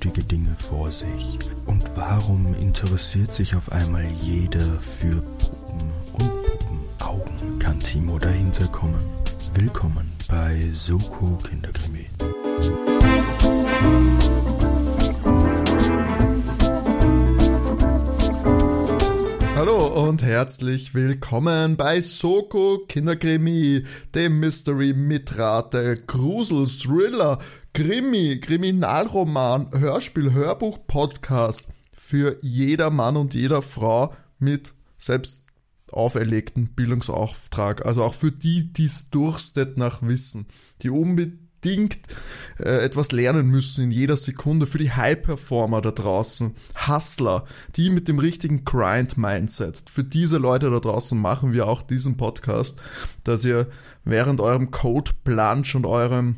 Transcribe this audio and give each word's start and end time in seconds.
Merkwürdige 0.00 0.24
Dinge 0.24 0.56
vor 0.56 0.90
sich. 0.90 1.38
Und 1.66 1.84
warum 1.94 2.54
interessiert 2.54 3.34
sich 3.34 3.54
auf 3.54 3.70
einmal 3.70 4.06
jeder 4.22 4.80
für 4.80 5.20
Puppen 5.20 5.92
und 6.14 6.30
Puppenaugen? 6.42 7.58
Kann 7.58 7.78
Timo 7.80 8.18
dahinter 8.18 8.66
kommen? 8.68 9.04
Willkommen 9.52 10.10
bei 10.26 10.70
Soko 10.72 11.36
Kinderkrimi. 11.46 12.06
Und 20.10 20.24
herzlich 20.24 20.92
willkommen 20.92 21.76
bei 21.76 22.00
Soko 22.00 22.84
Kinderkrimi, 22.88 23.84
dem 24.12 24.40
Mystery 24.40 24.92
Mitrate, 24.92 26.02
Grusel, 26.04 26.66
Thriller, 26.66 27.38
Krimi, 27.74 28.40
Kriminalroman, 28.40 29.70
Hörspiel, 29.70 30.32
Hörbuch, 30.32 30.80
Podcast 30.88 31.68
für 31.92 32.36
jeder 32.42 32.90
Mann 32.90 33.16
und 33.16 33.34
jeder 33.34 33.62
Frau 33.62 34.12
mit 34.40 34.72
selbst 34.98 35.46
auferlegten 35.92 36.70
Bildungsauftrag. 36.74 37.86
Also 37.86 38.02
auch 38.02 38.14
für 38.14 38.32
die, 38.32 38.72
die 38.72 38.86
es 38.86 39.10
durstet 39.10 39.78
nach 39.78 40.02
Wissen, 40.02 40.48
die 40.82 40.90
unbedingt 40.90 41.39
unbedingt 41.62 41.98
äh, 42.58 42.84
etwas 42.84 43.12
lernen 43.12 43.48
müssen 43.48 43.84
in 43.84 43.90
jeder 43.90 44.16
Sekunde 44.16 44.66
für 44.66 44.78
die 44.78 44.92
High-Performer 44.92 45.80
da 45.80 45.90
draußen, 45.90 46.54
Hustler, 46.88 47.44
die 47.76 47.90
mit 47.90 48.08
dem 48.08 48.18
richtigen 48.18 48.64
Grind-Mindset. 48.64 49.84
Für 49.90 50.04
diese 50.04 50.38
Leute 50.38 50.70
da 50.70 50.80
draußen 50.80 51.18
machen 51.18 51.52
wir 51.52 51.66
auch 51.66 51.82
diesen 51.82 52.16
Podcast, 52.16 52.80
dass 53.24 53.44
ihr 53.44 53.68
während 54.04 54.40
eurem 54.40 54.70
Code-Plunge 54.70 55.72
und 55.74 55.86
eurem 55.86 56.36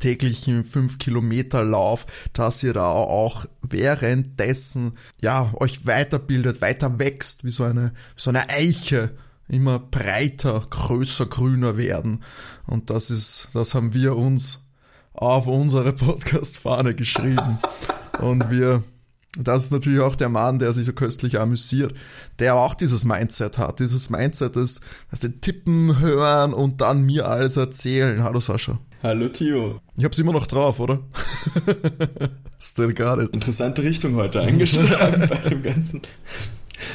täglichen 0.00 0.64
5 0.64 0.98
Kilometer 0.98 1.64
Lauf, 1.64 2.06
dass 2.34 2.62
ihr 2.62 2.74
da 2.74 2.90
auch 2.90 3.46
währenddessen 3.62 4.92
ja 5.20 5.50
euch 5.54 5.86
weiterbildet, 5.86 6.60
weiter 6.60 6.98
wächst 6.98 7.44
wie 7.44 7.50
so 7.50 7.64
eine 7.64 7.92
wie 8.14 8.20
so 8.20 8.30
eine 8.30 8.50
Eiche 8.50 9.16
immer 9.48 9.78
breiter, 9.78 10.64
größer, 10.68 11.26
grüner 11.26 11.76
werden. 11.76 12.22
Und 12.66 12.90
das 12.90 13.10
ist, 13.10 13.48
das 13.54 13.74
haben 13.74 13.94
wir 13.94 14.16
uns 14.16 14.64
auf 15.12 15.46
unsere 15.46 15.92
Podcast-Fahne 15.92 16.94
geschrieben. 16.94 17.58
Und 18.20 18.50
wir, 18.50 18.82
das 19.38 19.64
ist 19.64 19.72
natürlich 19.72 20.00
auch 20.00 20.16
der 20.16 20.28
Mann, 20.28 20.58
der 20.58 20.72
sich 20.72 20.86
so 20.86 20.92
köstlich 20.92 21.40
amüsiert, 21.40 21.94
der 22.38 22.54
auch 22.54 22.74
dieses 22.74 23.04
Mindset 23.04 23.58
hat. 23.58 23.80
Dieses 23.80 24.10
Mindset 24.10 24.56
ist, 24.56 24.80
was 25.10 25.20
den 25.20 25.40
Tippen 25.40 25.98
hören 25.98 26.52
und 26.52 26.80
dann 26.80 27.02
mir 27.02 27.26
alles 27.26 27.56
erzählen. 27.56 28.22
Hallo 28.22 28.40
Sascha. 28.40 28.78
Hallo 29.02 29.28
Tio. 29.28 29.80
Ich 29.96 30.04
hab's 30.04 30.18
immer 30.18 30.32
noch 30.32 30.46
drauf, 30.46 30.80
oder? 30.80 31.00
Still 32.60 32.92
got 32.92 33.20
it. 33.20 33.30
Interessante 33.30 33.82
Richtung 33.82 34.16
heute 34.16 34.40
eingeschlagen 34.40 35.26
bei 35.28 35.48
dem 35.48 35.62
Ganzen. 35.62 36.02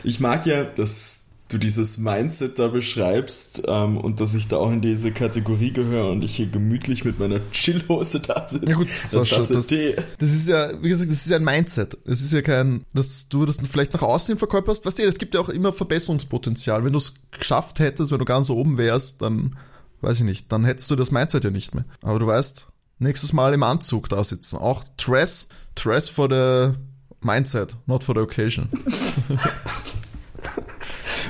Ich 0.03 0.19
mag 0.19 0.45
ja 0.45 0.65
das 0.65 1.22
du 1.53 1.57
dieses 1.57 1.97
Mindset 1.97 2.57
da 2.59 2.67
beschreibst 2.67 3.63
ähm, 3.67 3.97
und 3.97 4.19
dass 4.19 4.33
ich 4.33 4.47
da 4.47 4.57
auch 4.57 4.71
in 4.71 4.81
diese 4.81 5.11
Kategorie 5.11 5.71
gehöre 5.71 6.09
und 6.09 6.23
ich 6.23 6.35
hier 6.35 6.47
gemütlich 6.47 7.05
mit 7.05 7.19
meiner 7.19 7.39
Chillhose 7.51 8.19
da 8.19 8.47
sitze. 8.47 8.65
Ja 8.65 8.75
gut, 8.75 8.89
Sascha, 8.89 9.37
das, 9.37 9.49
das, 9.49 9.71
ist 9.71 10.47
ja, 10.47 10.71
wie 10.81 10.89
gesagt, 10.89 11.11
das 11.11 11.19
ist 11.19 11.29
ja 11.29 11.37
ein 11.37 11.43
Mindset. 11.43 11.97
Es 12.05 12.21
ist 12.21 12.33
ja 12.33 12.41
kein, 12.41 12.85
dass 12.93 13.29
du 13.29 13.45
das 13.45 13.57
vielleicht 13.69 13.93
nach 13.93 14.01
außen 14.01 14.37
verkörperst. 14.37 14.85
Weißt 14.85 14.99
du, 14.99 15.03
es 15.03 15.17
gibt 15.17 15.35
ja 15.35 15.41
auch 15.41 15.49
immer 15.49 15.71
Verbesserungspotenzial. 15.71 16.83
Wenn 16.83 16.93
du 16.93 16.97
es 16.97 17.15
geschafft 17.31 17.79
hättest, 17.79 18.11
wenn 18.11 18.19
du 18.19 18.25
ganz 18.25 18.49
oben 18.49 18.77
wärst, 18.77 19.21
dann, 19.21 19.55
weiß 20.01 20.19
ich 20.19 20.25
nicht, 20.25 20.51
dann 20.51 20.65
hättest 20.65 20.89
du 20.89 20.95
das 20.95 21.11
Mindset 21.11 21.43
ja 21.43 21.51
nicht 21.51 21.75
mehr. 21.75 21.85
Aber 22.01 22.19
du 22.19 22.27
weißt, 22.27 22.67
nächstes 22.99 23.33
Mal 23.33 23.53
im 23.53 23.63
Anzug 23.63 24.09
da 24.09 24.23
sitzen. 24.23 24.57
Auch 24.57 24.83
Dress, 24.97 25.49
Dress 25.75 26.09
for 26.09 26.27
the 26.29 26.77
Mindset, 27.21 27.77
not 27.85 28.03
for 28.03 28.15
the 28.15 28.21
occasion. 28.21 28.67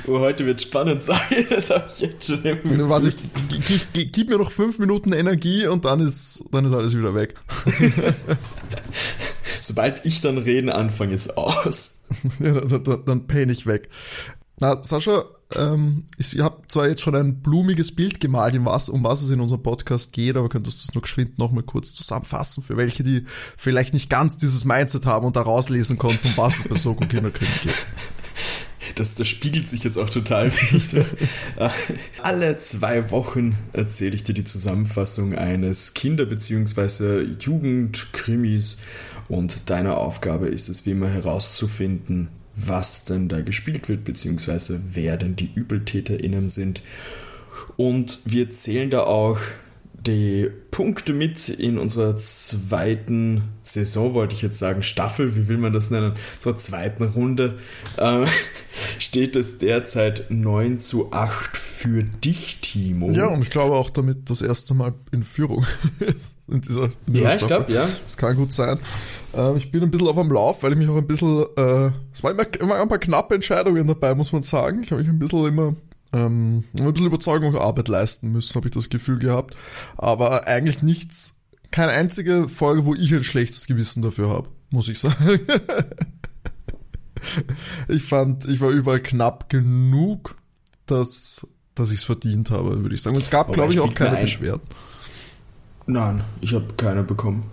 Oh, 0.06 0.18
heute 0.18 0.44
wird 0.46 0.60
spannend 0.60 1.04
sein. 1.04 1.18
Das 1.50 1.70
habe 1.70 1.84
ich 1.90 2.00
jetzt 2.00 2.26
schon 2.26 2.42
im 2.44 2.88
Warte, 2.88 3.08
ich, 3.08 3.86
ich, 3.94 4.12
gib 4.12 4.28
mir 4.28 4.38
noch 4.38 4.50
fünf 4.50 4.78
Minuten 4.78 5.12
Energie 5.12 5.66
und 5.66 5.84
dann 5.84 6.00
ist, 6.00 6.44
dann 6.52 6.64
ist 6.64 6.74
alles 6.74 6.96
wieder 6.96 7.14
weg. 7.14 7.34
Sobald 9.60 10.04
ich 10.04 10.20
dann 10.20 10.38
reden 10.38 10.70
anfange, 10.70 11.14
ist 11.14 11.36
aus. 11.36 12.00
ja, 12.40 12.52
dann, 12.52 12.84
dann, 12.84 13.04
dann 13.04 13.26
pain 13.26 13.48
ich 13.48 13.66
weg. 13.66 13.88
Na, 14.60 14.82
Sascha, 14.82 15.24
ähm, 15.56 16.04
ich 16.18 16.38
habe 16.40 16.62
zwar 16.68 16.88
jetzt 16.88 17.00
schon 17.02 17.16
ein 17.16 17.40
blumiges 17.40 17.94
Bild 17.94 18.20
gemalt, 18.20 18.54
um 18.56 18.66
was, 18.66 18.88
um 18.88 19.02
was 19.02 19.22
es 19.22 19.30
in 19.30 19.40
unserem 19.40 19.62
Podcast 19.62 20.12
geht, 20.12 20.36
aber 20.36 20.48
könntest 20.48 20.82
du 20.82 20.86
das 20.86 20.94
nur 20.94 21.02
geschwind 21.02 21.38
nochmal 21.38 21.64
kurz 21.64 21.92
zusammenfassen, 21.92 22.62
für 22.62 22.76
welche, 22.76 23.02
die 23.02 23.24
vielleicht 23.56 23.94
nicht 23.94 24.10
ganz 24.10 24.36
dieses 24.36 24.64
Mindset 24.64 25.06
haben 25.06 25.26
und 25.26 25.36
da 25.36 25.42
rauslesen 25.42 25.98
konnten, 25.98 26.28
um 26.28 26.36
was 26.36 26.58
es 26.58 26.68
bei 26.68 26.74
Soko 26.76 27.06
Kinderkrieg 27.06 27.62
geht 27.62 27.86
das, 28.94 29.14
das 29.14 29.28
spiegelt 29.28 29.68
sich 29.68 29.84
jetzt 29.84 29.98
auch 29.98 30.10
total 30.10 30.52
wieder. 30.52 31.04
Alle 32.22 32.58
zwei 32.58 33.10
Wochen 33.10 33.56
erzähle 33.72 34.14
ich 34.14 34.24
dir 34.24 34.34
die 34.34 34.44
Zusammenfassung 34.44 35.34
eines 35.34 35.94
Kinder- 35.94 36.26
bzw. 36.26 37.26
Jugendkrimis 37.40 38.78
und 39.28 39.70
deine 39.70 39.96
Aufgabe 39.96 40.48
ist 40.48 40.68
es 40.68 40.86
wie 40.86 40.90
immer 40.90 41.08
herauszufinden, 41.08 42.28
was 42.54 43.04
denn 43.04 43.28
da 43.28 43.40
gespielt 43.40 43.88
wird, 43.88 44.04
beziehungsweise 44.04 44.80
wer 44.94 45.16
denn 45.16 45.36
die 45.36 45.50
ÜbeltäterInnen 45.56 46.48
sind. 46.48 46.82
Und 47.76 48.20
wir 48.24 48.50
zählen 48.50 48.90
da 48.90 49.04
auch 49.04 49.38
die 50.06 50.50
Punkte 50.70 51.12
mit 51.12 51.48
in 51.48 51.78
unserer 51.78 52.16
zweiten 52.16 53.42
Saison, 53.62 54.14
wollte 54.14 54.34
ich 54.34 54.42
jetzt 54.42 54.58
sagen, 54.58 54.82
Staffel, 54.82 55.34
wie 55.34 55.48
will 55.48 55.56
man 55.56 55.72
das 55.72 55.90
nennen, 55.90 56.14
zur 56.38 56.58
zweiten 56.58 57.04
Runde, 57.04 57.58
äh, 57.96 58.26
steht 58.98 59.36
es 59.36 59.58
derzeit 59.58 60.30
9 60.30 60.78
zu 60.78 61.12
8 61.12 61.56
für 61.56 62.02
dich, 62.02 62.60
Timo. 62.60 63.10
Ja, 63.10 63.26
und 63.26 63.42
ich 63.42 63.50
glaube 63.50 63.76
auch 63.76 63.90
damit 63.90 64.30
das 64.30 64.42
erste 64.42 64.74
Mal 64.74 64.92
in 65.12 65.22
Führung 65.22 65.64
in 66.48 66.60
dieser, 66.60 66.84
in 67.06 67.12
dieser 67.12 67.28
Ja, 67.28 67.34
ich 67.34 67.46
glaube, 67.46 67.72
ja. 67.72 67.88
Das 68.02 68.16
kann 68.16 68.36
gut 68.36 68.52
sein. 68.52 68.78
Äh, 69.36 69.56
ich 69.56 69.70
bin 69.70 69.82
ein 69.82 69.90
bisschen 69.90 70.08
auf 70.08 70.16
dem 70.16 70.30
Lauf, 70.30 70.62
weil 70.62 70.72
ich 70.72 70.78
mich 70.78 70.88
auch 70.88 70.96
ein 70.96 71.06
bisschen, 71.06 71.44
äh, 71.56 71.90
es 72.12 72.22
waren 72.22 72.38
immer, 72.38 72.60
immer 72.60 72.80
ein 72.80 72.88
paar 72.88 72.98
knappe 72.98 73.34
Entscheidungen 73.34 73.86
dabei, 73.86 74.14
muss 74.14 74.32
man 74.32 74.42
sagen. 74.42 74.82
Ich 74.82 74.90
habe 74.90 75.02
mich 75.02 75.10
ein 75.10 75.18
bisschen 75.18 75.46
immer 75.46 75.74
ähm, 76.14 76.64
ein 76.78 76.92
bisschen 76.92 77.06
Überzeugungsarbeit 77.06 77.88
leisten 77.88 78.32
müssen, 78.32 78.54
habe 78.54 78.68
ich 78.68 78.74
das 78.74 78.88
Gefühl 78.88 79.18
gehabt. 79.18 79.56
Aber 79.96 80.46
eigentlich 80.46 80.82
nichts, 80.82 81.42
keine 81.70 81.92
einzige 81.92 82.48
Folge, 82.48 82.84
wo 82.84 82.94
ich 82.94 83.12
ein 83.12 83.24
schlechtes 83.24 83.66
Gewissen 83.66 84.02
dafür 84.02 84.30
habe, 84.30 84.48
muss 84.70 84.88
ich 84.88 84.98
sagen. 84.98 85.40
ich 87.88 88.02
fand, 88.02 88.46
ich 88.46 88.60
war 88.60 88.70
überall 88.70 89.00
knapp 89.00 89.48
genug, 89.48 90.36
dass, 90.86 91.46
dass 91.74 91.90
ich 91.90 91.98
es 91.98 92.04
verdient 92.04 92.50
habe, 92.50 92.82
würde 92.82 92.94
ich 92.94 93.02
sagen. 93.02 93.16
Und 93.16 93.22
es 93.22 93.30
gab, 93.30 93.52
glaube 93.52 93.72
ich, 93.72 93.80
auch 93.80 93.94
keine 93.94 94.16
Beschwerden. 94.16 94.62
Nein, 95.86 96.22
ich 96.40 96.54
habe 96.54 96.66
keine 96.76 97.02
bekommen. 97.02 97.44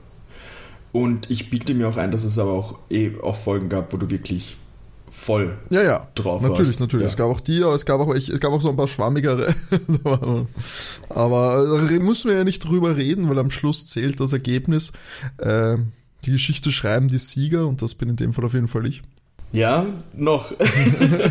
Und 0.92 1.30
ich 1.30 1.50
biete 1.50 1.74
mir 1.74 1.88
auch 1.88 1.98
ein, 1.98 2.12
dass 2.12 2.24
es 2.24 2.38
aber 2.38 2.52
auch 2.52 2.80
eh 2.90 3.12
auch 3.22 3.36
Folgen 3.36 3.70
gab, 3.70 3.94
wo 3.94 3.98
du 3.98 4.10
wirklich 4.10 4.58
voll 5.12 5.58
ja, 5.70 5.84
ja. 5.84 6.08
drauf 6.16 6.42
Natürlich, 6.42 6.70
warst. 6.70 6.80
natürlich. 6.80 7.04
Ja. 7.04 7.10
Es 7.10 7.18
gab 7.18 7.30
auch 7.30 7.42
die, 7.42 7.64
aber 7.64 7.76
es 7.76 7.86
gab 7.86 8.00
auch, 8.00 8.14
es 8.16 8.40
gab 8.40 8.52
auch 8.52 8.62
so 8.62 8.70
ein 8.70 8.78
paar 8.78 8.88
schwammigere. 8.88 9.54
aber 11.10 11.66
da 11.66 12.00
müssen 12.00 12.30
wir 12.30 12.38
ja 12.38 12.44
nicht 12.44 12.60
drüber 12.60 12.96
reden, 12.96 13.30
weil 13.30 13.38
am 13.38 13.52
Schluss 13.52 13.86
zählt 13.86 14.20
das 14.20 14.32
Ergebnis. 14.32 14.94
Äh, 15.38 15.78
die 16.26 16.32
Geschichte 16.32 16.72
schreiben 16.72 17.10
die 17.10 17.20
Sieger 17.20 17.68
und 17.68 17.82
das 17.82 17.96
bin 17.96 18.10
in 18.10 18.16
dem 18.16 18.32
Fall 18.34 18.46
auf 18.46 18.54
jeden 18.54 18.70
Fall 18.70 18.86
ich. 18.86 19.04
Ja, 19.52 19.86
noch. 20.16 20.54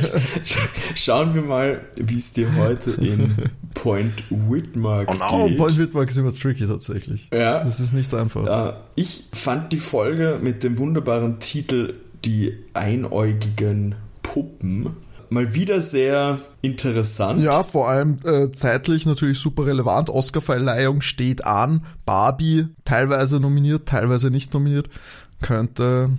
Schauen 0.94 1.34
wir 1.34 1.43
mal, 1.43 1.81
wie 1.96 2.19
es 2.19 2.32
dir 2.32 2.55
heute 2.56 2.90
in 2.93 3.34
Point 3.75 4.25
Whitmark 4.28 5.11
oh 5.11 5.14
no, 5.14 5.46
geht. 5.46 5.56
Point 5.56 5.78
Whitmark 5.78 6.11
ist 6.11 6.19
immer 6.19 6.32
tricky 6.32 6.67
tatsächlich. 6.67 7.28
Ja. 7.32 7.64
Das 7.64 7.81
ist 7.81 7.94
nicht 7.94 8.12
einfach. 8.14 8.44
Ja, 8.44 8.82
ich 8.94 9.25
fand 9.32 9.72
die 9.72 9.78
Folge 9.78 10.38
mit 10.43 10.62
dem 10.62 10.76
wunderbaren 10.78 11.40
Titel 11.40 11.94
die 12.25 12.55
einäugigen 12.75 13.94
Puppen. 14.23 14.90
Mal 15.31 15.55
wieder 15.55 15.81
sehr 15.81 16.40
interessant. 16.61 17.40
Ja, 17.40 17.62
vor 17.62 17.88
allem 17.88 18.19
äh, 18.25 18.50
zeitlich 18.50 19.06
natürlich 19.06 19.38
super 19.38 19.64
relevant. 19.64 20.11
Oscarverleihung 20.11 21.00
steht 21.00 21.44
an. 21.44 21.84
Barbie 22.05 22.66
teilweise 22.84 23.38
nominiert, 23.38 23.87
teilweise 23.87 24.31
nicht 24.31 24.52
nominiert. 24.52 24.90
Könnte 25.40 26.11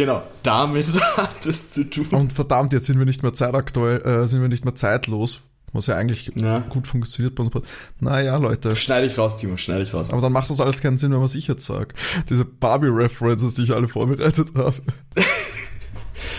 Genau, 0.00 0.22
damit 0.42 0.86
hat 1.18 1.44
es 1.44 1.72
zu 1.72 1.84
tun. 1.84 2.06
Und 2.12 2.32
verdammt, 2.32 2.72
jetzt 2.72 2.86
sind 2.86 2.98
wir 2.98 3.04
nicht 3.04 3.22
mehr 3.22 3.34
zeitaktuell, 3.34 4.00
äh, 4.00 4.26
sind 4.26 4.40
wir 4.40 4.48
nicht 4.48 4.64
mehr 4.64 4.74
zeitlos, 4.74 5.42
was 5.74 5.88
ja 5.88 5.96
eigentlich 5.96 6.32
ja. 6.36 6.60
gut 6.60 6.86
funktioniert 6.86 7.34
bei 7.34 7.42
uns. 7.42 7.52
Naja, 7.98 8.38
Leute. 8.38 8.74
Schneide 8.76 9.06
ich 9.06 9.18
raus, 9.18 9.36
Timo, 9.36 9.58
schneide 9.58 9.82
ich 9.82 9.92
raus. 9.92 10.10
Aber 10.10 10.22
dann 10.22 10.32
macht 10.32 10.48
das 10.48 10.58
alles 10.58 10.80
keinen 10.80 10.96
Sinn, 10.96 11.12
wenn 11.12 11.20
was 11.20 11.34
ich 11.34 11.48
jetzt 11.48 11.66
sage. 11.66 11.88
Diese 12.30 12.46
Barbie-References, 12.46 13.52
die 13.52 13.64
ich 13.64 13.74
alle 13.74 13.88
vorbereitet 13.88 14.48
habe. 14.56 14.76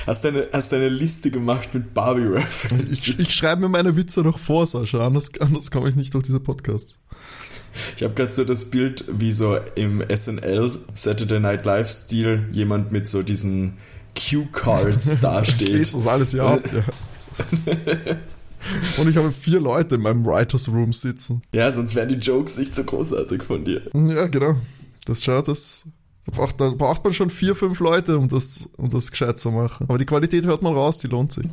Hast 0.08 0.24
du 0.24 0.30
eine, 0.30 0.48
hast 0.52 0.74
eine 0.74 0.90
Liste 0.90 1.30
gemacht 1.30 1.76
mit 1.76 1.94
Barbie-References? 1.94 3.08
Ich, 3.08 3.20
ich 3.20 3.34
schreibe 3.34 3.62
mir 3.62 3.70
meine 3.70 3.96
Witze 3.96 4.22
noch 4.22 4.40
vor, 4.40 4.66
Sascha, 4.66 5.06
anders, 5.06 5.30
anders 5.40 5.70
komme 5.70 5.90
ich 5.90 5.96
nicht 5.96 6.14
durch 6.16 6.24
diese 6.24 6.40
Podcasts. 6.40 6.98
Ich 7.98 8.04
habe 8.04 8.14
gerade 8.14 8.34
so 8.34 8.44
das 8.44 8.66
Bild, 8.66 9.06
wie 9.08 9.32
so 9.32 9.58
im 9.76 10.04
SNL 10.14 10.70
Saturday 10.94 11.40
Night 11.40 11.66
Live 11.66 11.90
Stil 11.90 12.46
jemand 12.52 12.92
mit 12.92 13.08
so 13.08 13.24
diesen 13.24 13.74
Cue-Cards 14.16 15.20
dasteht. 15.22 15.62
Ich 15.62 15.70
lese 15.70 15.98
das 15.98 16.08
alles 16.08 16.32
ja 16.34 16.54
ab. 16.54 16.62
Ja. 16.74 16.84
Und 19.00 19.10
ich 19.10 19.18
habe 19.18 19.32
vier 19.32 19.60
Leute 19.60 19.96
in 19.96 20.02
meinem 20.02 20.26
Writers 20.26 20.70
Room 20.70 20.94
sitzen. 20.94 21.42
Ja, 21.54 21.72
sonst 21.72 21.96
wären 21.96 22.10
die 22.10 22.16
Jokes 22.16 22.58
nicht 22.58 22.76
so 22.76 22.84
großartig 22.84 23.44
von 23.44 23.64
dir. 23.66 23.82
Ja, 23.94 24.28
genau. 24.28 24.56
Das 25.06 25.24
schaut 25.24 25.48
das. 25.48 25.86
Da 26.26 26.32
braucht, 26.34 26.62
da 26.62 26.70
braucht 26.70 27.04
man 27.04 27.14
schon 27.14 27.32
vier, 27.32 27.56
fünf 27.56 27.80
Leute, 27.80 28.20
um 28.20 28.28
das, 28.28 28.70
um 28.78 28.92
das 28.92 29.10
gescheit 29.10 29.40
zu 29.40 29.50
machen. 29.50 29.88
Aber 29.90 29.98
die 29.98 30.06
Qualität 30.06 30.46
hört 30.46 30.62
man 30.62 30.76
raus, 30.76 31.00
die 31.00 31.08
lohnt 31.08 31.32
sich. 31.32 31.48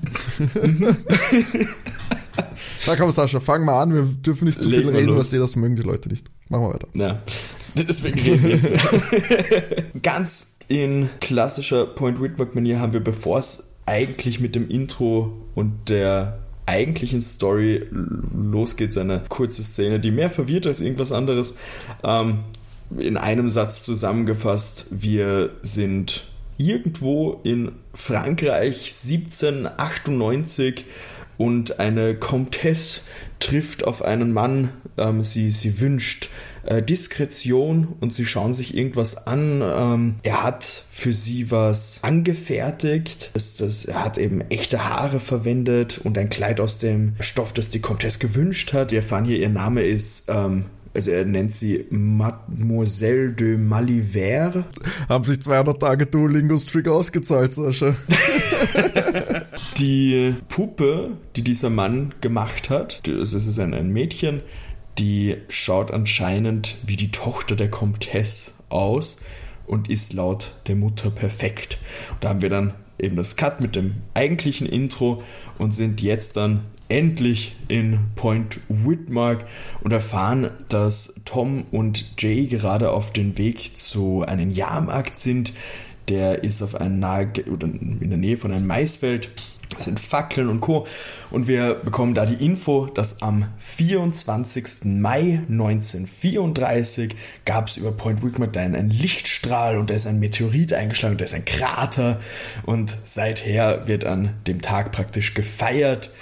Na 2.87 2.97
komm, 2.97 3.11
Sascha, 3.11 3.41
fang 3.41 3.65
mal 3.65 3.83
an. 3.83 3.95
Wir 3.95 4.03
dürfen 4.03 4.45
nicht 4.45 4.63
zu 4.63 4.69
Leg 4.69 4.81
viel 4.81 4.91
reden, 4.91 5.17
was 5.17 5.31
die 5.31 5.39
das 5.39 5.57
mögen 5.57 5.77
die 5.77 5.83
Leute 5.83 6.09
nicht. 6.09 6.27
Machen 6.49 6.65
wir 6.65 6.75
weiter. 6.75 6.89
Ja, 6.95 7.19
deswegen 7.75 8.19
reden 8.21 8.43
wir 8.45 8.51
jetzt. 8.51 8.71
Ganz 10.03 10.59
in 10.69 11.09
klassischer 11.21 11.87
Point 11.87 12.21
Whitmark-Manier 12.21 12.81
haben 12.81 12.93
wir, 12.93 13.01
bevor 13.01 13.39
es 13.39 13.77
eigentlich 13.87 14.41
mit 14.41 14.55
dem 14.55 14.69
Intro 14.69 15.33
und 15.55 15.89
der 15.89 16.39
eigentlichen 16.67 17.23
Story 17.23 17.87
losgeht, 17.91 18.93
so 18.93 19.01
eine 19.01 19.23
kurze 19.29 19.63
Szene, 19.63 20.01
die 20.01 20.11
mehr 20.11 20.29
verwirrt 20.29 20.67
als 20.67 20.83
irgendwas 20.83 21.13
anderes. 21.13 21.57
Ähm, 22.05 22.41
in 22.99 23.17
einem 23.17 23.49
Satz 23.49 23.85
zusammengefasst, 23.85 24.87
wir 24.91 25.51
sind 25.63 26.29
irgendwo 26.59 27.41
in 27.45 27.73
Frankreich 27.95 28.93
1798 29.05 30.85
und 31.39 31.81
eine 31.81 32.15
Comtesse 32.15 33.03
trifft 33.41 33.85
auf 33.85 34.03
einen 34.03 34.33
Mann, 34.33 34.71
ähm, 34.99 35.23
sie, 35.25 35.51
sie 35.51 35.81
wünscht 35.81 36.29
äh, 36.67 36.83
Diskretion 36.83 37.95
und 38.01 38.15
sie 38.15 38.27
schauen 38.27 38.53
sich 38.53 38.77
irgendwas 38.77 39.27
an. 39.27 39.63
Ähm, 39.63 40.15
er 40.23 40.43
hat 40.43 40.65
für 40.65 41.13
sie 41.13 41.51
was 41.51 42.01
angefertigt. 42.03 43.31
Das, 43.35 43.55
das, 43.55 43.85
er 43.85 44.05
hat 44.05 44.19
eben 44.19 44.43
echte 44.51 44.85
Haare 44.85 45.21
verwendet 45.21 46.01
und 46.03 46.19
ein 46.19 46.29
Kleid 46.29 46.61
aus 46.61 46.79
dem 46.79 47.15
Stoff, 47.21 47.53
das 47.53 47.69
die 47.69 47.81
Comtesse 47.81 48.19
gewünscht 48.19 48.73
hat. 48.73 48.91
Wir 48.91 48.99
erfahren 48.99 49.25
hier, 49.25 49.39
ihr 49.39 49.49
Name 49.49 49.83
ist, 49.83 50.29
ähm, 50.29 50.67
also 50.99 51.13
er 51.13 51.25
nennt 51.25 51.53
sie 51.53 51.87
Mademoiselle 51.91 53.33
de 53.33 53.57
Maliver. 53.57 54.65
Haben 55.09 55.25
sich 55.25 55.41
200 55.41 55.79
Tage 55.79 56.07
Duolingo-Streak 56.07 56.89
ausgezahlt, 56.89 57.53
Sascha. 57.53 57.95
Die 59.79 60.35
Puppe, 60.49 61.11
die 61.37 61.43
dieser 61.43 61.71
Mann 61.71 62.15
gemacht 62.21 62.69
hat, 62.69 63.07
das 63.07 63.33
ist 63.33 63.61
ein, 63.61 63.75
ein 63.75 63.93
Mädchen, 63.93 64.43
die 64.99 65.37
schaut 65.49 65.93
anscheinend 65.93 66.75
wie 66.85 66.97
die 66.97 67.13
Tochter 67.13 67.55
der 67.55 67.71
Comtesse 67.71 68.51
aus 68.69 69.21
und 69.69 69.89
ist 69.89 70.15
laut 70.15 70.57
der 70.67 70.75
Mutter 70.75 71.11
perfekt. 71.11 71.79
Und 72.11 72.25
da 72.25 72.31
haben 72.31 72.43
wir 72.43 72.51
dann 72.51 72.75
eben 72.99 73.17
das 73.17 73.37
Cut 73.37 73.61
mit 73.61 73.77
dem 73.77 73.95
eigentlichen 74.15 74.67
Intro 74.67 75.23
und 75.59 75.75
sind 75.75 76.01
jetzt 76.01 76.37
dann 76.37 76.63
endlich 76.89 77.55
in 77.69 77.99
Point 78.17 78.61
Whitmark 78.69 79.45
und 79.83 79.93
erfahren, 79.93 80.51
dass 80.69 81.21
Tom 81.25 81.65
und 81.71 82.21
Jay 82.21 82.47
gerade 82.47 82.91
auf 82.91 83.13
dem 83.13 83.37
Weg 83.37 83.77
zu 83.77 84.23
einem 84.27 84.51
Jahrmarkt 84.51 85.17
sind. 85.17 85.53
Der 86.09 86.43
ist 86.45 86.63
auf 86.63 86.75
einem 86.75 86.99
nahe 86.99 87.29
oder 87.51 87.67
in 87.67 88.09
der 88.09 88.19
Nähe 88.19 88.37
von 88.37 88.53
einem 88.53 88.67
Maisfeld. 88.67 89.31
Das 89.75 89.85
sind 89.85 90.01
Fackeln 90.01 90.49
und 90.49 90.61
Co. 90.61 90.87
Und 91.31 91.47
wir 91.47 91.75
bekommen 91.75 92.15
da 92.15 92.25
die 92.25 92.43
Info, 92.45 92.87
dass 92.87 93.23
am 93.23 93.47
24. 93.59 94.85
Mai 94.85 95.41
1934 95.49 97.15
gab 97.45 97.69
es 97.69 97.77
über 97.77 97.93
Point 97.93 98.25
Whitmark 98.25 98.57
einen, 98.57 98.75
einen 98.75 98.91
Lichtstrahl 98.91 99.77
und 99.77 99.91
da 99.91 99.95
ist 99.95 100.07
ein 100.07 100.21
Meteorit 100.21 100.73
eingeschlagen 100.73 101.15
und 101.15 101.21
da 101.21 101.27
ist 101.27 101.35
ein 101.35 101.45
Krater. 101.45 102.19
Und 102.65 102.97
seither 103.05 103.87
wird 103.87 104.05
an 104.05 104.31
dem 104.47 104.63
Tag 104.63 104.91
praktisch 104.91 105.35
gefeiert. 105.35 106.13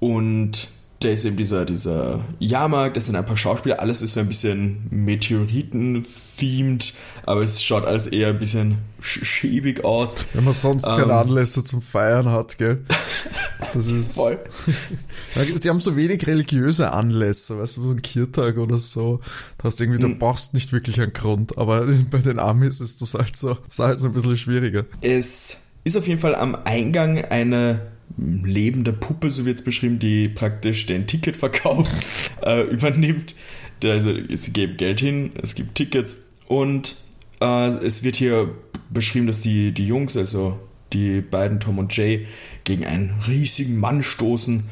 Und 0.00 0.68
da 1.00 1.08
ist 1.10 1.24
eben 1.24 1.36
dieser, 1.36 1.64
dieser 1.64 2.20
Jahrmarkt, 2.40 2.96
das 2.96 3.06
sind 3.06 3.14
ein 3.14 3.24
paar 3.24 3.36
Schauspieler, 3.36 3.80
alles 3.80 4.02
ist 4.02 4.14
so 4.14 4.20
ein 4.20 4.26
bisschen 4.26 4.84
Meteoriten-themed, 4.90 6.92
aber 7.24 7.42
es 7.42 7.62
schaut 7.62 7.84
alles 7.84 8.08
eher 8.08 8.28
ein 8.28 8.38
bisschen 8.38 8.78
sch 9.00 9.24
schäbig 9.24 9.84
aus. 9.84 10.16
Wenn 10.32 10.44
man 10.44 10.54
sonst 10.54 10.86
keine 10.88 11.04
Ähm. 11.04 11.10
Anlässe 11.12 11.62
zum 11.62 11.82
Feiern 11.82 12.28
hat, 12.30 12.58
gell? 12.58 12.82
Das 13.72 13.86
ist. 13.86 14.14
Voll. 14.16 14.38
Die 15.62 15.68
haben 15.68 15.78
so 15.80 15.94
wenig 15.96 16.26
religiöse 16.26 16.92
Anlässe, 16.92 17.58
weißt 17.58 17.76
du, 17.76 17.82
so 17.82 17.90
ein 17.90 18.02
Kirtag 18.02 18.58
oder 18.58 18.78
so. 18.78 19.20
Da 19.58 19.64
hast 19.64 19.78
du 19.78 19.84
irgendwie, 19.84 20.02
Hm. 20.02 20.12
du 20.14 20.18
brauchst 20.18 20.52
nicht 20.54 20.72
wirklich 20.72 21.00
einen 21.00 21.12
Grund, 21.12 21.58
aber 21.58 21.86
bei 22.10 22.18
den 22.18 22.38
Amis 22.40 22.80
ist 22.80 23.00
das 23.02 23.14
halt 23.14 23.36
so, 23.36 23.56
ist 23.68 23.78
halt 23.78 24.00
so 24.00 24.08
ein 24.08 24.14
bisschen 24.14 24.36
schwieriger. 24.36 24.84
Es 25.00 25.58
ist 25.84 25.96
auf 25.96 26.08
jeden 26.08 26.20
Fall 26.20 26.34
am 26.34 26.56
Eingang 26.64 27.18
eine 27.26 27.80
lebende 28.16 28.92
Puppe, 28.92 29.30
so 29.30 29.44
wird 29.44 29.58
es 29.58 29.64
beschrieben, 29.64 29.98
die 29.98 30.28
praktisch 30.28 30.86
den 30.86 31.06
Ticketverkauf 31.06 31.88
äh, 32.42 32.62
übernimmt. 32.62 33.34
Also 33.82 34.12
sie 34.28 34.52
geben 34.52 34.76
Geld 34.76 35.00
hin, 35.00 35.32
es 35.40 35.54
gibt 35.54 35.76
Tickets 35.76 36.24
und 36.46 36.96
äh, 37.40 37.68
es 37.68 38.02
wird 38.02 38.16
hier 38.16 38.52
beschrieben, 38.90 39.26
dass 39.26 39.40
die, 39.40 39.72
die 39.72 39.86
Jungs, 39.86 40.16
also 40.16 40.58
die 40.92 41.20
beiden 41.20 41.60
Tom 41.60 41.78
und 41.78 41.96
Jay, 41.96 42.26
gegen 42.64 42.84
einen 42.84 43.14
riesigen 43.28 43.78
Mann 43.78 44.02
stoßen, 44.02 44.64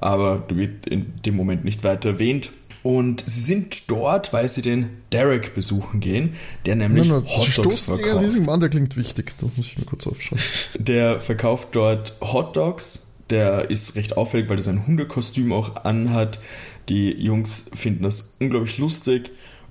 aber 0.00 0.44
wird 0.50 0.86
in 0.86 1.12
dem 1.24 1.36
Moment 1.36 1.64
nicht 1.64 1.82
weiter 1.84 2.10
erwähnt. 2.10 2.52
Und 2.82 3.22
sie 3.26 3.40
sind 3.40 3.90
dort, 3.90 4.32
weil 4.32 4.48
sie 4.48 4.62
den 4.62 4.90
Derek 5.12 5.54
besuchen 5.54 6.00
gehen, 6.00 6.34
der 6.66 6.74
nämlich 6.74 7.08
Nein, 7.08 7.22
nein, 7.24 7.36
Hotdogs 7.36 7.80
verkauft. 7.80 8.22
riesigen 8.24 8.44
Mann, 8.44 8.58
der 8.60 8.70
klingt 8.70 8.96
wichtig. 8.96 9.32
Da 9.40 9.46
muss 9.56 9.66
ich 9.66 9.78
mir 9.78 9.84
kurz 9.84 10.06
aufschauen. 10.06 10.40
Der 10.78 11.20
verkauft 11.20 11.68
dort 11.72 12.14
Hot 12.20 12.56
Dogs. 12.56 13.12
Der 13.30 13.70
ist 13.70 13.94
recht 13.94 14.16
auffällig, 14.16 14.48
weil 14.48 14.56
er 14.56 14.62
sein 14.62 14.86
Hundekostüm 14.86 15.52
auch 15.52 15.84
anhat. 15.84 16.40
Die 16.88 17.10
Jungs 17.12 17.70
finden 17.72 18.02
das 18.02 18.34
unglaublich 18.40 18.78
lustig. 18.78 19.30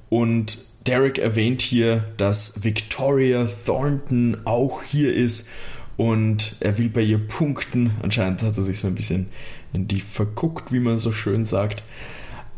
Und 0.09 0.59
Derek 0.87 1.17
erwähnt 1.19 1.61
hier, 1.61 2.05
dass 2.17 2.63
Victoria 2.63 3.45
Thornton 3.65 4.37
auch 4.45 4.83
hier 4.83 5.13
ist. 5.13 5.49
Und 5.97 6.55
er 6.61 6.77
will 6.77 6.89
bei 6.89 7.01
ihr 7.01 7.19
punkten. 7.19 7.91
Anscheinend 8.01 8.41
hat 8.41 8.55
er 8.57 8.63
sich 8.63 8.79
so 8.79 8.87
ein 8.87 8.95
bisschen 8.95 9.27
in 9.73 9.87
die 9.87 10.01
verguckt, 10.01 10.71
wie 10.71 10.79
man 10.79 10.97
so 10.97 11.11
schön 11.11 11.43
sagt. 11.45 11.83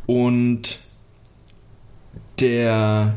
Und 0.05 0.79
der 2.39 3.15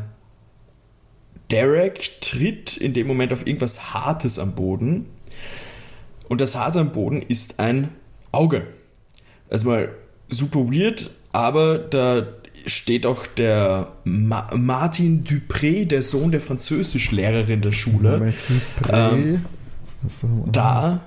Derek 1.51 2.21
tritt 2.21 2.77
in 2.77 2.93
dem 2.93 3.07
Moment 3.07 3.33
auf 3.33 3.45
irgendwas 3.45 3.93
Hartes 3.93 4.39
am 4.39 4.55
Boden. 4.55 5.05
Und 6.27 6.41
das 6.41 6.55
Harte 6.55 6.79
am 6.79 6.91
Boden 6.91 7.21
ist 7.21 7.59
ein 7.59 7.89
Auge. 8.31 8.67
Erstmal 9.49 9.89
super 10.27 10.59
weird, 10.71 11.09
aber 11.31 11.77
da 11.77 12.27
steht 12.65 13.05
auch 13.05 13.25
der 13.27 13.93
Ma 14.03 14.49
Martin 14.55 15.23
Dupré, 15.23 15.85
der 15.85 16.03
Sohn 16.03 16.31
der 16.31 16.41
Französischlehrerin 16.41 17.61
der 17.61 17.71
Schule. 17.71 18.33
Ähm, 18.89 19.45
da, 20.51 21.01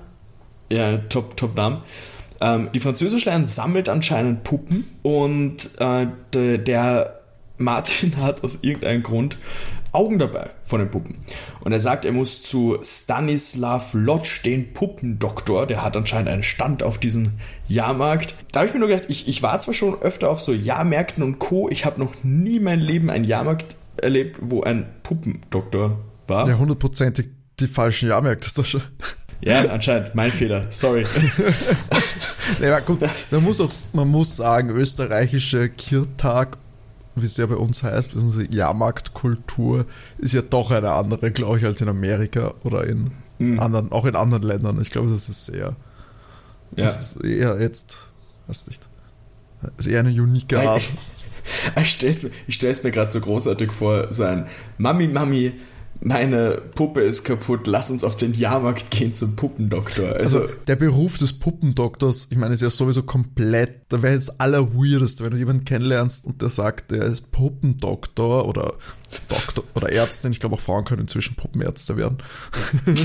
ja, 0.71 0.97
top, 0.97 1.37
top 1.37 1.55
Namen. 1.55 1.83
Ähm, 2.41 2.69
die 2.73 2.79
Französischlehrerin 2.79 3.45
sammelt 3.45 3.87
anscheinend 3.87 4.43
Puppen 4.43 4.83
und 5.03 5.57
äh, 5.79 6.07
de, 6.33 6.57
der 6.57 7.21
Martin 7.57 8.17
hat 8.21 8.43
aus 8.43 8.63
irgendeinem 8.63 9.03
Grund 9.03 9.37
Augen 9.93 10.19
dabei 10.19 10.49
von 10.63 10.79
den 10.79 10.89
Puppen. 10.89 11.17
Und 11.59 11.73
er 11.73 11.81
sagt, 11.81 12.05
er 12.05 12.13
muss 12.13 12.43
zu 12.43 12.77
Stanislav 12.81 13.93
Lodge, 13.93 14.39
den 14.45 14.73
Puppendoktor, 14.73 15.67
der 15.67 15.83
hat 15.83 15.97
anscheinend 15.97 16.29
einen 16.29 16.43
Stand 16.43 16.81
auf 16.81 16.97
diesem 16.97 17.33
Jahrmarkt. 17.67 18.35
Da 18.51 18.61
habe 18.61 18.67
ich 18.69 18.73
mir 18.73 18.79
nur 18.79 18.87
gedacht, 18.87 19.09
ich, 19.09 19.27
ich 19.27 19.43
war 19.43 19.59
zwar 19.59 19.73
schon 19.73 20.01
öfter 20.01 20.29
auf 20.29 20.41
so 20.41 20.53
Jahrmärkten 20.53 21.23
und 21.23 21.39
Co., 21.39 21.69
ich 21.69 21.85
habe 21.85 21.99
noch 21.99 22.23
nie 22.23 22.59
mein 22.59 22.79
Leben 22.79 23.09
einen 23.09 23.25
Jahrmarkt 23.25 23.75
erlebt, 23.97 24.37
wo 24.41 24.63
ein 24.63 24.85
Puppendoktor 25.03 25.99
war. 26.27 26.47
Ja, 26.47 26.57
hundertprozentig 26.57 27.27
die 27.59 27.67
falschen 27.67 28.07
Jahrmärkte, 28.07 28.49
Sascha. 28.49 28.79
Ja, 29.41 29.61
anscheinend, 29.71 30.15
mein 30.15 30.31
Fehler. 30.31 30.65
Sorry. 30.69 31.03
Ja, 32.61 32.79
gut, 32.79 32.99
man 33.31 33.43
muss 33.43 33.61
auch, 33.61 33.69
man 33.93 34.07
muss 34.07 34.35
sagen, 34.35 34.69
österreichische 34.69 35.69
Kirtag, 35.69 36.57
wie 37.15 37.25
es 37.25 37.37
ja 37.37 37.45
bei 37.45 37.55
uns 37.55 37.83
heißt, 37.83 38.11
beziehungsweise 38.13 38.47
Jahrmarktkultur, 38.51 39.85
ist 40.17 40.33
ja 40.33 40.41
doch 40.41 40.71
eine 40.71 40.91
andere, 40.91 41.31
glaube 41.31 41.57
ich, 41.57 41.65
als 41.65 41.81
in 41.81 41.89
Amerika 41.89 42.53
oder 42.63 42.85
in 42.85 43.11
anderen, 43.59 43.91
auch 43.91 44.05
in 44.05 44.15
anderen 44.15 44.43
Ländern. 44.43 44.79
Ich 44.81 44.91
glaube, 44.91 45.09
das 45.09 45.27
ist 45.29 45.45
sehr, 45.45 45.75
Ja. 46.75 46.85
das 46.85 47.15
ist 47.15 47.23
eher 47.25 47.59
jetzt, 47.59 47.97
weiß 48.47 48.67
nicht, 48.67 48.87
ist 49.77 49.87
eher 49.87 50.01
eine 50.01 50.09
unique 50.11 50.55
Art. 50.55 50.83
Ich 51.81 51.89
stell's 51.89 52.21
mir, 52.21 52.29
ich 52.47 52.53
stell's 52.53 52.83
mir 52.83 52.91
gerade 52.91 53.09
so 53.09 53.19
großartig 53.19 53.71
vor, 53.71 54.13
so 54.13 54.23
ein 54.23 54.45
Mami, 54.77 55.07
Mami, 55.07 55.51
meine 56.03 56.59
Puppe 56.73 57.01
ist 57.01 57.23
kaputt, 57.23 57.67
lass 57.67 57.91
uns 57.91 58.03
auf 58.03 58.15
den 58.15 58.33
Jahrmarkt 58.33 58.89
gehen 58.89 59.13
zum 59.13 59.35
Puppendoktor. 59.35 60.09
Also, 60.09 60.41
Also 60.41 60.53
der 60.67 60.75
Beruf 60.75 61.17
des 61.17 61.33
Puppendoktors, 61.33 62.27
ich 62.31 62.37
meine, 62.37 62.55
ist 62.55 62.61
ja 62.61 62.71
sowieso 62.71 63.03
komplett, 63.03 63.81
da 63.89 64.01
wäre 64.01 64.13
jetzt 64.13 64.41
aller 64.41 64.73
weirdeste, 64.73 65.23
wenn 65.23 65.31
du 65.31 65.37
jemanden 65.37 65.63
kennenlernst 65.63 66.25
und 66.25 66.41
der 66.41 66.49
sagt, 66.49 66.89
der 66.91 67.03
ist 67.03 67.31
Puppendoktor 67.31 68.47
oder 68.47 68.73
Doktor 69.29 69.63
oder 69.75 69.91
Ärztin. 69.91 70.31
Ich 70.31 70.39
glaube 70.39 70.55
auch 70.55 70.59
Frauen 70.59 70.85
können 70.85 71.01
inzwischen 71.01 71.35
Puppenärzte 71.35 71.97
werden. 71.97 72.17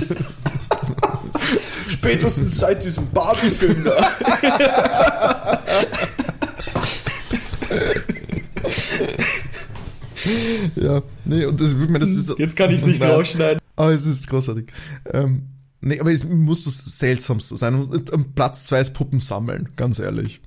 spätestens 1.89 2.59
seit 2.59 2.85
diesem 2.85 3.11
Barbie-Film 3.11 3.85
da. 3.85 5.61
Ja, 10.77 11.03
nee, 11.25 11.45
und 11.45 11.61
das, 11.61 11.73
ich 11.73 11.79
meine, 11.79 12.01
das 12.01 12.11
ist. 12.11 12.39
Jetzt 12.39 12.57
kann 12.57 12.71
ich 12.71 12.77
es 12.77 12.87
nicht 12.87 13.01
Nein. 13.03 13.11
rausschneiden. 13.13 13.61
Aber 13.77 13.91
es 13.93 14.07
ist 14.07 14.27
großartig. 14.29 14.67
Ähm, 15.13 15.43
nee, 15.81 16.01
aber 16.01 16.13
es 16.13 16.25
muss 16.25 16.65
das 16.65 16.77
Seltsamste 16.99 17.57
sein. 17.57 17.75
Und 17.75 18.13
am 18.13 18.33
Platz 18.35 18.65
zwei 18.65 18.81
ist 18.81 18.95
Puppen 18.95 19.21
sammeln, 19.21 19.69
ganz 19.77 19.99
ehrlich. 19.99 20.41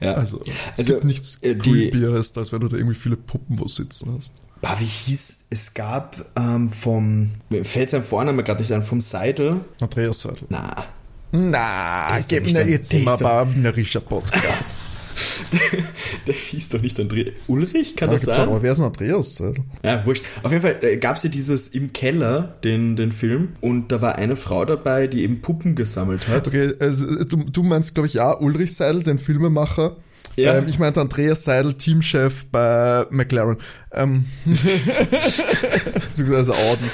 Ja. 0.00 0.14
Also, 0.14 0.40
es 0.40 0.78
Also, 0.78 0.92
gibt 0.94 1.04
nichts 1.04 1.42
äh, 1.42 1.54
creepieres, 1.54 2.36
als 2.36 2.52
wenn 2.52 2.60
du 2.60 2.68
da 2.68 2.76
irgendwie 2.76 2.96
viele 2.96 3.16
Puppen 3.16 3.58
wo 3.58 3.68
sitzen 3.68 4.14
hast. 4.16 4.32
Bah, 4.62 4.76
wie 4.78 4.84
hieß, 4.84 5.46
es 5.50 5.74
gab 5.74 6.16
ähm, 6.36 6.68
vom, 6.68 7.30
mir 7.48 7.64
fällt 7.64 7.90
sein 7.90 8.02
Vorname 8.02 8.42
gerade 8.44 8.60
nicht 8.60 8.72
ein, 8.72 8.82
vom 8.82 9.00
Seidel. 9.00 9.60
Andreas 9.80 10.20
Seidel. 10.22 10.44
Na, 10.50 10.84
Na, 11.32 12.18
gib 12.28 12.44
mir 12.52 12.68
jetzt 12.68 12.92
immer 12.92 13.40
ein 13.40 13.54
wienerischer 13.54 14.00
Podcast. 14.00 14.80
der 16.26 16.34
hieß 16.34 16.68
doch 16.70 16.80
nicht 16.82 16.98
André. 16.98 17.32
Ulrich, 17.46 17.96
kann 17.96 18.08
Da 18.08 18.14
das 18.14 18.22
sein? 18.24 18.36
auch, 18.36 18.48
aber 18.48 18.62
wer 18.62 18.72
ist 18.72 18.78
denn 18.78 18.86
Andreas 18.86 19.36
Seidel? 19.36 19.64
Ja, 19.84 20.04
wurscht. 20.06 20.24
Auf 20.42 20.50
jeden 20.52 20.62
Fall 20.62 20.78
äh, 20.82 20.96
gab 20.96 21.16
es 21.16 21.22
ja 21.22 21.30
dieses 21.30 21.68
im 21.68 21.92
Keller, 21.92 22.56
den, 22.64 22.96
den 22.96 23.12
Film, 23.12 23.50
und 23.60 23.92
da 23.92 24.02
war 24.02 24.16
eine 24.16 24.36
Frau 24.36 24.64
dabei, 24.64 25.06
die 25.06 25.22
eben 25.22 25.40
Puppen 25.40 25.74
gesammelt 25.74 26.28
hat. 26.28 26.48
Okay, 26.48 26.74
also, 26.78 27.24
du, 27.24 27.36
du 27.44 27.62
meinst, 27.62 27.94
glaube 27.94 28.06
ich, 28.06 28.14
ja, 28.14 28.36
Ulrich 28.38 28.74
Seidel, 28.74 29.02
den 29.02 29.18
Filmemacher. 29.18 29.96
Ja. 30.36 30.56
Ähm, 30.56 30.68
ich 30.68 30.78
meinte 30.78 31.00
Andreas 31.00 31.44
Seidel, 31.44 31.74
Teamchef 31.74 32.46
bei 32.50 33.04
McLaren. 33.10 33.56
Ähm, 33.92 34.24
also 36.34 36.52
Audi. 36.52 36.84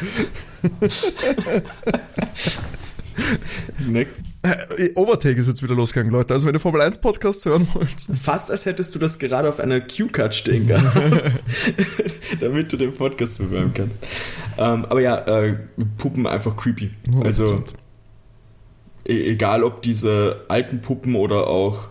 Ne? 3.87 4.06
Äh, 4.76 4.93
Overtake 4.95 5.38
ist 5.41 5.49
jetzt 5.49 5.62
wieder 5.62 5.75
losgegangen, 5.75 6.12
Leute. 6.12 6.35
Also 6.35 6.47
wenn 6.47 6.55
ihr 6.55 6.61
Formel 6.61 6.81
1 6.81 7.00
Podcasts 7.00 7.45
hören 7.45 7.67
wollt. 7.75 7.88
Fast 8.21 8.50
als 8.50 8.67
hättest 8.67 8.95
du 8.95 8.99
das 8.99 9.19
gerade 9.19 9.49
auf 9.49 9.61
einer 9.61 9.81
Q-Card 9.81 10.35
stehen 10.35 10.67
gehabt, 10.69 10.95
damit 12.41 12.73
du 12.73 12.76
den 12.76 12.93
Podcast 12.95 13.38
bewerben 13.38 13.73
kannst. 13.75 13.99
Ähm, 14.59 14.85
aber 14.87 15.00
ja, 15.00 15.19
äh, 15.19 15.57
Puppen 15.99 16.26
einfach 16.26 16.57
creepy. 16.57 16.91
Also 17.25 17.45
100%. 17.47 17.61
e 19.07 19.31
egal 19.33 19.62
ob 19.65 19.83
diese 19.83 20.45
alten 20.49 20.81
Puppen 20.81 21.15
oder 21.15 21.47
auch, 21.47 21.88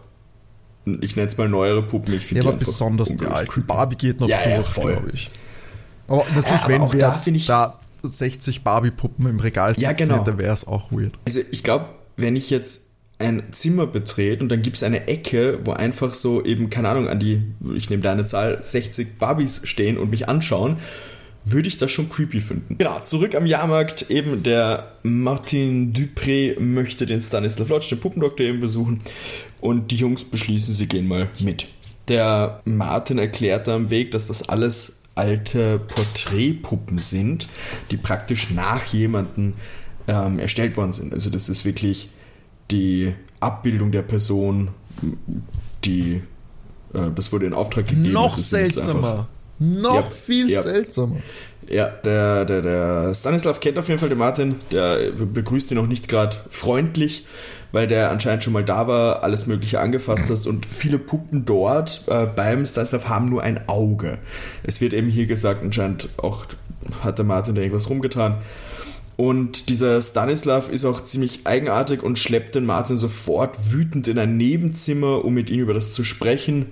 ich 1.02 1.16
nenne 1.16 1.28
es 1.28 1.38
mal 1.38 1.50
neuere 1.50 1.82
Puppen, 1.82 2.14
ich 2.14 2.22
Ja, 2.22 2.28
finde 2.28 2.42
die 2.44 2.48
aber 2.50 2.58
besonders 2.58 3.16
die 3.18 3.26
alten. 3.26 3.52
creepy. 3.52 3.68
Barbie 3.68 3.96
geht 3.96 4.20
noch 4.20 4.28
Ja, 4.30 4.48
ja, 4.48 4.58
durch, 4.58 4.68
voll. 4.68 4.94
glaube 4.94 5.12
ich. 5.14 5.32
Aber 6.08 6.24
natürlich, 6.36 6.46
Ja, 6.50 6.56
aber 6.64 6.70
wenn 6.70 6.82
wir 6.94 7.00
da 7.00 7.12
da, 7.12 7.18
find 7.18 7.38
ich- 7.38 7.50
60 8.04 8.64
Barbie-Puppen 8.64 9.26
im 9.26 9.40
Regal 9.40 9.70
sitzen 9.70 9.82
Ja, 9.82 9.94
genau. 9.94 10.20
hätte, 10.20 10.38
wäre 10.38 10.54
es 10.54 10.68
auch 10.68 10.92
weird. 10.92 11.14
Also 11.26 11.40
ich 11.50 11.64
glaube, 11.64 11.88
wenn 12.18 12.36
ich 12.36 12.50
jetzt 12.50 12.96
ein 13.18 13.44
Zimmer 13.52 13.88
betrete 13.88 14.44
und 14.44 14.50
dann 14.50 14.62
gibt 14.62 14.76
es 14.76 14.84
eine 14.84 15.08
Ecke, 15.08 15.60
wo 15.64 15.72
einfach 15.72 16.14
so 16.14 16.44
eben, 16.44 16.70
keine 16.70 16.90
Ahnung, 16.90 17.08
an 17.08 17.20
die, 17.20 17.42
ich 17.76 17.90
nehme 17.90 18.04
deine 18.04 18.26
Zahl, 18.26 18.62
60 18.62 19.18
Barbies 19.20 19.62
stehen 19.64 19.98
und 19.98 20.10
mich 20.10 20.28
anschauen, 20.28 20.78
würde 21.46 21.68
ich 21.68 21.78
das 21.78 21.92
schon 21.92 22.10
creepy 22.10 22.42
finden. 22.42 22.78
Genau, 22.78 23.00
zurück 23.00 23.36
am 23.36 23.46
Jahrmarkt, 23.46 24.10
eben 24.10 24.44
der 24.44 24.92
Martin 25.04 25.94
Dupré 25.94 26.60
möchte 26.60 27.06
den 27.06 27.22
Stanislav 27.22 27.70
Lodge, 27.70 27.90
den 27.92 28.00
Puppendoktor 28.00 28.46
eben 28.46 28.60
besuchen 28.60 29.02
und 29.62 29.92
die 29.92 29.96
Jungs 29.96 30.26
beschließen, 30.26 30.74
sie 30.74 30.88
gehen 30.88 31.08
mal 31.08 31.30
mit. 31.40 31.68
Der 32.08 32.62
Martin 32.66 33.18
erklärt 33.18 33.70
am 33.70 33.90
Weg, 33.90 34.12
dass 34.12 34.28
das 34.28 34.50
alles 34.50 35.04
alte 35.16 35.80
Porträtpuppen 35.80 36.98
sind, 36.98 37.48
die 37.92 37.98
praktisch 37.98 38.52
nach 38.52 38.86
jemandem 38.88 39.54
ähm, 40.08 40.40
erstellt 40.40 40.78
worden 40.78 40.92
sind. 40.92 41.14
Also 41.14 41.30
das 41.30 41.50
ist 41.50 41.66
wirklich 41.66 42.10
die 42.72 43.14
Abbildung 43.40 43.92
der 43.92 44.02
Person, 44.02 44.70
die 45.84 46.22
äh, 46.94 47.12
das 47.16 47.32
wurde 47.32 47.46
in 47.46 47.54
Auftrag 47.54 47.88
gegeben. 47.88 48.12
Noch 48.12 48.38
seltsamer. 48.38 49.28
Noch 49.60 49.96
Ja, 49.96 50.10
viel 50.10 50.50
ja. 50.50 50.62
seltsamer. 50.62 51.16
ja, 51.70 51.88
der, 51.88 52.46
der, 52.46 52.62
der 52.62 53.16
Stanislav 53.16 53.60
kennt 53.60 53.78
auf 53.78 53.88
jeden 53.88 54.00
Fall 54.00 54.10
den 54.10 54.18
Martin, 54.18 54.56
der 54.72 54.98
begrüßt 55.12 55.72
ihn 55.72 55.78
auch 55.78 55.88
nicht 55.88 56.10
gerade 56.10 56.36
freundlich, 56.50 57.26
weil 57.72 57.88
der 57.88 58.12
anscheinend 58.12 58.44
schon 58.44 58.54
mal 58.54 58.66
da 58.66 58.88
war, 58.88 59.24
alles 59.24 59.48
Mögliche 59.48 59.80
angefasst 59.80 60.30
hast 60.30 60.46
und 60.48 60.66
viele 60.66 61.00
Puppen 61.00 61.46
dort 61.46 62.04
äh, 62.08 62.26
beim 62.26 62.66
Stanislav 62.66 63.08
haben 63.08 63.30
nur 63.30 63.44
ein 63.44 63.68
Auge. 63.70 64.18
Es 64.64 64.82
wird 64.82 64.94
eben 64.94 65.08
hier 65.08 65.26
gesagt, 65.26 65.64
anscheinend 65.64 66.10
auch 66.18 66.46
hat 67.04 67.18
der 67.18 67.26
Martin 67.26 67.56
da 67.56 67.62
irgendwas 67.62 67.90
rumgetan. 67.90 68.38
Und 69.18 69.70
dieser 69.70 70.02
Stanislav 70.02 70.70
ist 70.70 70.84
auch 70.84 71.02
ziemlich 71.02 71.48
eigenartig 71.48 72.04
und 72.04 72.20
schleppt 72.20 72.56
den 72.56 72.66
Martin 72.66 72.98
sofort 72.98 73.72
wütend 73.72 74.10
in 74.10 74.20
ein 74.20 74.36
Nebenzimmer, 74.36 75.24
um 75.24 75.34
mit 75.34 75.50
ihm 75.50 75.62
über 75.62 75.74
das 75.74 75.94
zu 75.94 76.04
sprechen, 76.04 76.66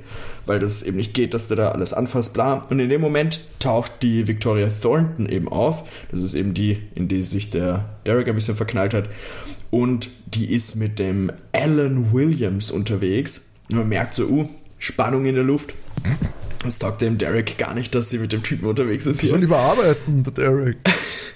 weil 0.46 0.60
das 0.60 0.84
eben 0.84 0.98
nicht 0.98 1.14
geht, 1.14 1.34
dass 1.34 1.48
der 1.48 1.56
da 1.56 1.70
alles 1.70 1.94
anfasst, 1.94 2.34
bla. 2.34 2.56
Und 2.70 2.80
in 2.80 2.90
dem 2.90 3.00
Moment 3.00 3.40
taucht 3.60 3.92
die 4.02 4.28
Victoria 4.28 4.68
Thornton 4.68 5.30
eben 5.30 5.48
auf. 5.48 5.90
Das 6.12 6.22
ist 6.22 6.34
eben 6.34 6.54
die, 6.54 6.82
in 6.96 7.08
die 7.08 7.24
sich 7.24 7.50
der 7.50 7.86
Derek 8.06 8.28
ein 8.28 8.36
bisschen 8.36 8.58
verknallt 8.58 8.94
hat. 8.94 9.10
Und 9.72 10.10
die 10.26 10.54
ist 10.54 10.76
mit 10.76 11.00
dem 11.00 11.32
Alan 11.54 12.14
Williams 12.14 12.72
unterwegs. 12.72 13.54
Und 13.70 13.78
man 13.78 13.88
merkt 13.88 14.16
so, 14.16 14.26
uh, 14.26 14.50
Spannung 14.80 15.26
in 15.26 15.36
der 15.36 15.46
Luft. 15.46 15.74
Das 16.62 16.80
taugt 16.80 17.02
dem 17.02 17.18
Derek 17.18 17.58
gar 17.58 17.74
nicht, 17.74 17.96
dass 17.96 18.10
sie 18.10 18.18
mit 18.18 18.34
dem 18.34 18.44
Typen 18.44 18.68
unterwegs 18.68 19.06
ist. 19.06 19.22
Die 19.22 19.28
soll 19.28 19.40
lieber 19.40 19.58
arbeiten, 19.58 20.24
der 20.24 20.34
Derek. 20.34 20.78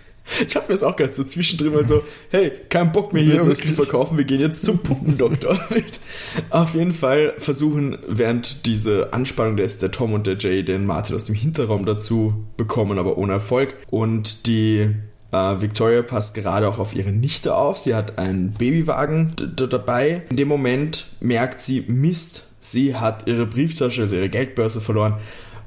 Ich 0.47 0.55
habe 0.55 0.67
mir 0.67 0.73
das 0.73 0.83
auch 0.83 0.95
gedacht, 0.95 1.15
so 1.15 1.23
zwischendrin 1.23 1.73
mal 1.73 1.85
so, 1.85 2.03
hey, 2.31 2.51
kein 2.69 2.91
Bock 2.91 3.13
mehr 3.13 3.23
hier 3.23 3.35
Ja, 3.35 3.43
das 3.43 3.59
zu 3.59 3.71
verkaufen, 3.73 4.17
wir 4.17 4.25
gehen 4.25 4.39
jetzt 4.39 4.63
zum 4.63 4.79
Puppendoktor. 4.79 5.57
Auf 6.49 6.75
jeden 6.75 6.93
Fall 6.93 7.33
versuchen, 7.37 7.97
während 8.07 8.65
diese 8.65 9.13
Anspannung 9.13 9.57
der 9.57 9.65
ist, 9.65 9.81
der 9.81 9.91
Tom 9.91 10.13
und 10.13 10.27
der 10.27 10.37
Jay 10.37 10.63
den 10.63 10.85
Martin 10.85 11.15
aus 11.15 11.25
dem 11.25 11.35
Hinterraum 11.35 11.85
dazu 11.85 12.33
bekommen, 12.57 12.99
aber 12.99 13.17
ohne 13.17 13.33
Erfolg. 13.33 13.75
Und 13.89 14.47
die 14.47 14.89
äh, 15.31 15.61
Victoria 15.61 16.01
passt 16.01 16.35
gerade 16.35 16.67
auch 16.67 16.79
auf 16.79 16.95
ihre 16.95 17.11
Nichte 17.11 17.55
auf. 17.55 17.77
Sie 17.77 17.95
hat 17.95 18.17
einen 18.17 18.51
Babywagen 18.51 19.33
dabei. 19.55 20.23
In 20.29 20.37
dem 20.37 20.47
Moment 20.47 21.05
merkt 21.19 21.61
sie, 21.61 21.85
Mist, 21.87 22.47
sie 22.59 22.95
hat 22.95 23.27
ihre 23.27 23.45
Brieftasche, 23.45 24.01
also 24.01 24.15
ihre 24.15 24.29
Geldbörse 24.29 24.81
verloren 24.81 25.15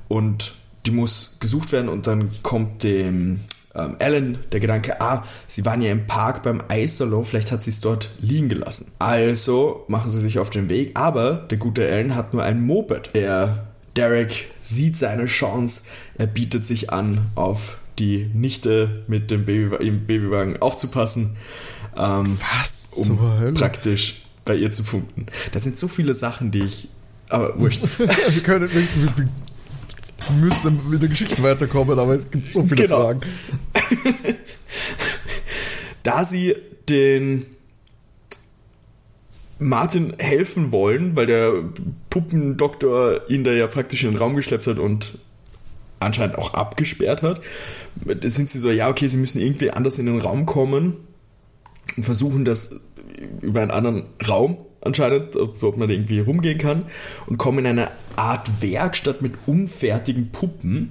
und 0.09 0.55
die 0.87 0.90
muss 0.90 1.37
gesucht 1.40 1.73
werden 1.73 1.88
und 1.88 2.07
dann 2.07 2.31
kommt 2.43 2.83
dem 2.83 3.40
ähm, 3.75 3.97
Alan 3.99 4.39
der 4.53 4.61
Gedanke, 4.61 5.00
ah, 5.00 5.25
sie 5.47 5.65
waren 5.65 5.83
ja 5.83 5.93
im 5.93 6.07
Park 6.07 6.43
beim 6.43 6.62
Eissalon, 6.69 7.25
vielleicht 7.25 7.53
hat 7.53 7.62
sie 7.62 7.71
es 7.71 7.81
dort 7.81 8.11
liegen 8.21 8.49
gelassen. 8.49 8.93
Also 8.99 9.85
machen 9.89 10.11
sie 10.11 10.21
sich 10.21 10.39
auf 10.39 10.50
den 10.50 10.69
Weg, 10.69 10.93
aber 10.95 11.35
der 11.50 11.59
gute 11.59 11.87
Alan 11.87 12.15
hat 12.15 12.35
nur 12.35 12.43
ein 12.43 12.65
Moped. 12.65 13.11
Der 13.15 13.67
Derek 13.97 14.50
sieht 14.61 14.97
seine 14.97 15.27
Chance, 15.27 15.89
er 16.17 16.27
bietet 16.27 16.67
sich 16.67 16.91
an, 16.91 17.27
auf 17.35 17.79
die 17.99 18.31
Nichte 18.33 19.03
mit 19.07 19.31
dem 19.31 19.45
Baby, 19.45 19.77
im 19.85 20.07
Babywagen 20.07 20.61
aufzupassen. 20.61 21.37
Ähm, 21.97 22.39
Was 22.41 23.09
um 23.09 23.55
praktisch 23.55 24.23
bei 24.45 24.55
ihr 24.57 24.73
zu 24.73 24.83
punkten. 24.83 25.27
Das 25.53 25.65
sind 25.65 25.79
so 25.79 25.87
viele 25.87 26.15
Sachen, 26.15 26.50
die 26.50 26.61
ich. 26.61 26.89
Aber 27.29 27.59
wurscht. 27.59 27.83
wir 27.99 28.43
können, 28.43 28.69
wir, 28.73 28.83
wir, 29.17 29.29
müssen 30.41 30.81
mit 30.91 31.03
der 31.03 31.09
Geschichte 31.09 31.43
weiterkommen, 31.43 31.99
aber 31.99 32.15
es 32.15 32.31
gibt 32.31 32.50
so 32.50 32.62
viele 32.62 32.85
Genau. 32.85 33.03
Fragen. 33.03 33.21
da 36.03 36.25
sie 36.25 36.57
den 36.89 37.47
Martin 39.59 40.15
helfen 40.19 40.73
wollen, 40.73 41.17
weil 41.17 41.27
der 41.27 41.53
Puppendoktor 42.09 43.29
ihn 43.29 43.45
da 43.45 43.53
ja 43.53 43.67
praktisch 43.67 44.05
in 44.05 44.12
den 44.12 44.19
Raum 44.19 44.35
geschleppt 44.35 44.67
hat 44.67 44.79
und 44.79 45.19
anscheinend 46.00 46.39
auch 46.39 46.55
abgesperrt 46.55 47.23
hat, 47.23 47.43
sind 48.23 48.49
sie 48.49 48.59
so, 48.59 48.71
ja, 48.71 48.89
okay, 48.89 49.07
sie 49.07 49.19
müssen 49.19 49.41
irgendwie 49.41 49.71
anders 49.71 49.99
in 49.99 50.07
den 50.07 50.19
Raum 50.19 50.47
kommen 50.47 50.97
und 51.97 52.03
versuchen 52.03 52.47
das 52.47 52.81
über 53.43 53.61
einen 53.61 53.71
anderen 53.71 54.05
Raum 54.27 54.57
anscheinend, 54.81 55.37
ob 55.37 55.77
man 55.77 55.91
irgendwie 55.91 56.21
rumgehen 56.21 56.59
kann 56.59 56.87
und 57.27 57.37
kommen 57.37 57.61
in 57.61 57.67
eine 57.67 57.89
Art 58.17 58.63
Werkstatt 58.63 59.23
mit 59.23 59.33
unfertigen 59.47 60.31
Puppen 60.31 60.91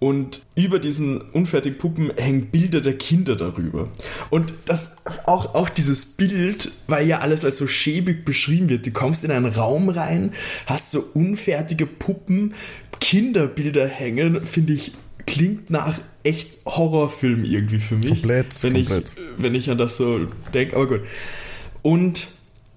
und 0.00 0.46
über 0.56 0.78
diesen 0.78 1.20
unfertigen 1.20 1.76
Puppen 1.76 2.10
hängen 2.16 2.46
Bilder 2.46 2.80
der 2.80 2.96
Kinder 2.96 3.36
darüber. 3.36 3.88
Und 4.30 4.52
das 4.64 4.96
auch, 5.26 5.54
auch 5.54 5.68
dieses 5.68 6.06
Bild, 6.06 6.72
weil 6.86 7.06
ja 7.06 7.18
alles 7.18 7.44
als 7.44 7.58
so 7.58 7.66
schäbig 7.66 8.24
beschrieben 8.24 8.70
wird. 8.70 8.86
Du 8.86 8.92
kommst 8.92 9.24
in 9.24 9.30
einen 9.30 9.46
Raum 9.46 9.90
rein, 9.90 10.32
hast 10.64 10.90
so 10.90 11.04
unfertige 11.12 11.86
Puppen, 11.86 12.54
Kinderbilder 12.98 13.86
hängen, 13.86 14.42
finde 14.42 14.72
ich, 14.72 14.92
klingt 15.26 15.68
nach 15.68 15.98
echt 16.24 16.64
Horrorfilm 16.64 17.44
irgendwie 17.44 17.78
für 17.78 17.96
mich. 17.96 18.08
Komplett, 18.08 18.62
wenn 18.62 18.72
komplett. 18.72 19.14
Ich, 19.16 19.42
wenn 19.42 19.54
ich 19.54 19.70
an 19.70 19.78
das 19.78 19.98
so 19.98 20.20
denke, 20.54 20.76
aber 20.76 20.86
gut. 20.86 21.00
Und 21.82 22.28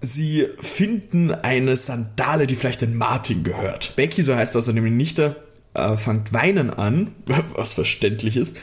sie 0.03 0.47
finden 0.59 1.31
eine 1.31 1.77
Sandale, 1.77 2.45
die 2.45 2.55
vielleicht 2.55 2.81
den 2.81 2.95
Martin 2.95 3.43
gehört. 3.43 3.95
Becky, 3.95 4.21
so 4.21 4.35
heißt 4.35 4.55
außerdem 4.55 4.83
die 4.83 4.91
Nichte, 4.91 5.37
äh, 5.73 5.95
fängt 5.95 6.33
weinen 6.33 6.69
an, 6.69 7.15
was 7.55 7.73
verständlich 7.73 8.37
ist, 8.37 8.57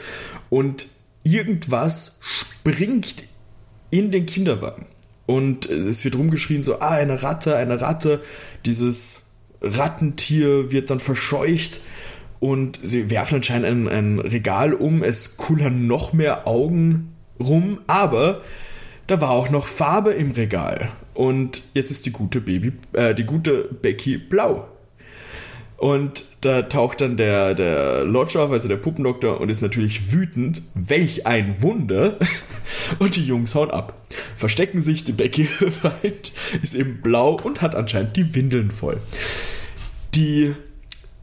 und 0.49 0.87
irgendwas 1.23 2.19
springt 2.21 3.15
in 3.89 4.11
den 4.11 4.25
Kinderwagen. 4.25 4.85
Und 5.25 5.69
es 5.69 6.03
wird 6.03 6.15
rumgeschrien, 6.15 6.63
so, 6.63 6.79
ah, 6.79 6.91
eine 6.91 7.23
Ratte, 7.23 7.55
eine 7.55 7.81
Ratte. 7.81 8.21
Dieses 8.65 9.31
Rattentier 9.61 10.71
wird 10.71 10.89
dann 10.89 10.99
verscheucht 10.99 11.79
und 12.39 12.79
sie 12.83 13.09
werfen 13.09 13.35
anscheinend 13.35 13.65
ein, 13.65 13.87
ein 13.87 14.19
Regal 14.19 14.73
um. 14.73 15.03
Es 15.03 15.37
kullern 15.37 15.87
noch 15.87 16.13
mehr 16.13 16.47
Augen 16.47 17.15
rum, 17.39 17.79
aber 17.87 18.41
da 19.11 19.19
war 19.19 19.31
auch 19.31 19.49
noch 19.49 19.67
Farbe 19.67 20.11
im 20.11 20.31
Regal. 20.31 20.89
Und 21.13 21.63
jetzt 21.73 21.91
ist 21.91 22.05
die 22.05 22.11
gute 22.11 22.39
Baby, 22.39 22.71
äh, 22.93 23.13
die 23.13 23.25
gute 23.25 23.67
Becky 23.81 24.17
blau. 24.17 24.69
Und 25.75 26.23
da 26.41 26.61
taucht 26.61 27.01
dann 27.01 27.17
der, 27.17 27.53
der 27.53 28.05
Lodge 28.05 28.39
auf, 28.39 28.51
also 28.51 28.69
der 28.69 28.77
Puppendoktor, 28.77 29.41
und 29.41 29.49
ist 29.49 29.61
natürlich 29.61 30.13
wütend. 30.13 30.61
Welch 30.75 31.27
ein 31.27 31.61
Wunder! 31.61 32.17
Und 32.99 33.15
die 33.15 33.25
Jungs 33.25 33.53
hauen 33.53 33.69
ab. 33.69 33.99
Verstecken 34.35 34.81
sich, 34.81 35.03
die 35.03 35.11
Becky 35.11 35.47
weint, 35.81 36.31
ist 36.61 36.73
eben 36.73 37.01
blau 37.01 37.37
und 37.43 37.61
hat 37.61 37.75
anscheinend 37.75 38.15
die 38.15 38.33
Windeln 38.33 38.71
voll. 38.71 38.97
Die 40.13 40.53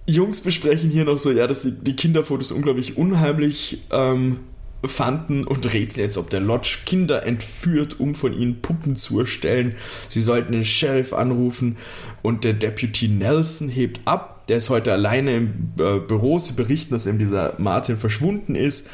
Jungs 0.07 0.40
besprechen 0.42 0.90
hier 0.90 1.04
noch 1.04 1.18
so, 1.18 1.30
ja, 1.30 1.47
dass 1.47 1.62
sie 1.62 1.73
die 1.73 1.97
Kinderfotos 1.97 2.52
unglaublich 2.52 2.97
unheimlich 2.97 3.83
ähm, 3.90 4.40
fanden 4.85 5.44
und 5.44 5.73
rätseln 5.73 6.06
jetzt, 6.06 6.16
ob 6.16 6.30
der 6.30 6.40
Lodge 6.40 6.78
Kinder 6.87 7.26
entführt, 7.26 7.99
um 7.99 8.14
von 8.14 8.32
ihnen 8.32 8.62
Puppen 8.62 8.97
zu 8.97 9.20
erstellen. 9.20 9.75
Sie 10.08 10.23
sollten 10.23 10.52
den 10.52 10.64
Sheriff 10.64 11.12
anrufen 11.12 11.76
und 12.23 12.44
der 12.44 12.52
Deputy 12.52 13.08
Nelson 13.08 13.68
hebt 13.68 14.00
ab. 14.04 14.47
Der 14.49 14.58
ist 14.58 14.70
heute 14.70 14.92
alleine 14.92 15.37
im 15.37 15.49
äh, 15.78 15.99
Büro. 15.99 16.38
Sie 16.38 16.54
berichten, 16.54 16.94
dass 16.94 17.06
eben 17.06 17.18
dieser 17.18 17.54
Martin 17.58 17.97
verschwunden 17.97 18.54
ist. 18.54 18.88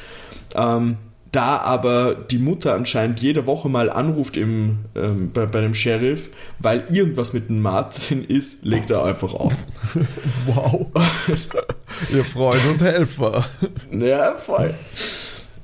Ähm, 0.54 0.96
da 1.34 1.58
aber 1.58 2.14
die 2.14 2.38
Mutter 2.38 2.74
anscheinend 2.74 3.18
jede 3.20 3.46
Woche 3.46 3.68
mal 3.68 3.90
anruft 3.90 4.36
im, 4.36 4.78
ähm, 4.94 5.32
bei, 5.32 5.46
bei 5.46 5.60
dem 5.60 5.74
Sheriff, 5.74 6.30
weil 6.60 6.84
irgendwas 6.90 7.32
mit 7.32 7.48
dem 7.48 7.60
Martin 7.60 8.24
ist, 8.24 8.64
legt 8.64 8.90
er 8.90 9.04
einfach 9.04 9.34
auf. 9.34 9.64
Wow. 10.46 10.86
Ihr 12.12 12.24
Freund 12.24 12.60
und 12.68 12.82
Helfer. 12.82 13.44
Ja, 13.90 14.34
voll. 14.34 14.74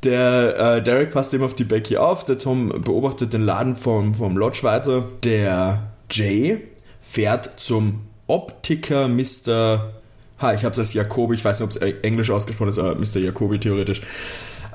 Der 0.05 0.77
äh, 0.77 0.83
Derek 0.83 1.11
passt 1.11 1.35
eben 1.35 1.45
auf 1.45 1.55
die 1.55 1.65
Becky 1.65 1.97
auf, 1.97 2.25
der 2.25 2.39
Tom 2.39 2.69
beobachtet 2.69 3.33
den 3.33 3.43
Laden 3.43 3.75
vom, 3.75 4.15
vom 4.15 4.37
Lodge 4.37 4.63
weiter. 4.63 5.05
Der 5.25 5.91
Jay 6.11 6.59
fährt 6.99 7.61
zum 7.61 8.01
Optiker 8.27 9.09
Mr. 9.09 9.93
Ha, 10.41 10.55
ich 10.55 10.65
habe 10.65 10.73
es 10.73 10.79
als 10.79 10.95
Jacobi, 10.95 11.35
ich 11.35 11.45
weiß 11.45 11.61
nicht, 11.61 11.77
ob 11.77 11.83
es 11.83 11.95
englisch 12.03 12.31
ausgesprochen 12.31 12.69
ist, 12.69 12.79
aber 12.79 12.95
Mr. 12.95 13.19
Jacobi 13.19 13.59
theoretisch. 13.59 14.01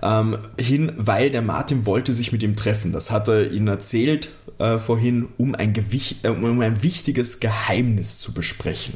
Ähm, 0.03 0.38
hin, 0.60 0.91
weil 0.98 1.32
der 1.32 1.41
Martin 1.41 1.86
wollte 1.86 2.13
sich 2.13 2.32
mit 2.32 2.44
ihm 2.44 2.55
treffen. 2.55 2.91
Das 2.91 3.10
hat 3.10 3.27
er 3.27 3.51
ihnen 3.51 3.67
erzählt 3.67 4.29
äh, 4.60 4.77
vorhin, 4.77 5.29
um 5.38 5.55
ein, 5.55 5.74
Gewicht, 5.74 6.24
äh, 6.24 6.29
um 6.29 6.60
ein 6.62 6.84
wichtiges 6.84 7.39
Geheimnis 7.39 8.20
zu 8.20 8.34
besprechen. 8.34 8.94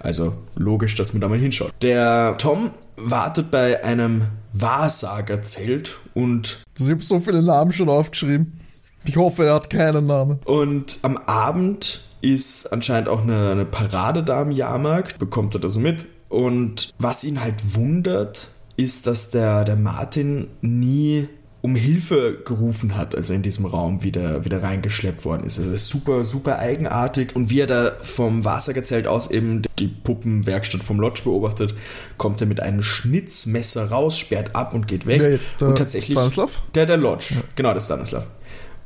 Also 0.00 0.34
logisch, 0.54 0.94
dass 0.94 1.12
man 1.12 1.20
da 1.20 1.28
mal 1.28 1.38
hinschaut. 1.38 1.72
Der 1.82 2.36
Tom 2.38 2.70
wartet 2.96 3.50
bei 3.50 3.84
einem 3.84 4.22
Wahrsagerzelt 4.52 5.96
und. 6.14 6.62
Ich 6.78 6.88
habe 6.88 7.02
so 7.02 7.20
viele 7.20 7.42
Namen 7.42 7.72
schon 7.72 7.88
aufgeschrieben. 7.88 8.60
Ich 9.04 9.16
hoffe, 9.16 9.46
er 9.46 9.54
hat 9.54 9.70
keinen 9.70 10.06
Namen. 10.06 10.40
Und 10.44 10.98
am 11.02 11.16
Abend 11.16 12.02
ist 12.20 12.72
anscheinend 12.72 13.08
auch 13.08 13.22
eine, 13.22 13.50
eine 13.50 13.64
Parade 13.64 14.22
da 14.22 14.40
am 14.42 14.50
Jahrmarkt, 14.50 15.18
bekommt 15.18 15.54
er 15.54 15.60
das 15.60 15.74
so 15.74 15.80
mit. 15.80 16.04
Und 16.28 16.90
was 16.98 17.24
ihn 17.24 17.40
halt 17.42 17.76
wundert, 17.76 18.50
ist, 18.76 19.06
dass 19.06 19.30
der, 19.30 19.64
der 19.64 19.76
Martin 19.76 20.48
nie 20.60 21.28
um 21.60 21.74
Hilfe 21.74 22.38
gerufen 22.44 22.96
hat, 22.96 23.16
also 23.16 23.34
in 23.34 23.42
diesem 23.42 23.66
Raum 23.66 24.02
wieder, 24.02 24.44
wieder 24.44 24.62
reingeschleppt 24.62 25.24
worden 25.24 25.44
ist. 25.44 25.58
Also 25.58 25.72
das 25.72 25.82
ist 25.82 25.88
super, 25.88 26.22
super 26.22 26.58
eigenartig. 26.58 27.34
Und 27.34 27.50
wie 27.50 27.60
er 27.60 27.66
da 27.66 27.92
vom 28.00 28.44
Wassergezelt 28.44 29.08
aus 29.08 29.30
eben 29.30 29.62
die 29.78 29.88
Puppenwerkstatt 29.88 30.84
vom 30.84 31.00
Lodge 31.00 31.22
beobachtet, 31.24 31.74
kommt 32.16 32.40
er 32.40 32.46
mit 32.46 32.60
einem 32.60 32.82
Schnitzmesser 32.82 33.90
raus, 33.90 34.16
sperrt 34.16 34.54
ab 34.54 34.72
und 34.72 34.86
geht 34.86 35.06
weg. 35.06 35.20
Wer 35.20 35.32
jetzt, 35.32 35.60
der 35.60 35.68
und 35.68 35.78
tatsächlich, 35.78 36.16
Stanislav? 36.16 36.62
Der, 36.74 36.86
der 36.86 36.96
Lodge. 36.96 37.34
Ja. 37.34 37.40
Genau, 37.56 37.72
der 37.74 37.80
Stanislav. 37.80 38.26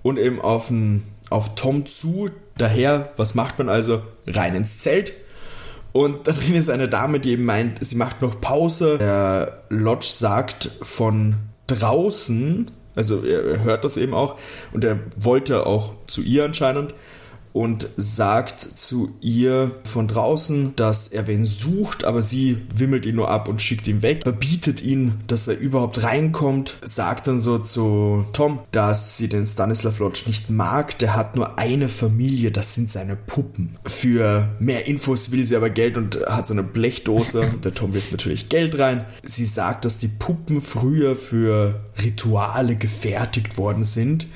Und 0.02 0.18
eben 0.18 0.40
auf, 0.40 0.70
ein, 0.70 1.02
auf 1.28 1.54
Tom 1.54 1.86
zu, 1.86 2.30
daher, 2.56 3.10
was 3.16 3.34
macht 3.34 3.58
man 3.58 3.68
also? 3.68 4.02
Rein 4.26 4.54
ins 4.54 4.78
Zelt, 4.78 5.12
und 5.92 6.26
da 6.26 6.32
drin 6.32 6.54
ist 6.54 6.70
eine 6.70 6.88
Dame, 6.88 7.20
die 7.20 7.32
eben 7.32 7.44
meint, 7.44 7.84
sie 7.84 7.96
macht 7.96 8.22
noch 8.22 8.40
Pause. 8.40 8.96
Der 8.96 9.62
Lodge 9.68 10.06
sagt 10.08 10.70
von 10.80 11.36
draußen, 11.78 12.70
also 12.94 13.24
er 13.24 13.62
hört 13.64 13.84
das 13.84 13.96
eben 13.96 14.14
auch, 14.14 14.36
und 14.72 14.84
er 14.84 14.98
wollte 15.18 15.66
auch 15.66 15.92
zu 16.06 16.22
ihr 16.22 16.44
anscheinend 16.44 16.94
und 17.52 17.86
sagt 17.96 18.60
zu 18.60 19.16
ihr 19.20 19.70
von 19.84 20.08
draußen, 20.08 20.74
dass 20.76 21.08
er 21.08 21.26
wen 21.26 21.44
sucht, 21.44 22.04
aber 22.04 22.22
sie 22.22 22.62
wimmelt 22.74 23.06
ihn 23.06 23.16
nur 23.16 23.30
ab 23.30 23.48
und 23.48 23.60
schickt 23.60 23.86
ihn 23.88 24.02
weg, 24.02 24.22
verbietet 24.22 24.82
ihn, 24.82 25.20
dass 25.26 25.48
er 25.48 25.58
überhaupt 25.58 26.02
reinkommt, 26.02 26.74
sagt 26.82 27.26
dann 27.26 27.40
so 27.40 27.58
zu 27.58 28.24
Tom, 28.32 28.60
dass 28.70 29.16
sie 29.16 29.28
den 29.28 29.44
Stanislav 29.44 29.98
Lodge 29.98 30.24
nicht 30.26 30.50
mag, 30.50 30.98
der 30.98 31.14
hat 31.14 31.36
nur 31.36 31.58
eine 31.58 31.88
Familie, 31.88 32.50
das 32.50 32.74
sind 32.74 32.90
seine 32.90 33.16
Puppen. 33.16 33.76
Für 33.84 34.48
mehr 34.58 34.86
Infos 34.86 35.30
will 35.30 35.44
sie 35.44 35.56
aber 35.56 35.70
Geld 35.70 35.98
und 35.98 36.18
hat 36.26 36.46
so 36.46 36.54
eine 36.54 36.62
Blechdose, 36.62 37.42
der 37.64 37.74
Tom 37.74 37.92
wirft 37.94 38.12
natürlich 38.12 38.48
Geld 38.48 38.78
rein. 38.78 39.04
Sie 39.22 39.44
sagt, 39.44 39.84
dass 39.84 39.98
die 39.98 40.08
Puppen 40.08 40.60
früher 40.60 41.16
für 41.16 41.80
Rituale 42.02 42.76
gefertigt 42.76 43.58
worden 43.58 43.84
sind, 43.84 44.26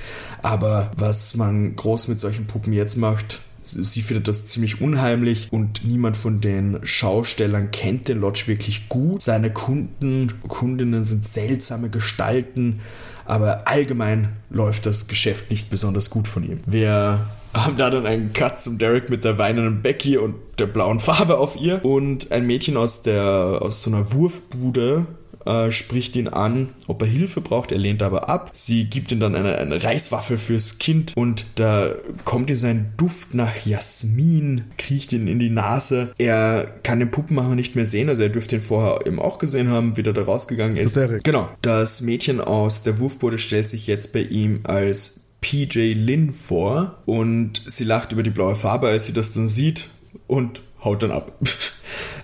aber 0.46 0.92
was 0.96 1.34
man 1.34 1.74
groß 1.74 2.06
mit 2.06 2.20
solchen 2.20 2.46
Puppen 2.46 2.72
jetzt 2.72 2.96
macht, 2.96 3.40
sie 3.64 4.00
findet 4.00 4.28
das 4.28 4.46
ziemlich 4.46 4.80
unheimlich 4.80 5.48
und 5.50 5.84
niemand 5.84 6.16
von 6.16 6.40
den 6.40 6.78
Schaustellern 6.84 7.72
kennt 7.72 8.06
den 8.06 8.20
Lodge 8.20 8.44
wirklich 8.46 8.88
gut. 8.88 9.22
Seine 9.22 9.52
Kunden, 9.52 10.32
Kundinnen 10.46 11.04
sind 11.04 11.24
seltsame 11.24 11.90
Gestalten, 11.90 12.78
aber 13.24 13.66
allgemein 13.66 14.28
läuft 14.48 14.86
das 14.86 15.08
Geschäft 15.08 15.50
nicht 15.50 15.68
besonders 15.68 16.10
gut 16.10 16.28
von 16.28 16.44
ihm. 16.44 16.60
Wir 16.64 17.26
haben 17.52 17.76
da 17.76 17.90
dann 17.90 18.06
einen 18.06 18.32
Cut 18.32 18.60
zum 18.60 18.78
Derek 18.78 19.10
mit 19.10 19.24
der 19.24 19.38
weinenden 19.38 19.82
Becky 19.82 20.16
und 20.16 20.36
der 20.60 20.66
blauen 20.66 21.00
Farbe 21.00 21.38
auf 21.38 21.56
ihr 21.60 21.84
und 21.84 22.30
ein 22.30 22.46
Mädchen 22.46 22.76
aus 22.76 23.02
der 23.02 23.58
aus 23.60 23.82
so 23.82 23.90
einer 23.90 24.12
Wurfbude 24.12 25.06
äh, 25.46 25.70
spricht 25.70 26.16
ihn 26.16 26.28
an, 26.28 26.68
ob 26.86 27.02
er 27.02 27.08
Hilfe 27.08 27.40
braucht. 27.40 27.72
Er 27.72 27.78
lehnt 27.78 28.02
aber 28.02 28.28
ab. 28.28 28.50
Sie 28.52 28.84
gibt 28.84 29.12
ihm 29.12 29.20
dann 29.20 29.34
eine, 29.34 29.56
eine 29.58 29.82
Reiswaffel 29.82 30.38
fürs 30.38 30.78
Kind 30.78 31.16
und 31.16 31.46
da 31.56 31.90
kommt 32.24 32.50
ihm 32.50 32.56
sein 32.56 32.92
Duft 32.96 33.34
nach 33.34 33.64
Jasmin, 33.64 34.64
kriecht 34.78 35.12
ihn 35.12 35.28
in 35.28 35.38
die 35.38 35.50
Nase. 35.50 36.12
Er 36.18 36.66
kann 36.82 36.98
den 36.98 37.10
Puppenmacher 37.10 37.54
nicht 37.54 37.76
mehr 37.76 37.86
sehen, 37.86 38.08
also 38.08 38.22
er 38.22 38.28
dürfte 38.28 38.56
ihn 38.56 38.62
vorher 38.62 39.06
eben 39.06 39.20
auch 39.20 39.38
gesehen 39.38 39.68
haben, 39.68 39.96
wie 39.96 40.02
der 40.02 40.12
da 40.12 40.22
rausgegangen 40.22 40.76
ist. 40.76 40.96
Derek. 40.96 41.24
Genau. 41.24 41.48
Das 41.62 42.00
Mädchen 42.00 42.40
aus 42.40 42.82
der 42.82 42.98
Wurfbude 42.98 43.38
stellt 43.38 43.68
sich 43.68 43.86
jetzt 43.86 44.12
bei 44.12 44.20
ihm 44.20 44.60
als 44.64 45.26
PJ 45.40 45.92
Lynn 45.92 46.32
vor 46.32 46.98
und 47.06 47.62
sie 47.66 47.84
lacht 47.84 48.12
über 48.12 48.22
die 48.22 48.30
blaue 48.30 48.56
Farbe, 48.56 48.88
als 48.88 49.06
sie 49.06 49.12
das 49.12 49.32
dann 49.32 49.46
sieht 49.46 49.88
und 50.26 50.62
haut 50.82 51.02
dann 51.02 51.12
ab. 51.12 51.32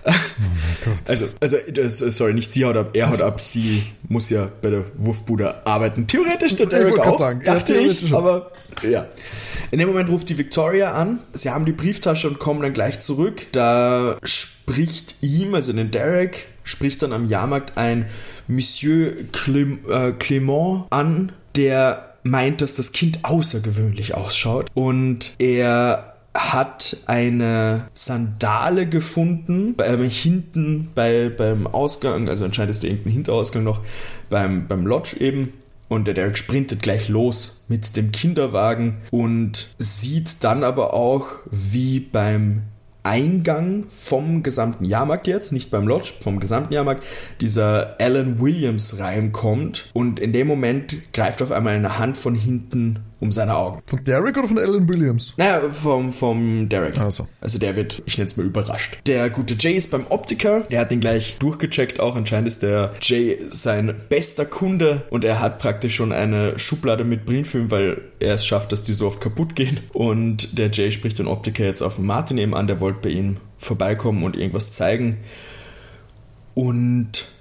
Oh 0.05 0.91
also, 1.09 1.29
also 1.41 1.57
das, 1.73 1.99
sorry, 1.99 2.35
nicht 2.35 2.53
sie 2.53 2.65
haut 2.65 2.77
ab, 2.77 2.91
er 2.95 3.09
haut 3.11 3.23
ab. 3.23 3.41
Sie 3.41 3.83
muss 4.09 4.31
ja 4.31 4.49
bei 4.61 4.71
der 4.71 4.85
Wurfbude 4.97 5.65
arbeiten. 5.65 6.07
Theoretisch 6.07 6.57
der 6.57 6.67
Derek 6.67 6.99
auch, 6.99 7.17
sagen. 7.17 7.41
dachte 7.45 7.75
ja, 7.75 7.81
ich, 7.81 8.09
schon. 8.09 8.17
aber 8.17 8.51
ja. 8.83 9.07
In 9.71 9.79
dem 9.79 9.89
Moment 9.89 10.09
ruft 10.11 10.29
die 10.29 10.37
Victoria 10.37 10.93
an. 10.93 11.21
Sie 11.33 11.51
haben 11.51 11.65
die 11.65 11.73
Brieftasche 11.73 12.29
und 12.29 12.39
kommen 12.39 12.63
dann 12.63 12.73
gleich 12.73 13.01
zurück. 13.01 13.47
Da 13.53 14.17
spricht 14.25 15.17
ihm, 15.21 15.55
also 15.55 15.73
den 15.73 15.91
Derek, 15.91 16.47
spricht 16.65 17.03
dann 17.03 17.13
am 17.13 17.29
Jahrmarkt 17.29 17.79
ein 17.79 18.07
Monsieur 18.49 19.13
äh, 19.13 20.13
Clément 20.19 20.87
an, 20.91 21.33
der 21.57 22.17
meint, 22.25 22.61
dass 22.61 22.75
das 22.75 22.93
Kind 22.93 23.21
außergewöhnlich 23.23 24.15
ausschaut 24.15 24.67
und 24.75 25.35
er 25.39 26.12
hat 26.35 26.97
eine 27.07 27.89
Sandale 27.95 28.87
gefunden, 28.89 29.75
ähm, 29.85 30.05
hinten 30.05 30.89
bei, 30.95 31.31
beim 31.31 31.67
Ausgang, 31.67 32.29
also 32.29 32.45
anscheinend 32.45 32.71
ist 32.71 32.83
da 32.83 32.89
irgendein 32.89 33.13
Hinterausgang 33.13 33.65
noch, 33.65 33.83
beim, 34.31 34.67
beim 34.67 34.87
Lodge 34.87 35.21
eben. 35.21 35.53
Und 35.89 36.07
der 36.07 36.15
Derek 36.15 36.39
sprintet 36.39 36.81
gleich 36.81 37.11
los 37.11 37.65
mit 37.69 37.99
dem 37.99 38.13
Kinderwagen 38.13 38.97
und 39.11 39.75
sieht 39.79 40.43
dann 40.43 40.65
aber 40.65 40.95
auch, 40.95 41.27
wie 41.51 42.01
beim 42.01 42.63
Eingang 43.03 43.85
vom 43.89 44.43
gesamten 44.43 44.85
Jahrmarkt 44.85 45.27
jetzt, 45.27 45.53
nicht 45.53 45.71
beim 45.71 45.87
Lodge, 45.87 46.13
vom 46.21 46.41
gesamten 46.41 46.73
Jahrmarkt, 46.73 47.05
dieser 47.41 47.97
Alan 48.01 48.41
Williams 48.41 49.01
reinkommt 49.01 49.91
und 49.93 50.19
in 50.19 50.33
dem 50.33 50.47
Moment 50.47 51.13
greift 51.13 51.43
auf 51.43 51.51
einmal 51.51 51.75
eine 51.75 51.99
Hand 51.99 52.17
von 52.17 52.35
hinten 52.35 53.01
um 53.23 53.31
seine 53.31 53.55
Augen. 53.55 53.81
Von 53.87 54.03
Derek 54.03 54.37
oder 54.37 54.49
von 54.49 54.59
Alan 54.59 54.89
Williams? 54.89 55.35
Naja, 55.37 55.61
vom, 55.71 56.13
vom 56.13 56.69
Derek. 56.69 56.99
Also. 56.99 57.29
also 57.41 57.61
der 57.61 57.77
wird, 57.77 58.03
ich 58.05 58.19
nenne 58.19 58.29
es 58.29 58.37
mal 58.37 58.45
überrascht. 58.45 58.99
Der 59.07 59.31
gute 59.31 59.55
Jay 59.55 59.75
ist 59.75 59.93
beim 59.93 60.07
Optiker, 60.09 60.65
er 60.69 60.81
hat 60.81 60.91
den 60.91 60.99
gleich 60.99 61.37
durchgecheckt 61.39 62.01
auch, 62.01 62.17
anscheinend 62.17 62.49
ist 62.49 62.65
der 62.65 62.93
Jay 63.01 63.39
sein 63.49 63.95
bester 64.09 64.45
Kunde 64.45 65.03
und 65.11 65.25
er 65.25 65.39
hat 65.39 65.61
praktisch 65.61 65.95
schon 65.95 66.13
eine 66.13 66.59
Schublade 66.59 67.05
mit 67.05 67.25
Brillenfilm, 67.25 67.71
weil 67.71 68.01
er 68.19 68.35
es 68.35 68.45
schafft, 68.45 68.73
dass 68.73 68.83
die 68.83 68.93
so 68.93 69.07
oft 69.07 69.21
kaputt 69.21 69.55
gehen 69.55 69.79
und 69.93 70.59
der 70.59 70.73
Jay 70.73 70.91
spricht 70.91 71.21
den 71.21 71.29
Optiker 71.29 71.65
jetzt 71.65 71.83
auf 71.83 72.01
Martin 72.01 72.39
eben 72.39 72.55
an, 72.55 72.67
der 72.67 72.81
wollte 72.81 73.03
bei 73.03 73.11
ihm 73.11 73.37
vorbeikommen 73.57 74.25
und 74.25 74.37
irgendwas 74.37 74.73
zeigen 74.73 75.19
und 76.55 77.32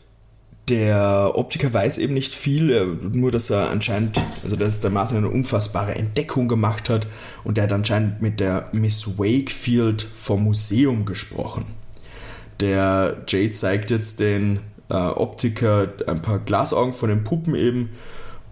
der 0.69 1.33
Optiker 1.35 1.73
weiß 1.73 1.97
eben 1.97 2.13
nicht 2.13 2.35
viel, 2.35 2.97
nur 3.13 3.31
dass 3.31 3.49
er 3.49 3.69
anscheinend, 3.69 4.21
also 4.43 4.55
dass 4.55 4.79
der 4.79 4.91
Martin 4.91 5.17
eine 5.17 5.29
unfassbare 5.29 5.95
Entdeckung 5.95 6.47
gemacht 6.47 6.89
hat 6.89 7.07
und 7.43 7.57
er 7.57 7.65
hat 7.65 7.73
anscheinend 7.73 8.21
mit 8.21 8.39
der 8.39 8.69
Miss 8.71 9.17
Wakefield 9.17 10.01
vom 10.01 10.43
Museum 10.43 11.05
gesprochen. 11.05 11.65
Der 12.59 13.23
Jay 13.27 13.51
zeigt 13.51 13.89
jetzt 13.89 14.19
den 14.19 14.59
äh, 14.89 14.93
Optiker 14.93 15.89
ein 16.07 16.21
paar 16.21 16.39
Glasaugen 16.39 16.93
von 16.93 17.09
den 17.09 17.23
Puppen 17.23 17.55
eben 17.55 17.89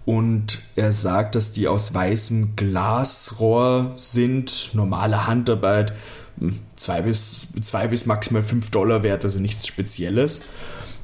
und 0.04 0.58
er 0.74 0.92
sagt, 0.92 1.36
dass 1.36 1.52
die 1.52 1.68
aus 1.68 1.94
weißem 1.94 2.56
Glasrohr 2.56 3.92
sind, 3.96 4.70
normale 4.72 5.28
Handarbeit, 5.28 5.92
hm, 6.38 6.58
zwei 6.74 7.02
bis, 7.02 7.48
zwei 7.62 7.86
bis 7.86 8.06
maximal 8.06 8.42
fünf 8.42 8.72
Dollar 8.72 9.04
wert, 9.04 9.24
also 9.24 9.38
nichts 9.38 9.66
Spezielles. 9.66 10.48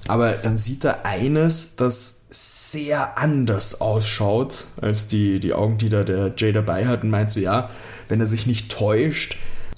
Aber 0.09 0.33
dann 0.33 0.57
sieht 0.57 0.85
er 0.85 1.05
eines, 1.05 1.77
das 1.77 2.27
sehr 2.31 3.19
anders 3.19 3.81
ausschaut 3.81 4.67
als 4.81 5.09
die, 5.09 5.41
die 5.41 5.53
Augen, 5.53 5.79
die 5.79 5.89
da 5.89 6.05
der 6.05 6.33
Jay 6.37 6.53
dabei 6.53 6.87
hat 6.87 7.03
und 7.03 7.11
meint 7.11 7.31
so, 7.31 7.41
ja, 7.41 7.71
wenn 8.09 8.21
er 8.21 8.27
sich 8.27 8.47
nicht 8.47 8.71
täuscht, 8.71 9.37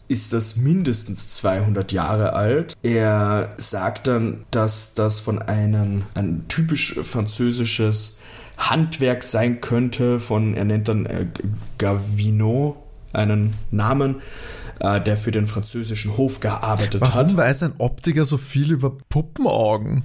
ist 0.09 0.33
das 0.33 0.57
mindestens 0.57 1.37
200 1.37 1.93
Jahre 1.93 2.33
alt. 2.33 2.77
Er 2.83 3.55
sagt 3.59 4.07
dann, 4.07 4.45
dass 4.51 4.95
das 4.95 5.21
von 5.21 5.41
einem 5.41 6.05
ein 6.15 6.47
typisch 6.49 6.99
französisches 7.03 8.21
Handwerk 8.57 9.23
sein 9.23 9.61
könnte, 9.61 10.19
von, 10.19 10.55
er 10.55 10.65
nennt 10.65 10.89
dann 10.89 11.07
äh, 11.07 11.27
Gavino 11.77 12.77
einen 13.13 13.55
Namen, 13.71 14.17
äh, 14.81 15.01
der 15.01 15.17
für 15.17 15.31
den 15.31 15.47
französischen 15.47 16.17
Hof 16.17 16.41
gearbeitet 16.41 17.01
Warum 17.01 17.15
hat. 17.15 17.27
Warum 17.27 17.37
weiß 17.37 17.63
ein 17.65 17.75
Optiker 17.79 18.25
so 18.25 18.37
viel 18.37 18.73
über 18.73 18.97
Puppenaugen? 19.09 20.03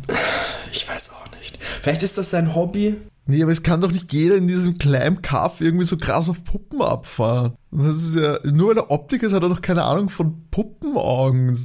Ich 0.71 0.87
weiß 0.89 1.11
auch 1.11 1.31
nicht. 1.39 1.57
Vielleicht 1.61 2.03
ist 2.03 2.17
das 2.17 2.29
sein 2.31 2.55
Hobby. 2.55 2.95
Nee, 3.25 3.41
aber 3.41 3.51
es 3.51 3.63
kann 3.63 3.79
doch 3.79 3.91
nicht 3.91 4.11
jeder 4.11 4.35
in 4.35 4.47
diesem 4.47 4.77
kleinen 4.77 5.21
Kaff 5.21 5.61
irgendwie 5.61 5.85
so 5.85 5.97
krass 5.97 6.27
auf 6.27 6.43
Puppen 6.43 6.81
abfahren. 6.81 7.53
Das 7.71 8.03
ist 8.03 8.15
ja, 8.15 8.37
nur 8.43 8.69
weil 8.69 8.77
er 8.77 8.91
Optiker 8.91 9.27
ist, 9.27 9.33
hat 9.33 9.43
er 9.43 9.49
doch 9.49 9.61
keine 9.61 9.83
Ahnung 9.83 10.09
von 10.09 10.49
Puppenaugen. 10.51 11.57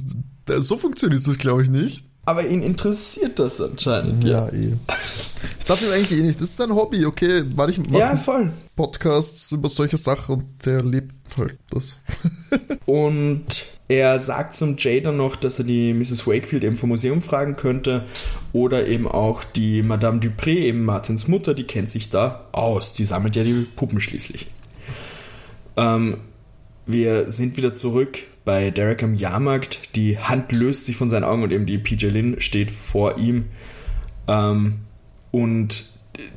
So 0.47 0.77
funktioniert 0.77 1.27
das, 1.27 1.37
glaube 1.37 1.63
ich, 1.63 1.69
nicht. 1.69 2.05
Aber 2.25 2.45
ihn 2.45 2.61
interessiert 2.61 3.39
das 3.39 3.59
anscheinend. 3.59 4.23
Ja, 4.23 4.45
ja. 4.47 4.53
eh. 4.53 4.73
Das 4.87 5.65
darf 5.65 5.81
ihm 5.81 5.91
eigentlich 5.91 6.19
eh 6.19 6.23
nicht. 6.23 6.39
Das 6.39 6.49
ist 6.49 6.57
sein 6.57 6.73
Hobby, 6.73 7.05
okay. 7.05 7.43
Manchmal 7.55 7.99
ja, 7.99 8.15
voll. 8.15 8.51
Podcasts 8.75 9.51
über 9.51 9.67
solche 9.67 9.97
Sachen 9.97 10.35
und 10.35 10.65
der 10.65 10.83
lebt 10.83 11.18
halt 11.37 11.57
das. 11.69 11.99
und 12.85 13.45
er 13.87 14.19
sagt 14.19 14.55
zum 14.55 14.75
Jay 14.77 15.01
dann 15.01 15.17
noch, 15.17 15.35
dass 15.35 15.59
er 15.59 15.65
die 15.65 15.93
Mrs. 15.93 16.27
Wakefield 16.27 16.63
eben 16.63 16.75
vom 16.75 16.89
Museum 16.89 17.21
fragen 17.21 17.55
könnte 17.55 18.05
oder 18.53 18.87
eben 18.87 19.07
auch 19.07 19.43
die 19.43 19.81
Madame 19.81 20.19
Dupré, 20.19 20.57
eben 20.57 20.85
Martins 20.85 21.27
Mutter, 21.27 21.55
die 21.55 21.63
kennt 21.63 21.89
sich 21.89 22.09
da 22.09 22.47
aus. 22.51 22.93
Die 22.93 23.05
sammelt 23.05 23.35
ja 23.35 23.43
die 23.43 23.65
Puppen 23.75 23.99
schließlich. 23.99 24.47
Ähm, 25.75 26.17
wir 26.85 27.29
sind 27.29 27.57
wieder 27.57 27.73
zurück 27.73 28.19
bei 28.45 28.69
Derek 28.69 29.01
am 29.03 29.15
Jahrmarkt. 29.15 29.95
Die 29.95 30.19
Hand 30.19 30.51
löst 30.51 30.85
sich 30.85 30.95
von 30.95 31.09
seinen 31.09 31.23
Augen 31.23 31.43
und 31.43 31.51
eben 31.51 31.65
die 31.65 31.77
PJ 31.77 32.07
Lynn 32.07 32.41
steht 32.41 32.69
vor 32.71 33.17
ihm. 33.17 33.45
Ähm, 34.27 34.79
und 35.31 35.85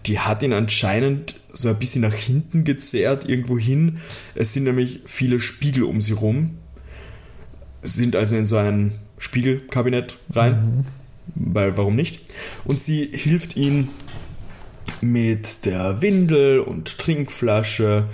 die 0.07 0.19
hat 0.19 0.43
ihn 0.43 0.53
anscheinend 0.53 1.35
so 1.53 1.69
ein 1.69 1.79
bisschen 1.79 2.03
nach 2.03 2.15
hinten 2.15 2.65
gezerrt, 2.65 3.29
irgendwo 3.29 3.59
hin. 3.59 3.99
Es 4.35 4.53
sind 4.53 4.65
nämlich 4.65 5.01
viele 5.05 5.41
Spiegel 5.41 5.85
um 5.85 6.01
sie 6.01 6.15
rum. 6.15 6.59
Sind 7.83 8.17
also 8.17 8.37
in 8.37 8.47
so 8.47 8.57
ein 8.57 8.93
Spiegelkabinett 9.19 10.19
rein. 10.33 10.53
Mhm. 10.55 10.85
Weil 11.35 11.77
warum 11.77 11.97
nicht? 11.97 12.21
Und 12.65 12.83
sie 12.83 13.09
hilft 13.13 13.57
ihm 13.57 13.89
mit 15.01 15.65
der 15.65 16.03
Windel 16.03 16.61
und 16.61 16.99
Trinkflasche 16.99 18.09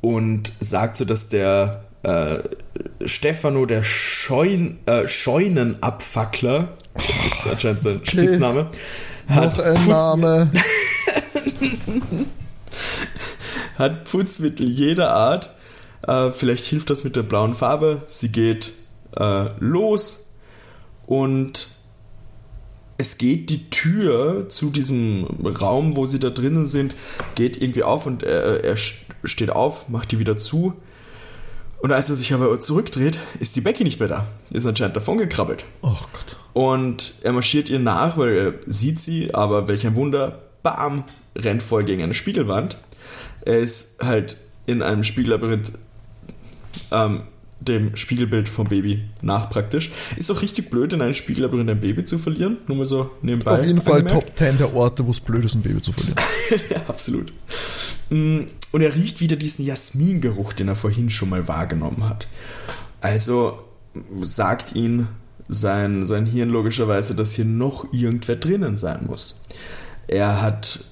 und 0.00 0.52
sagt 0.60 0.96
so, 0.96 1.04
dass 1.04 1.28
der 1.28 1.84
äh, 2.02 2.38
Stefano, 3.06 3.66
der 3.66 3.82
Scheun, 3.82 4.78
äh, 4.86 5.08
Scheunenabfackler, 5.08 6.68
das 6.94 7.04
ist 7.26 7.46
anscheinend 7.46 7.82
sein 7.82 7.96
okay. 7.96 8.10
Hat 9.28 9.58
Noch 9.58 9.64
ein 9.64 9.88
Name. 9.88 10.50
hat 13.78 14.04
Putzmittel 14.04 14.68
jeder 14.68 15.12
Art. 15.12 15.54
Äh, 16.06 16.30
vielleicht 16.30 16.66
hilft 16.66 16.90
das 16.90 17.04
mit 17.04 17.16
der 17.16 17.22
blauen 17.22 17.54
Farbe. 17.54 18.02
Sie 18.06 18.30
geht 18.30 18.72
äh, 19.16 19.46
los 19.58 20.34
und 21.06 21.68
es 22.96 23.18
geht 23.18 23.50
die 23.50 23.70
Tür 23.70 24.48
zu 24.48 24.70
diesem 24.70 25.26
Raum, 25.44 25.96
wo 25.96 26.06
sie 26.06 26.20
da 26.20 26.30
drinnen 26.30 26.66
sind, 26.66 26.94
geht 27.34 27.60
irgendwie 27.60 27.82
auf 27.82 28.06
und 28.06 28.22
er, 28.22 28.64
er 28.64 28.76
steht 28.76 29.50
auf, 29.50 29.88
macht 29.88 30.12
die 30.12 30.18
wieder 30.18 30.38
zu. 30.38 30.74
Und 31.84 31.92
als 31.92 32.08
er 32.08 32.16
sich 32.16 32.32
aber 32.32 32.58
zurückdreht, 32.62 33.18
ist 33.40 33.56
die 33.56 33.60
Becky 33.60 33.84
nicht 33.84 34.00
mehr 34.00 34.08
da. 34.08 34.26
Ist 34.50 34.66
anscheinend 34.66 34.96
davon 34.96 35.18
gekrabbelt. 35.18 35.66
Oh 35.82 35.94
Gott. 36.14 36.38
Und 36.54 37.16
er 37.20 37.32
marschiert 37.32 37.68
ihr 37.68 37.78
nach, 37.78 38.16
weil 38.16 38.34
er 38.34 38.54
sieht 38.64 39.00
sie, 39.00 39.34
aber 39.34 39.68
welch 39.68 39.86
ein 39.86 39.94
Wunder, 39.94 40.40
bam, 40.62 41.04
rennt 41.36 41.62
voll 41.62 41.84
gegen 41.84 42.02
eine 42.02 42.14
Spiegelwand. 42.14 42.78
Er 43.42 43.58
ist 43.58 44.02
halt 44.02 44.38
in 44.64 44.80
einem 44.80 45.04
Spiegellabyrinth 45.04 45.72
ähm, 46.90 47.24
dem 47.60 47.96
Spiegelbild 47.96 48.48
vom 48.48 48.68
Baby 48.68 49.02
nach 49.22 49.48
praktisch. 49.50 49.90
Ist 50.16 50.30
auch 50.30 50.42
richtig 50.42 50.70
blöd, 50.70 50.92
in 50.92 51.00
einem 51.00 51.14
Spiegellabyrinth 51.14 51.70
ein 51.70 51.80
Baby 51.80 52.04
zu 52.04 52.18
verlieren. 52.18 52.58
Nur 52.66 52.78
mal 52.78 52.86
so 52.86 53.10
nebenbei. 53.22 53.52
Auf 53.52 53.64
jeden 53.64 53.80
Fall 53.80 54.00
angemerkt. 54.00 54.26
Top 54.26 54.38
10 54.38 54.58
der 54.58 54.74
Orte, 54.74 55.06
wo 55.06 55.10
es 55.10 55.20
blöd 55.20 55.44
ist, 55.44 55.54
ein 55.54 55.62
Baby 55.62 55.80
zu 55.80 55.92
verlieren. 55.92 56.18
ja, 56.70 56.82
absolut. 56.88 57.32
Mm, 58.10 58.40
und 58.72 58.80
er 58.80 58.94
riecht 58.94 59.20
wieder 59.20 59.36
diesen 59.36 59.64
Jasmingeruch, 59.64 60.52
den 60.52 60.68
er 60.68 60.76
vorhin 60.76 61.10
schon 61.10 61.30
mal 61.30 61.48
wahrgenommen 61.48 62.08
hat. 62.08 62.26
Also 63.00 63.58
sagt 64.20 64.74
ihn 64.74 65.08
sein, 65.48 66.06
sein 66.06 66.26
Hirn 66.26 66.50
logischerweise, 66.50 67.14
dass 67.14 67.32
hier 67.32 67.44
noch 67.44 67.92
irgendwer 67.92 68.36
drinnen 68.36 68.76
sein 68.76 69.06
muss. 69.06 69.40
Er 70.06 70.42
hat 70.42 70.84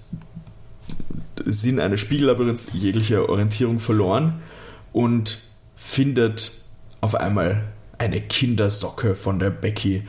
Sinn 1.44 1.80
eines 1.80 2.00
Spiegellabyrinths 2.00 2.72
jegliche 2.74 3.28
Orientierung 3.28 3.78
verloren 3.78 4.40
und 4.92 5.38
findet 5.82 6.52
auf 7.00 7.16
einmal 7.16 7.64
eine 7.98 8.20
Kindersocke 8.20 9.14
von 9.14 9.38
der 9.38 9.50
Becky 9.50 10.06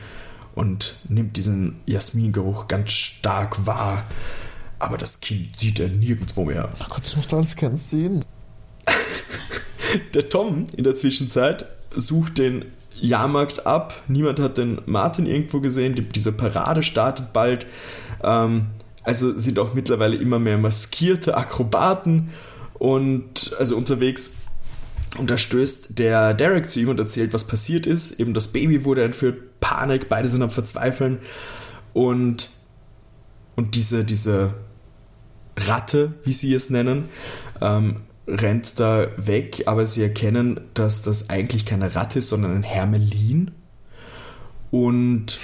und 0.54 0.96
nimmt 1.08 1.36
diesen 1.36 1.80
Jasmingeruch 1.84 2.68
ganz 2.68 2.92
stark 2.92 3.66
wahr. 3.66 4.04
Aber 4.78 4.98
das 4.98 5.20
Kind 5.20 5.58
sieht 5.58 5.80
er 5.80 5.88
nirgendwo 5.88 6.44
mehr. 6.44 6.70
Ach 6.80 6.88
Gott, 6.88 7.04
das 7.04 7.16
muss 7.16 7.34
alles 7.34 7.56
ganz 7.56 7.90
sehen. 7.90 8.24
der 10.14 10.28
Tom 10.28 10.66
in 10.76 10.84
der 10.84 10.94
Zwischenzeit 10.94 11.66
sucht 11.94 12.38
den 12.38 12.64
Jahrmarkt 12.94 13.66
ab. 13.66 14.00
Niemand 14.06 14.38
hat 14.38 14.58
den 14.58 14.80
Martin 14.86 15.26
irgendwo 15.26 15.60
gesehen. 15.60 15.96
Die, 15.96 16.02
diese 16.02 16.32
Parade 16.32 16.82
startet 16.82 17.32
bald. 17.32 17.66
Ähm, 18.22 18.66
also 19.02 19.36
sind 19.36 19.58
auch 19.58 19.74
mittlerweile 19.74 20.16
immer 20.16 20.38
mehr 20.38 20.56
maskierte 20.56 21.36
Akrobaten 21.36 22.30
und 22.74 23.54
also 23.58 23.76
unterwegs. 23.76 24.43
Und 25.18 25.30
da 25.30 25.38
stößt 25.38 25.98
der 25.98 26.34
Derek 26.34 26.68
zu 26.68 26.80
ihm 26.80 26.88
und 26.88 26.98
erzählt, 26.98 27.32
was 27.32 27.46
passiert 27.46 27.86
ist. 27.86 28.18
Eben 28.18 28.34
das 28.34 28.48
Baby 28.48 28.84
wurde 28.84 29.04
entführt, 29.04 29.60
Panik, 29.60 30.08
beide 30.08 30.28
sind 30.28 30.42
am 30.42 30.50
Verzweifeln. 30.50 31.18
Und, 31.92 32.50
und 33.54 33.76
diese, 33.76 34.04
diese 34.04 34.54
Ratte, 35.56 36.14
wie 36.24 36.32
sie 36.32 36.52
es 36.52 36.70
nennen, 36.70 37.08
ähm, 37.60 38.02
rennt 38.26 38.80
da 38.80 39.06
weg, 39.16 39.64
aber 39.66 39.86
sie 39.86 40.02
erkennen, 40.02 40.60
dass 40.74 41.02
das 41.02 41.30
eigentlich 41.30 41.64
keine 41.64 41.94
Ratte 41.94 42.18
ist, 42.18 42.28
sondern 42.28 42.56
ein 42.56 42.62
Hermelin. 42.62 43.52
Und 44.72 45.38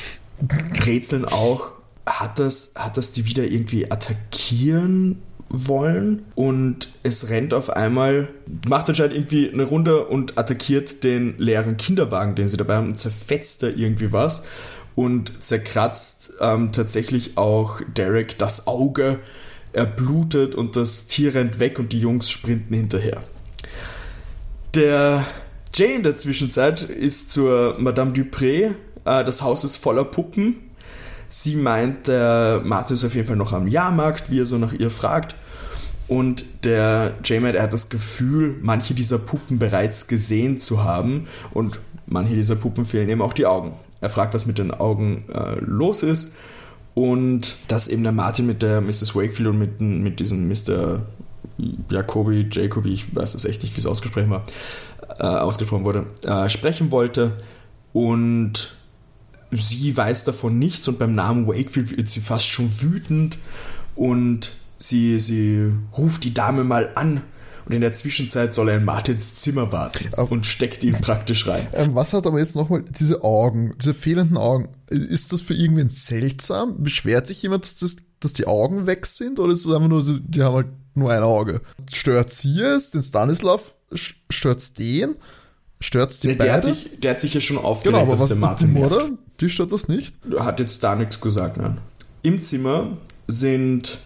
rätseln 0.85 1.25
auch, 1.25 1.73
hat 2.07 2.41
das, 2.41 2.75
hat 2.77 2.97
das 2.97 3.13
die 3.13 3.27
wieder 3.27 3.45
irgendwie 3.45 3.93
attackieren 3.93 5.23
wollen 5.51 6.25
und 6.37 6.89
es 7.03 7.29
rennt 7.29 7.53
auf 7.53 7.71
einmal, 7.71 8.29
macht 8.69 8.89
anscheinend 8.89 9.17
irgendwie 9.17 9.51
eine 9.53 9.65
Runde 9.65 10.05
und 10.07 10.39
attackiert 10.39 11.03
den 11.03 11.37
leeren 11.39 11.77
Kinderwagen, 11.77 12.37
den 12.37 12.49
sie 12.49 12.57
dabei 12.57 12.77
haben 12.77 12.89
und 12.89 12.99
zerfetzt 12.99 13.65
da 13.65 13.67
irgendwie 13.67 14.13
was 14.13 14.47
und 14.95 15.43
zerkratzt 15.43 16.35
ähm, 16.41 16.73
tatsächlich 16.73 17.37
auch 17.37 17.81
Derek 17.97 18.39
das 18.39 18.69
Auge, 18.69 19.19
er 19.73 19.87
blutet 19.87 20.55
und 20.55 20.77
das 20.77 21.07
Tier 21.07 21.35
rennt 21.35 21.59
weg 21.59 21.79
und 21.79 21.93
die 21.93 22.01
Jungs 22.01 22.31
sprinten 22.31 22.75
hinterher. 22.75 23.23
Der 24.75 25.25
Jay 25.75 25.95
in 25.95 26.03
der 26.05 26.17
Zwischenzeit 26.17 26.83
ist 26.83 27.31
zur 27.31 27.77
Madame 27.79 28.13
Dupré, 28.13 28.75
äh, 29.05 29.25
das 29.25 29.43
Haus 29.43 29.65
ist 29.65 29.77
voller 29.77 30.05
Puppen. 30.05 30.57
Sie 31.29 31.55
meint, 31.55 32.09
der 32.09 32.61
Martin 32.65 32.97
ist 32.97 33.05
auf 33.05 33.15
jeden 33.15 33.27
Fall 33.27 33.37
noch 33.37 33.53
am 33.53 33.69
Jahrmarkt, 33.69 34.31
wie 34.31 34.41
er 34.41 34.47
so 34.47 34.59
nach 34.59 34.73
ihr 34.73 34.91
fragt. 34.91 35.37
Und 36.11 36.65
der 36.65 37.15
J-Mad, 37.23 37.57
er 37.57 37.63
hat 37.63 37.73
das 37.73 37.89
Gefühl, 37.89 38.57
manche 38.63 38.95
dieser 38.95 39.21
Puppen 39.21 39.61
bereits 39.61 40.09
gesehen 40.09 40.59
zu 40.59 40.83
haben 40.83 41.29
und 41.53 41.79
manche 42.09 42.35
dieser 42.35 42.57
Puppen 42.57 42.85
fehlen 42.85 43.09
eben 43.09 43.23
auch 43.23 43.33
die 43.33 43.47
Augen. 43.47 43.77
Er 44.01 44.11
fragt, 44.11 44.35
was 44.35 44.45
mit 44.45 44.59
den 44.59 44.73
Augen 44.73 45.23
äh, 45.33 45.61
los 45.61 46.03
ist 46.03 46.35
und 46.95 47.55
dass 47.69 47.87
eben 47.87 48.03
der 48.03 48.11
Martin 48.11 48.49
mit 48.49 48.61
der 48.61 48.81
Mrs. 48.81 49.15
Wakefield 49.15 49.51
und 49.51 49.59
mit, 49.61 49.81
mit 49.81 50.19
diesem 50.19 50.49
Mr. 50.49 51.01
Jacobi, 51.89 52.49
Jacobi, 52.51 52.93
ich 52.93 53.15
weiß 53.15 53.37
es 53.37 53.45
echt 53.45 53.63
nicht, 53.63 53.77
wie 53.77 53.81
es 53.81 53.87
ausgesprochen 53.87 54.31
war, 54.31 54.45
äh, 55.21 55.23
ausgesprochen 55.23 55.85
wurde, 55.85 56.07
äh, 56.25 56.49
sprechen 56.49 56.91
wollte 56.91 57.37
und 57.93 58.75
sie 59.53 59.97
weiß 59.97 60.25
davon 60.25 60.59
nichts 60.59 60.89
und 60.89 60.99
beim 60.99 61.15
Namen 61.15 61.47
Wakefield 61.47 61.97
wird 61.97 62.09
sie 62.09 62.19
fast 62.19 62.47
schon 62.47 62.69
wütend 62.83 63.39
und 63.95 64.59
sie, 64.81 65.21
sie 65.21 65.73
ruft 65.97 66.25
die 66.25 66.35
Dame 66.35 66.65
mal 66.65 66.91
an 66.95 67.23
und 67.67 67.73
in 67.73 67.83
der 67.83 67.95
Zwischenzeit 67.95 68.53
soll 68.53 68.71
er 68.71 68.79
in 68.79 68.85
Martins 68.85 69.37
Zimmer 69.37 69.71
warten 69.71 70.09
und 70.29 70.45
steckt 70.45 70.83
ihn 70.83 70.95
praktisch 70.95 71.47
rein. 71.47 71.67
Ähm, 71.73 71.95
was 71.95 72.13
hat 72.13 72.27
aber 72.27 72.39
jetzt 72.39 72.57
nochmal 72.57 72.83
diese 72.99 73.23
Augen, 73.23 73.77
diese 73.79 73.95
fehlenden 73.95 74.37
Augen? 74.37 74.69
Ist 74.89 75.33
das 75.33 75.41
für 75.41 75.55
irgendwen 75.55 75.89
seltsam? 75.89 76.83
Beschwert 76.83 77.29
sich 77.29 77.43
jemand, 77.43 77.65
dass, 77.65 77.77
das, 77.77 77.97
dass 78.19 78.33
die 78.33 78.47
Augen 78.47 78.87
weg 78.89 79.07
sind 79.07 79.39
oder 79.39 79.53
ist 79.53 79.67
es 79.67 79.73
einfach 79.73 79.89
nur 79.89 80.03
die 80.03 80.43
haben 80.43 80.55
halt 80.55 80.67
nur 80.95 81.13
ein 81.13 81.23
Auge? 81.23 81.61
Stört 81.93 82.33
sie 82.33 82.61
es, 82.61 82.91
den 82.91 83.03
Stanislav? 83.03 83.75
Stört 83.93 84.59
es 84.59 84.75
den? 84.75 85.15
Stört 85.81 86.11
es 86.11 86.21
die 86.21 86.29
der, 86.29 86.35
beide? 86.35 86.51
Der 86.51 86.55
hat, 86.55 86.65
sich, 86.65 87.01
der 87.01 87.11
hat 87.13 87.21
sich 87.21 87.35
ja 87.35 87.41
schon 87.41 87.59
aufgeregt, 87.59 87.97
genau, 87.97 88.03
aber 88.03 88.13
dass 88.13 88.23
was 88.23 88.31
der 88.31 88.39
Martin 88.39 88.75
dem, 88.75 88.83
oder? 88.83 89.11
Die 89.41 89.49
stört 89.49 89.73
das 89.73 89.89
nicht? 89.89 90.15
Hat 90.39 90.61
jetzt 90.61 90.83
da 90.83 90.97
nichts 90.97 91.21
gesagt, 91.21 91.57
nein. 91.57 91.79
Im 92.23 92.43
Zimmer 92.43 92.99
sind 93.29 93.99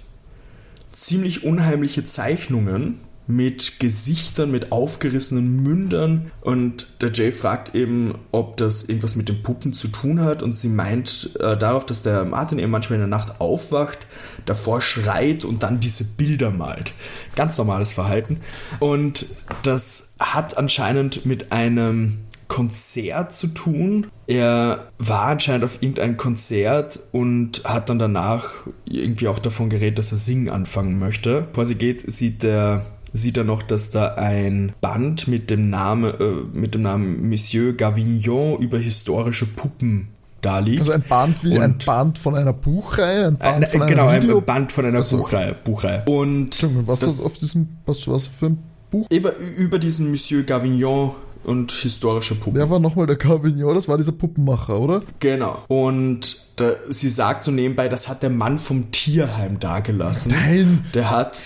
ziemlich 0.94 1.44
unheimliche 1.44 2.04
Zeichnungen 2.04 3.00
mit 3.26 3.80
Gesichtern, 3.80 4.50
mit 4.50 4.70
aufgerissenen 4.70 5.62
Mündern. 5.62 6.30
Und 6.42 7.00
der 7.00 7.10
Jay 7.12 7.32
fragt 7.32 7.74
eben, 7.74 8.14
ob 8.32 8.58
das 8.58 8.84
irgendwas 8.84 9.16
mit 9.16 9.28
den 9.28 9.42
Puppen 9.42 9.72
zu 9.72 9.88
tun 9.88 10.20
hat. 10.20 10.42
Und 10.42 10.58
sie 10.58 10.68
meint 10.68 11.30
äh, 11.40 11.56
darauf, 11.56 11.86
dass 11.86 12.02
der 12.02 12.24
Martin 12.24 12.58
eben 12.58 12.70
manchmal 12.70 12.96
in 12.96 13.08
der 13.08 13.18
Nacht 13.18 13.40
aufwacht, 13.40 13.98
davor 14.44 14.82
schreit 14.82 15.44
und 15.44 15.62
dann 15.62 15.80
diese 15.80 16.04
Bilder 16.04 16.50
malt. 16.50 16.92
Ganz 17.34 17.56
normales 17.56 17.92
Verhalten. 17.92 18.40
Und 18.78 19.26
das 19.62 20.16
hat 20.18 20.58
anscheinend 20.58 21.24
mit 21.24 21.50
einem 21.50 22.23
Konzert 22.48 23.34
zu 23.34 23.48
tun. 23.48 24.06
Er 24.26 24.86
war 24.98 25.26
anscheinend 25.26 25.64
auf 25.64 25.82
irgendein 25.82 26.16
Konzert 26.16 26.98
und 27.12 27.62
hat 27.64 27.88
dann 27.90 27.98
danach 27.98 28.48
irgendwie 28.86 29.28
auch 29.28 29.38
davon 29.38 29.70
geredet, 29.70 29.98
dass 29.98 30.12
er 30.12 30.18
singen 30.18 30.48
anfangen 30.48 30.98
möchte. 30.98 31.42
Bevor 31.50 31.66
sie 31.66 31.74
geht, 31.76 32.10
sieht 32.10 32.42
der 32.42 32.84
sieht 33.16 33.36
er 33.36 33.44
noch, 33.44 33.62
dass 33.62 33.92
da 33.92 34.14
ein 34.14 34.72
Band 34.80 35.28
mit 35.28 35.48
dem 35.48 35.70
Namen, 35.70 36.12
äh, 36.14 36.58
mit 36.58 36.74
dem 36.74 36.82
Namen 36.82 37.28
Monsieur 37.28 37.72
Gavignon 37.72 38.58
über 38.60 38.76
historische 38.76 39.46
Puppen 39.46 40.08
da 40.42 40.58
liegt. 40.58 40.80
Also 40.80 40.90
ein 40.92 41.02
Band 41.08 41.44
wie 41.44 41.54
Und- 41.54 41.62
ein 41.62 41.78
Band 41.86 42.18
von 42.18 42.34
einer 42.34 42.52
Buchreihe, 42.52 43.28
ein 43.28 43.36
Band 43.36 43.64
Ein, 43.66 43.70
von 43.70 43.82
einer 43.82 43.90
genau, 43.90 44.12
Video 44.12 44.38
ein 44.38 44.44
Band 44.44 44.72
von 44.72 44.84
einer 44.84 44.98
Also, 44.98 45.18
Buchreihe, 45.18 45.54
Buchreihe. 45.64 46.02
Und 46.06 46.66
was 46.86 47.00
das, 47.00 47.20
war 47.20 47.26
auf 47.26 47.34
diesem, 47.38 47.68
was, 47.86 48.08
was 48.08 48.26
für 48.26 48.46
ein 48.46 48.58
Buch? 48.90 49.06
über, 49.12 49.32
über 49.58 49.78
diesen 49.78 50.10
Monsieur 50.10 50.42
Gavignon 50.42 51.12
und 51.44 51.72
historische 51.72 52.34
Puppen. 52.34 52.54
Wer 52.58 52.70
war 52.70 52.78
nochmal 52.80 53.06
der 53.06 53.16
Cavignon? 53.16 53.74
Das 53.74 53.88
war 53.88 53.96
dieser 53.98 54.12
Puppenmacher, 54.12 54.78
oder? 54.78 55.02
Genau. 55.20 55.62
Und 55.68 56.36
da, 56.56 56.70
sie 56.88 57.08
sagt 57.08 57.44
so 57.44 57.50
nebenbei, 57.50 57.88
das 57.88 58.08
hat 58.08 58.22
der 58.22 58.30
Mann 58.30 58.58
vom 58.58 58.90
Tierheim 58.90 59.58
dagelassen. 59.60 60.32
Nein, 60.32 60.84
Der 60.94 61.10
hat, 61.10 61.40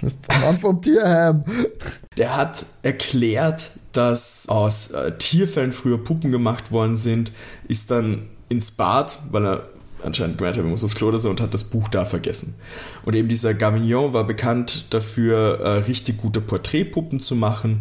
das 0.00 0.14
ist 0.14 0.28
der 0.30 0.38
Mann 0.38 0.58
vom 0.58 0.80
Tierheim. 0.82 1.44
der 2.18 2.36
hat 2.36 2.64
erklärt, 2.82 3.70
dass 3.92 4.48
aus 4.48 4.90
äh, 4.90 5.12
Tierfällen 5.18 5.72
früher 5.72 5.98
Puppen 6.02 6.30
gemacht 6.30 6.70
worden 6.70 6.96
sind, 6.96 7.32
ist 7.66 7.90
dann 7.90 8.28
ins 8.48 8.72
Bad, 8.72 9.18
weil 9.30 9.46
er 9.46 9.66
anscheinend 10.04 10.38
gemeint 10.38 10.56
hat, 10.56 10.62
er 10.64 10.68
muss 10.68 10.84
aufs 10.84 10.94
Klo 10.94 11.08
oder 11.08 11.18
so 11.18 11.30
und 11.30 11.40
hat 11.40 11.54
das 11.54 11.64
Buch 11.64 11.88
da 11.88 12.04
vergessen. 12.04 12.54
Und 13.04 13.14
eben 13.14 13.28
dieser 13.28 13.54
Gavignon 13.54 14.12
war 14.12 14.24
bekannt 14.24 14.92
dafür, 14.94 15.60
äh, 15.60 15.68
richtig 15.78 16.18
gute 16.18 16.40
Porträtpuppen 16.40 17.20
zu 17.20 17.34
machen. 17.34 17.80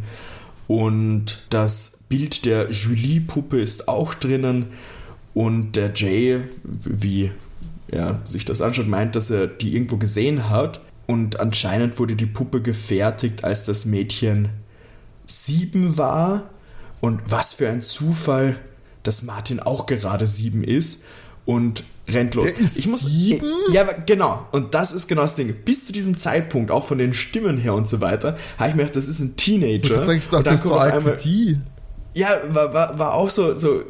Und 0.67 1.43
das 1.49 2.05
Bild 2.09 2.45
der 2.45 2.71
Julie-Puppe 2.71 3.59
ist 3.61 3.87
auch 3.87 4.13
drinnen. 4.13 4.67
Und 5.33 5.75
der 5.75 5.93
Jay, 5.93 6.39
wie 6.63 7.31
er 7.87 8.21
sich 8.25 8.45
das 8.45 8.61
anschaut, 8.61 8.87
meint, 8.87 9.15
dass 9.15 9.29
er 9.29 9.47
die 9.47 9.75
irgendwo 9.75 9.97
gesehen 9.97 10.49
hat. 10.49 10.81
Und 11.07 11.39
anscheinend 11.39 11.99
wurde 11.99 12.15
die 12.15 12.25
Puppe 12.25 12.61
gefertigt, 12.61 13.43
als 13.43 13.65
das 13.65 13.85
Mädchen 13.85 14.49
sieben 15.27 15.97
war. 15.97 16.49
Und 17.01 17.21
was 17.27 17.53
für 17.53 17.69
ein 17.69 17.81
Zufall, 17.81 18.57
dass 19.03 19.23
Martin 19.23 19.59
auch 19.59 19.85
gerade 19.85 20.25
sieben 20.25 20.63
ist 20.63 21.05
und 21.45 21.83
rennt 22.07 22.35
los. 22.35 22.45
Der 22.53 22.59
ist 22.59 22.75
sieben? 22.75 23.45
Ja, 23.71 23.83
genau. 24.05 24.47
Und 24.51 24.73
das 24.73 24.93
ist 24.93 25.07
genau 25.07 25.21
das 25.23 25.35
Ding. 25.35 25.53
Bis 25.65 25.85
zu 25.85 25.93
diesem 25.93 26.17
Zeitpunkt, 26.17 26.71
auch 26.71 26.83
von 26.85 26.97
den 26.97 27.13
Stimmen 27.13 27.57
her 27.57 27.73
und 27.73 27.87
so 27.89 28.01
weiter, 28.01 28.37
habe 28.57 28.69
ich 28.69 28.75
mir 28.75 28.83
gedacht, 28.83 28.95
das 28.95 29.07
ist 29.07 29.19
ein 29.19 29.37
Teenager. 29.37 30.01
Ich, 30.01 30.07
ich 30.09 30.29
dachte, 30.29 30.43
das 30.45 30.53
ist 30.61 30.67
so 30.67 30.75
einmal- 30.77 31.15
die. 31.17 31.57
ja, 32.13 32.29
war, 32.49 32.73
war, 32.73 32.99
war 32.99 33.13
auch 33.15 33.29
so, 33.29 33.57
so, 33.57 33.81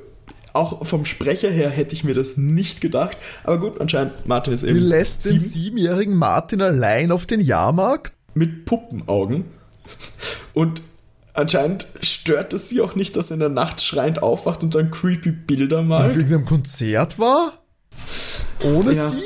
auch 0.54 0.86
vom 0.86 1.04
Sprecher 1.04 1.50
her 1.52 1.70
hätte 1.70 1.94
ich 1.94 2.04
mir 2.06 2.14
das 2.14 2.38
nicht 2.38 2.80
gedacht. 2.80 3.18
Aber 3.44 3.60
gut, 3.60 3.82
anscheinend, 3.82 4.14
Martin 4.26 4.54
ist 4.54 4.64
Die 4.64 4.70
eben 4.70 4.80
lässt 4.80 5.26
den 5.26 5.38
sieben 5.40 5.64
siebenjährigen 5.64 6.16
Martin 6.16 6.62
allein 6.62 7.12
auf 7.12 7.26
den 7.26 7.42
Jahrmarkt. 7.42 8.14
mit 8.34 8.64
Puppenaugen. 8.66 9.46
Und 10.54 10.82
anscheinend 11.34 11.86
stört 12.02 12.54
es 12.54 12.70
sie 12.70 12.80
auch 12.82 12.96
nicht, 12.96 13.18
dass 13.18 13.30
er 13.32 13.36
in 13.36 13.40
der 13.42 13.50
Nacht 13.50 13.82
schreiend 13.82 14.24
aufwacht 14.24 14.64
und 14.64 14.74
dann 14.74 14.90
creepy 14.92 15.32
Bilder 15.32 15.82
malt. 15.82 16.16
irgendeinem 16.16 16.46
Konzert 16.46 17.20
war? 17.20 17.62
Ohne 18.74 18.94
Ja. 18.94 19.08
sie? 19.10 19.22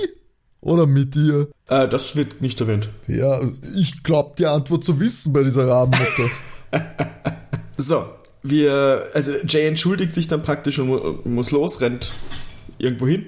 Oder 0.61 0.87
mit 0.87 1.15
ihr? 1.15 1.47
Äh, 1.67 1.87
das 1.87 2.15
wird 2.15 2.41
nicht 2.41 2.59
erwähnt. 2.59 2.89
Ja, 3.07 3.41
ich 3.75 4.03
glaube 4.03 4.35
die 4.37 4.45
Antwort 4.45 4.83
zu 4.83 4.99
wissen 4.99 5.31
bei 5.33 5.43
dieser 5.43 5.67
Rabenmutter. 5.67 6.29
So, 7.77 8.03
wir, 8.43 9.07
also 9.13 9.31
Jay 9.47 9.65
entschuldigt 9.67 10.13
sich 10.13 10.27
dann 10.27 10.43
praktisch 10.43 10.79
und 10.79 10.87
mu- 10.87 10.99
muss 11.23 11.51
los, 11.51 11.79
rennt 11.79 12.09
irgendwo 12.77 13.07
hin, 13.07 13.25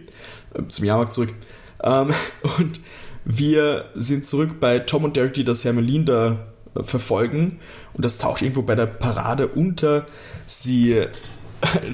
äh, 0.54 0.64
zum 0.68 0.84
Jahrmarkt 0.86 1.14
zurück. 1.14 1.34
Ähm, 1.82 2.10
und 2.58 2.82
wir 3.24 3.86
sind 3.94 4.26
zurück 4.26 4.60
bei 4.60 4.80
Tom 4.80 5.06
und 5.06 5.16
Derek, 5.16 5.34
die 5.36 5.46
das 5.46 5.64
Hermelin 5.64 6.06
da 6.06 6.38
äh, 6.76 6.84
verfolgen. 6.84 7.60
Und 7.94 8.04
das 8.04 8.18
taucht 8.18 8.42
irgendwo 8.42 8.64
bei 8.64 8.76
der 8.76 8.88
Parade 8.88 9.48
unter. 9.48 10.06
Sie 10.48 11.02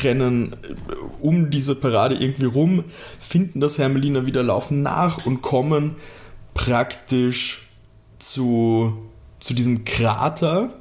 rennen 0.04 0.54
äh, 0.54 0.94
um 1.22 1.50
diese 1.50 1.76
Parade 1.76 2.16
irgendwie 2.16 2.46
rum, 2.46 2.84
finden 3.20 3.60
das 3.60 3.78
Hermelin 3.78 4.16
dann 4.16 4.26
wieder, 4.26 4.44
laufen 4.44 4.82
nach 4.82 5.26
und 5.26 5.42
kommen 5.42 5.96
praktisch 6.54 7.70
zu, 8.20 8.98
zu 9.40 9.54
diesem 9.54 9.86
Krater. 9.86 10.74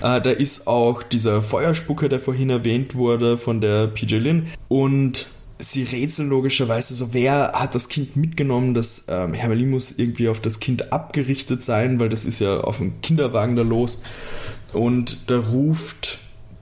Äh, 0.00 0.20
da 0.20 0.30
ist 0.30 0.66
auch 0.66 1.02
dieser 1.02 1.42
Feuerspucker, 1.42 2.08
der 2.08 2.20
vorhin 2.20 2.50
erwähnt 2.50 2.94
wurde 2.94 3.36
von 3.36 3.60
der 3.60 3.86
PJ 3.88 4.16
Lin. 4.16 4.48
Und 4.68 5.28
sie 5.58 5.82
rätseln 5.82 6.28
logischerweise 6.28 6.94
so, 6.94 7.12
wer 7.12 7.52
hat 7.54 7.74
das 7.74 7.88
Kind 7.88 8.16
mitgenommen? 8.16 8.74
Das 8.74 9.06
ähm, 9.08 9.34
Hermelin 9.34 9.70
muss 9.70 9.98
irgendwie 9.98 10.28
auf 10.28 10.40
das 10.40 10.60
Kind 10.60 10.92
abgerichtet 10.92 11.64
sein, 11.64 11.98
weil 11.98 12.08
das 12.08 12.24
ist 12.24 12.40
ja 12.40 12.60
auf 12.60 12.78
dem 12.78 13.00
Kinderwagen 13.00 13.56
da 13.56 13.62
los. 13.62 14.02
Und 14.72 15.30
da 15.30 15.38
ruft 15.38 16.18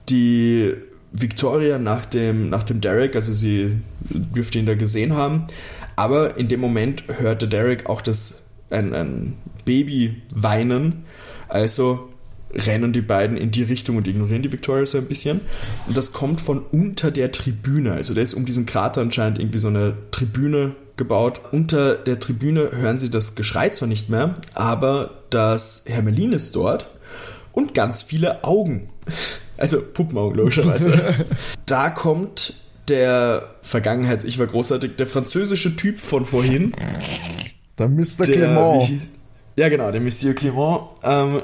die 0.09 0.73
Victoria 1.11 1.79
nach 1.79 2.05
dem, 2.05 2.49
nach 2.49 2.63
dem 2.63 2.81
Derek, 2.81 3.15
also 3.15 3.33
sie 3.33 3.79
dürfte 4.09 4.59
ihn 4.59 4.65
da 4.65 4.75
gesehen 4.75 5.13
haben. 5.13 5.47
Aber 5.95 6.37
in 6.37 6.47
dem 6.47 6.59
Moment 6.59 7.03
hörte 7.19 7.47
Derek 7.47 7.89
auch 7.89 8.01
das, 8.01 8.49
ein, 8.69 8.93
ein 8.93 9.33
Baby 9.65 10.21
weinen. 10.31 11.05
Also 11.47 12.09
rennen 12.53 12.93
die 12.93 13.01
beiden 13.01 13.37
in 13.37 13.51
die 13.51 13.63
Richtung 13.63 13.97
und 13.97 14.07
ignorieren 14.07 14.41
die 14.41 14.51
Victoria 14.51 14.85
so 14.85 14.97
ein 14.97 15.05
bisschen. 15.05 15.41
Und 15.87 15.97
das 15.97 16.13
kommt 16.13 16.41
von 16.41 16.63
unter 16.71 17.11
der 17.11 17.31
Tribüne. 17.31 17.93
Also 17.93 18.13
da 18.13 18.21
ist 18.21 18.33
um 18.33 18.45
diesen 18.45 18.65
Krater 18.65 19.01
anscheinend 19.01 19.39
irgendwie 19.39 19.59
so 19.59 19.67
eine 19.67 19.97
Tribüne 20.11 20.75
gebaut. 20.97 21.41
Unter 21.51 21.95
der 21.95 22.19
Tribüne 22.19 22.71
hören 22.71 22.97
sie 22.97 23.09
das 23.09 23.35
Geschrei 23.35 23.69
zwar 23.69 23.87
nicht 23.87 24.09
mehr, 24.09 24.33
aber 24.53 25.11
das 25.29 25.85
Hermelin 25.87 26.33
ist 26.33 26.55
dort 26.55 26.87
und 27.53 27.73
ganz 27.73 28.03
viele 28.03 28.43
Augen. 28.43 28.89
Also 29.57 29.81
Puppenaugen, 29.81 30.37
logischerweise. 30.37 31.01
da 31.65 31.89
kommt 31.89 32.53
der 32.87 33.49
Vergangenheits-, 33.61 34.23
ich 34.23 34.39
war 34.39 34.47
großartig, 34.47 34.95
der 34.95 35.07
französische 35.07 35.75
Typ 35.75 35.99
von 35.99 36.25
vorhin. 36.25 36.71
Der 37.77 37.89
Mr. 37.89 38.25
Der, 38.25 38.25
Clement. 38.27 38.89
Wie, 38.89 39.01
ja, 39.55 39.69
genau, 39.69 39.91
der 39.91 40.01
Monsieur 40.01 40.33
Clement 40.33 40.81
ähm, 41.03 41.41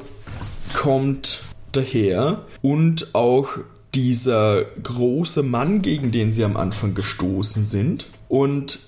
kommt 0.73 1.43
daher 1.71 2.43
und 2.61 3.13
auch 3.13 3.49
dieser 3.95 4.63
große 4.81 5.43
Mann, 5.43 5.81
gegen 5.81 6.11
den 6.11 6.31
sie 6.31 6.43
am 6.43 6.57
Anfang 6.57 6.95
gestoßen 6.95 7.65
sind 7.65 8.05
und 8.27 8.79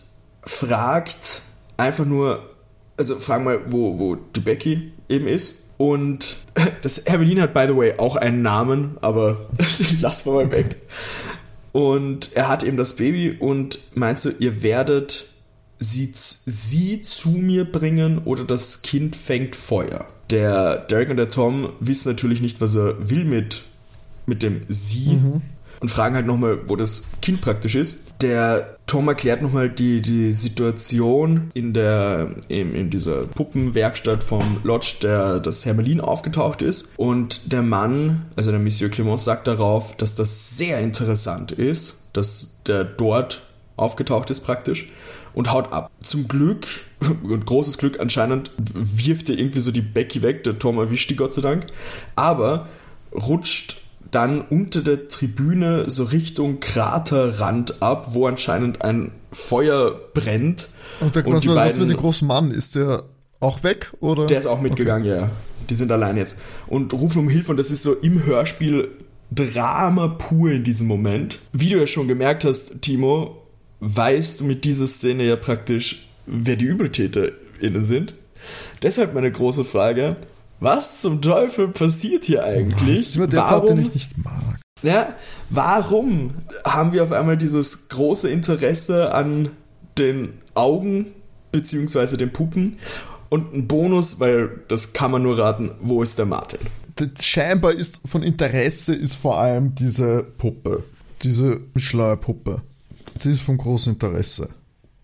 fragt 0.42 1.42
einfach 1.78 2.06
nur, 2.06 2.50
also 2.98 3.16
frag 3.20 3.44
mal, 3.44 3.60
wo, 3.70 4.00
wo 4.00 4.16
die 4.16 4.40
Becky 4.40 4.92
eben 5.10 5.28
ist 5.28 5.65
und 5.78 6.38
das 6.82 7.06
Hermelin 7.06 7.42
hat, 7.42 7.54
by 7.54 7.66
the 7.68 7.76
way, 7.76 7.94
auch 7.98 8.16
einen 8.16 8.42
Namen, 8.42 8.98
aber 9.02 9.48
lassen 10.02 10.32
wir 10.32 10.46
mal 10.46 10.52
weg. 10.52 10.78
Und 11.72 12.36
er 12.36 12.48
hat 12.48 12.64
eben 12.64 12.78
das 12.78 12.96
Baby 12.96 13.36
und 13.38 13.80
meint 13.96 14.22
so, 14.22 14.30
ihr 14.40 14.64
werdet 14.64 15.26
sie, 15.80 16.12
sie 16.14 17.02
zu 17.02 17.30
mir 17.30 17.66
bringen 17.66 18.20
oder 18.20 18.46
das 18.46 18.82
Kind 18.82 19.16
fängt 19.16 19.56
Feuer. 19.56 20.08
Der 20.30 20.78
Derek 20.78 21.10
und 21.10 21.18
der 21.18 21.30
Tom 21.30 21.74
wissen 21.80 22.10
natürlich 22.10 22.42
nicht, 22.42 22.62
was 22.62 22.76
er 22.76 23.10
will 23.10 23.26
mit, 23.26 23.64
mit 24.26 24.42
dem 24.42 24.62
sie 24.70 25.18
mhm. 25.18 25.42
Und 25.86 25.90
fragen 25.90 26.16
halt 26.16 26.26
nochmal, 26.26 26.62
wo 26.66 26.76
das 26.76 27.12
Kind 27.22 27.42
praktisch 27.42 27.76
ist. 27.76 28.16
Der 28.20 28.76
Tom 28.88 29.08
erklärt 29.08 29.44
nochmal 29.44 29.70
die, 29.70 30.02
die 30.02 30.34
Situation 30.34 31.48
in, 31.54 31.76
der, 31.76 32.32
in, 32.48 32.74
in 32.74 32.90
dieser 32.90 33.26
Puppenwerkstatt 33.26 34.24
vom 34.24 34.58
Lodge, 34.64 34.96
der 35.04 35.40
das 35.40 35.64
Hermelin 35.64 36.02
aufgetaucht 36.02 36.64
ist. 36.64 36.98
Und 36.98 37.54
der 37.54 37.62
Mann, 37.62 38.26
also 38.36 38.50
der 38.50 38.60
Monsieur 38.60 38.90
Clement, 38.90 39.20
sagt 39.20 39.46
darauf, 39.46 39.96
dass 39.98 40.16
das 40.16 40.58
sehr 40.58 40.80
interessant 40.80 41.52
ist, 41.52 42.10
dass 42.14 42.64
der 42.66 42.84
dort 42.84 43.44
aufgetaucht 43.78 44.32
ist 44.32 44.40
praktisch 44.40 44.90
und 45.36 45.52
haut 45.52 45.72
ab. 45.72 45.92
Zum 46.02 46.28
Glück, 46.28 46.66
und 47.24 47.46
großes 47.46 47.78
Glück 47.78 48.00
anscheinend, 48.00 48.50
wirft 48.58 49.30
er 49.30 49.38
irgendwie 49.38 49.60
so 49.60 49.72
die 49.72 49.82
Becky 49.82 50.24
weg, 50.24 50.46
der 50.46 50.58
Tom 50.58 50.80
erwischt 50.80 51.12
die 51.12 51.16
Gott 51.16 51.36
sei 51.36 51.44
Dank, 51.44 51.68
aber 52.16 52.70
rutscht 53.14 53.85
dann 54.12 54.42
unter 54.42 54.82
der 54.82 55.08
Tribüne 55.08 55.90
so 55.90 56.04
Richtung 56.06 56.60
Kraterrand 56.60 57.82
ab, 57.82 58.10
wo 58.12 58.28
anscheinend 58.28 58.84
ein 58.84 59.12
Feuer 59.32 60.00
brennt. 60.14 60.70
Und, 61.00 61.16
der, 61.16 61.26
und 61.26 61.34
was, 61.34 61.48
was 61.48 61.80
mit 61.80 61.90
dem 61.90 61.98
großen 61.98 62.28
Mann? 62.28 62.52
Ist 62.52 62.76
der 62.76 63.04
auch 63.40 63.64
weg? 63.64 63.92
Oder? 64.00 64.26
Der 64.26 64.40
ist 64.40 64.46
auch 64.46 64.62
mitgegangen, 64.62 65.08
okay. 65.12 65.22
ja. 65.22 65.32
Die 65.70 65.76
sind 65.76 65.92
allein 65.92 66.18
jetzt. 66.18 66.42
Und 66.68 66.94
rufen 66.94 67.20
um 67.20 67.30
Hilfe 67.30 67.52
und 67.52 67.58
das 67.58 67.72
ist 67.72 67.84
so 67.84 67.94
im 67.94 68.24
Hörspiel 68.26 68.88
Drama 69.32 70.08
pur 70.08 70.52
in 70.52 70.64
diesem 70.64 70.88
Moment. 70.88 71.40
Wie 71.52 71.70
du 71.70 71.80
ja 71.80 71.88
schon 71.88 72.08
gemerkt 72.08 72.46
hast, 72.46 72.82
Timo, 72.82 73.42
weißt 73.80 74.40
du 74.40 74.46
mit 74.46 74.64
dieser 74.64 74.88
Szene 74.88 75.24
ja 75.24 75.36
praktisch, 75.36 76.08
wer 76.26 76.56
die 76.56 76.68
ÜbeltäterInnen 76.68 77.84
sind. 77.84 78.14
Deshalb 78.84 79.14
meine 79.14 79.32
große 79.32 79.66
Frage, 79.66 80.16
was 80.60 81.02
zum 81.02 81.22
Teufel 81.22 81.70
passiert 81.70 82.26
hier 82.26 82.44
eigentlich? 82.44 83.00
Das 83.00 83.08
ist 83.10 83.16
immer 83.18 83.28
der 83.28 83.40
warum, 83.42 83.60
Part, 83.60 83.70
den 83.70 83.80
ich 83.80 83.94
nicht 83.94 84.18
mag. 84.18 84.60
Ja, 84.82 85.14
warum 85.50 86.34
haben 86.64 86.94
wir 86.94 87.04
auf 87.04 87.12
einmal 87.12 87.38
dieses 87.38 87.90
große 87.90 88.30
Interesse 88.30 89.14
an 89.14 89.50
den 89.98 90.34
Augen 90.54 91.08
beziehungsweise 91.52 92.18
den 92.18 92.32
Puppen? 92.32 92.78
Und 93.30 93.54
ein 93.54 93.68
Bonus, 93.68 94.20
weil 94.20 94.62
das 94.68 94.94
kann 94.94 95.12
man 95.12 95.24
nur 95.24 95.38
raten, 95.38 95.72
wo 95.82 96.04
ist 96.04 96.18
der 96.20 96.26
Martin? 96.26 96.60
Scheinbar 97.20 97.74
ist 97.74 98.08
von 98.08 98.24
Interesse 98.24 98.96
ist 98.96 99.16
vor 99.16 99.40
allem 99.40 99.76
diese 99.76 100.24
Puppe, 100.38 100.84
diese 101.24 101.60
Schleierpuppe. 101.76 102.62
Die 103.24 103.32
ist 103.32 103.42
von 103.42 103.58
großem 103.58 103.94
Interesse. 103.94 104.50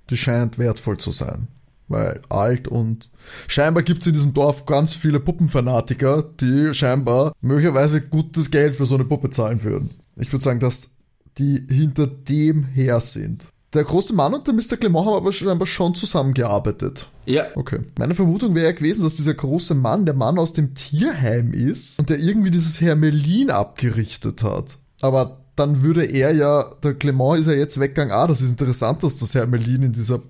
Die 0.10 0.18
scheint 0.18 0.58
wertvoll 0.58 0.98
zu 0.98 1.12
sein 1.12 1.48
weil 1.92 2.22
alt 2.30 2.68
und 2.68 3.10
scheinbar 3.48 3.84
gibt 3.84 4.02
es 4.02 4.08
in 4.08 4.14
diesem 4.14 4.34
Dorf 4.34 4.66
ganz 4.66 4.94
viele 4.94 5.20
Puppenfanatiker, 5.20 6.24
die 6.40 6.74
scheinbar 6.74 7.34
möglicherweise 7.42 8.02
gutes 8.02 8.52
Geld 8.52 8.76
für 8.76 8.86
so 8.86 8.96
eine 8.96 9.06
Puppe 9.06 9.30
zahlen 9.30 9.64
würden. 9.64 9.90
Ich 10.16 10.32
würde 10.32 10.44
sagen, 10.44 10.60
dass 10.60 10.98
die 11.38 11.66
hinter 11.70 12.08
dem 12.08 12.64
her 12.66 13.00
sind. 13.00 13.46
Der 13.74 13.86
große 13.86 14.14
Mann 14.14 14.34
und 14.34 14.46
der 14.46 14.54
Mr. 14.54 14.76
Clement 14.78 15.06
haben 15.06 15.16
aber 15.16 15.32
scheinbar 15.32 15.66
schon 15.66 15.96
zusammengearbeitet. 15.96 17.08
Ja. 17.26 17.46
Okay. 17.56 17.80
Meine 17.98 18.16
Vermutung 18.16 18.54
wäre 18.54 18.66
ja 18.66 18.72
gewesen, 18.74 19.04
dass 19.04 19.16
dieser 19.16 19.34
große 19.34 19.76
Mann 19.76 20.06
der 20.06 20.16
Mann 20.16 20.38
aus 20.38 20.52
dem 20.52 20.76
Tierheim 20.76 21.54
ist 21.54 21.98
und 21.98 22.10
der 22.10 22.20
irgendwie 22.20 22.52
dieses 22.52 22.82
Hermelin 22.82 23.50
abgerichtet 23.50 24.44
hat. 24.44 24.78
Aber 25.02 25.38
dann 25.56 25.84
würde 25.84 26.04
er 26.04 26.34
ja, 26.34 26.64
der 26.84 26.96
Clement 26.96 27.40
ist 27.40 27.48
ja 27.48 27.54
jetzt 27.54 27.80
weggegangen, 27.80 28.14
ah, 28.14 28.28
das 28.28 28.42
ist 28.42 28.52
interessant, 28.52 29.04
dass 29.04 29.18
das 29.18 29.36
Hermelin 29.36 29.84
in 29.84 29.92
dieser 29.94 30.22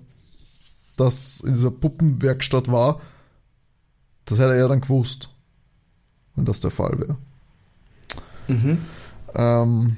das 1.04 1.40
in 1.40 1.54
dieser 1.54 1.70
Puppenwerkstatt 1.70 2.70
war, 2.70 3.00
das 4.24 4.38
hätte 4.38 4.52
er 4.52 4.58
ja 4.58 4.68
dann 4.68 4.80
gewusst, 4.80 5.28
wenn 6.34 6.44
das 6.44 6.60
der 6.60 6.70
Fall 6.70 6.98
wäre. 6.98 7.16
Mhm. 8.48 8.78
Ähm, 9.34 9.96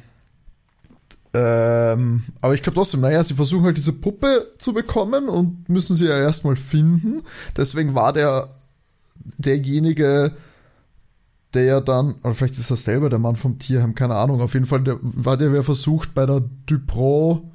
ähm, 1.34 2.24
aber 2.40 2.54
ich 2.54 2.62
glaube 2.62 2.76
trotzdem, 2.76 3.00
naja, 3.00 3.22
sie 3.24 3.34
versuchen 3.34 3.64
halt 3.64 3.76
diese 3.76 3.92
Puppe 3.92 4.46
zu 4.58 4.72
bekommen 4.72 5.28
und 5.28 5.68
müssen 5.68 5.96
sie 5.96 6.06
ja 6.06 6.18
erstmal 6.18 6.56
finden. 6.56 7.22
Deswegen 7.56 7.94
war 7.94 8.12
der 8.12 8.48
derjenige, 9.38 10.32
der 11.54 11.64
ja 11.64 11.80
dann, 11.80 12.14
oder 12.22 12.34
vielleicht 12.34 12.58
ist 12.58 12.70
er 12.70 12.76
selber 12.76 13.10
der 13.10 13.18
Mann 13.18 13.36
vom 13.36 13.58
Tierheim, 13.58 13.94
keine 13.94 14.16
Ahnung, 14.16 14.40
auf 14.40 14.54
jeden 14.54 14.66
Fall 14.66 14.82
der, 14.82 14.98
war 15.02 15.36
der, 15.36 15.52
wer 15.52 15.64
versucht 15.64 16.14
bei 16.14 16.26
der 16.26 16.42
Dupro 16.66 17.50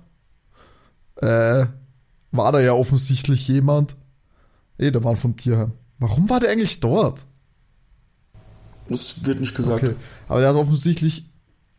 äh, 1.17 1.65
war 2.31 2.51
da 2.51 2.59
ja 2.59 2.73
offensichtlich 2.73 3.47
jemand. 3.47 3.95
Eh, 4.77 4.91
der 4.91 5.01
Mann 5.01 5.17
vom 5.17 5.35
Tierheim. 5.35 5.73
Warum 5.99 6.29
war 6.29 6.39
der 6.39 6.51
eigentlich 6.51 6.79
dort? 6.79 7.25
Das 8.87 9.25
wird 9.25 9.39
nicht 9.39 9.55
gesagt. 9.55 9.83
Okay. 9.83 9.95
Aber 10.27 10.39
der 10.39 10.49
hat 10.49 10.55
offensichtlich, 10.55 11.25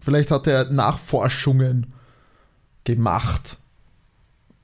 vielleicht 0.01 0.31
hat 0.31 0.47
er 0.47 0.71
Nachforschungen 0.71 1.93
gemacht, 2.85 3.57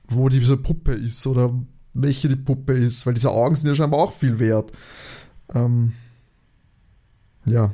wo 0.07 0.29
diese 0.29 0.55
Puppe 0.55 0.93
ist 0.93 1.25
oder 1.27 1.51
welche 1.93 2.29
die 2.29 2.35
Puppe 2.35 2.73
ist, 2.73 3.05
weil 3.05 3.15
diese 3.15 3.31
Augen 3.31 3.55
sind 3.55 3.69
ja 3.69 3.75
scheinbar 3.75 4.01
auch 4.01 4.13
viel 4.13 4.39
wert. 4.39 4.71
Ähm, 5.53 5.93
ja. 7.45 7.71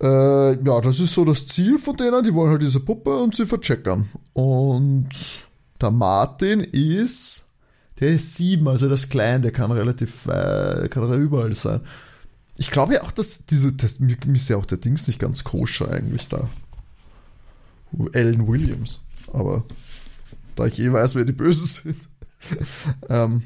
Äh, 0.00 0.52
ja, 0.64 0.80
das 0.80 1.00
ist 1.00 1.14
so 1.14 1.24
das 1.24 1.46
Ziel 1.46 1.78
von 1.78 1.96
denen. 1.96 2.22
Die 2.22 2.34
wollen 2.34 2.50
halt 2.50 2.62
diese 2.62 2.80
Puppe 2.80 3.18
und 3.18 3.34
sie 3.34 3.46
vercheckern. 3.46 4.08
Und 4.32 5.47
der 5.80 5.90
Martin 5.90 6.60
ist, 6.60 7.52
der 8.00 8.08
ist 8.08 8.34
sieben, 8.34 8.68
also 8.68 8.88
das 8.88 9.08
Kleine, 9.08 9.40
der 9.40 9.52
kann 9.52 9.70
relativ, 9.72 10.26
äh, 10.26 10.88
kann 10.88 11.22
überall 11.22 11.54
sein. 11.54 11.80
Ich 12.56 12.70
glaube 12.70 12.94
ja 12.94 13.02
auch, 13.02 13.12
dass 13.12 13.46
diese, 13.46 13.72
das, 13.72 14.00
mir, 14.00 14.16
mir 14.26 14.36
ist 14.36 14.48
ja 14.48 14.56
auch 14.56 14.66
der 14.66 14.78
Dings 14.78 15.06
nicht 15.06 15.18
ganz 15.18 15.44
koscher 15.44 15.90
eigentlich 15.90 16.28
da. 16.28 16.48
Ellen 18.12 18.46
Williams. 18.46 19.04
Aber 19.32 19.64
da 20.56 20.66
ich 20.66 20.78
eh 20.80 20.92
weiß, 20.92 21.14
wer 21.14 21.24
die 21.24 21.32
Bösen 21.32 21.66
sind. 21.66 21.96
ähm, 23.08 23.42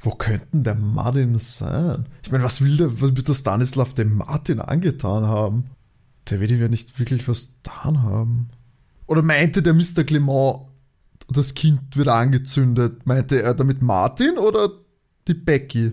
wo 0.00 0.10
könnten 0.10 0.64
der 0.64 0.74
Martin 0.74 1.38
sein? 1.38 2.06
Ich 2.22 2.30
meine, 2.30 2.44
was 2.44 2.60
will 2.60 2.76
der, 2.76 3.00
was 3.00 3.16
wird 3.16 3.28
der 3.28 3.34
Stanislav 3.34 3.94
dem 3.94 4.16
Martin 4.16 4.60
angetan 4.60 5.24
haben? 5.24 5.70
Der 6.28 6.40
wird 6.40 6.50
ihm 6.50 6.60
ja 6.60 6.68
nicht 6.68 6.98
wirklich 6.98 7.28
was 7.28 7.60
getan 7.62 8.02
haben. 8.02 8.48
Oder 9.06 9.22
meinte 9.22 9.62
der 9.62 9.74
Mr. 9.74 10.04
Clement, 10.04 10.60
das 11.28 11.54
Kind 11.54 11.96
wird 11.96 12.08
angezündet. 12.08 13.06
Meinte 13.06 13.42
er 13.42 13.54
damit 13.54 13.82
Martin 13.82 14.38
oder 14.38 14.70
die 15.26 15.34
Becky? 15.34 15.92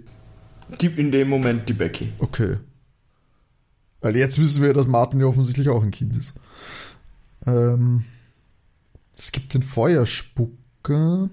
Die, 0.80 0.88
in 0.88 1.12
dem 1.12 1.30
Moment 1.30 1.68
die 1.68 1.74
Becky. 1.74 2.12
Okay. 2.20 2.58
Weil 4.02 4.16
jetzt 4.16 4.40
wissen 4.40 4.64
wir, 4.64 4.74
dass 4.74 4.88
Martin 4.88 5.20
ja 5.20 5.28
offensichtlich 5.28 5.70
auch 5.70 5.84
ein 5.84 5.92
Kind 5.92 6.18
ist. 6.18 6.34
Ähm, 7.46 8.04
es 9.18 9.32
gibt 9.32 9.54
den 9.54 9.64
Feuerspucker. 9.64 11.30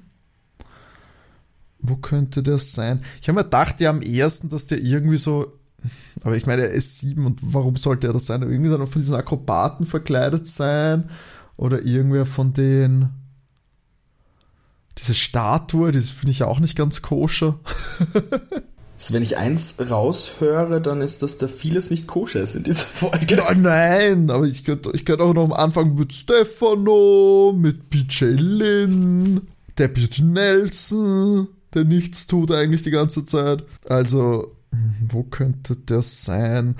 Wo 1.81 1.97
könnte 1.97 2.43
der 2.43 2.59
sein? 2.59 3.01
Ich 3.21 3.29
habe 3.29 3.39
mir 3.39 3.45
gedacht, 3.45 3.81
ja 3.81 3.91
am 3.91 4.03
ersten, 4.03 4.49
dass 4.49 4.67
der 4.67 4.79
irgendwie 4.79 5.17
so. 5.17 5.53
Aber 6.23 6.37
ich 6.37 6.45
meine, 6.45 6.63
er 6.63 6.71
ist 6.71 6.99
sieben 6.99 7.25
und 7.25 7.41
warum 7.43 7.77
sollte 7.77 8.09
er 8.09 8.13
das 8.13 8.27
sein? 8.27 8.43
Irgendwie 8.43 8.69
dann 8.69 8.87
von 8.89 9.01
diesen 9.01 9.15
Akrobaten 9.15 9.87
verkleidet 9.87 10.49
sein? 10.49 11.09
Oder 11.57 11.83
irgendwer 11.83 12.27
von 12.27 12.53
den 12.53 13.11
diese 14.99 15.15
Statue, 15.15 15.93
die 15.93 16.01
finde 16.01 16.31
ich 16.31 16.41
ja 16.41 16.47
auch 16.47 16.61
nicht 16.61 16.77
ganz 16.77 17.03
koscher. 17.03 17.59
Also 18.99 19.15
wenn 19.15 19.23
ich 19.23 19.37
eins 19.37 19.77
raushöre, 19.91 20.81
dann 20.81 21.03
ist, 21.03 21.23
dass 21.23 21.39
da 21.39 21.47
vieles 21.47 21.91
nicht 21.91 22.09
koscher 22.09 22.41
ist 22.41 22.57
in 22.57 22.65
dieser 22.65 22.85
Folge. 22.85 23.37
Ja, 23.37 23.55
nein, 23.55 24.29
aber 24.29 24.45
ich 24.47 24.65
könnte 24.65 24.91
ich 24.93 25.05
könnt 25.05 25.21
auch 25.21 25.35
noch 25.35 25.45
am 25.45 25.53
Anfang 25.53 25.95
mit 25.95 26.13
Stefano, 26.13 27.55
mit 27.57 27.91
PJ 27.91 28.25
Lynn, 28.25 29.41
Deputy 29.79 30.23
Nelson, 30.23 31.47
der 31.75 31.85
nichts 31.85 32.27
tut 32.27 32.51
eigentlich 32.51 32.83
die 32.83 32.91
ganze 32.91 33.25
Zeit. 33.25 33.63
Also, 33.89 34.53
hm, 34.73 34.95
wo 35.09 35.23
könnte 35.23 35.77
der 35.77 36.03
sein? 36.03 36.75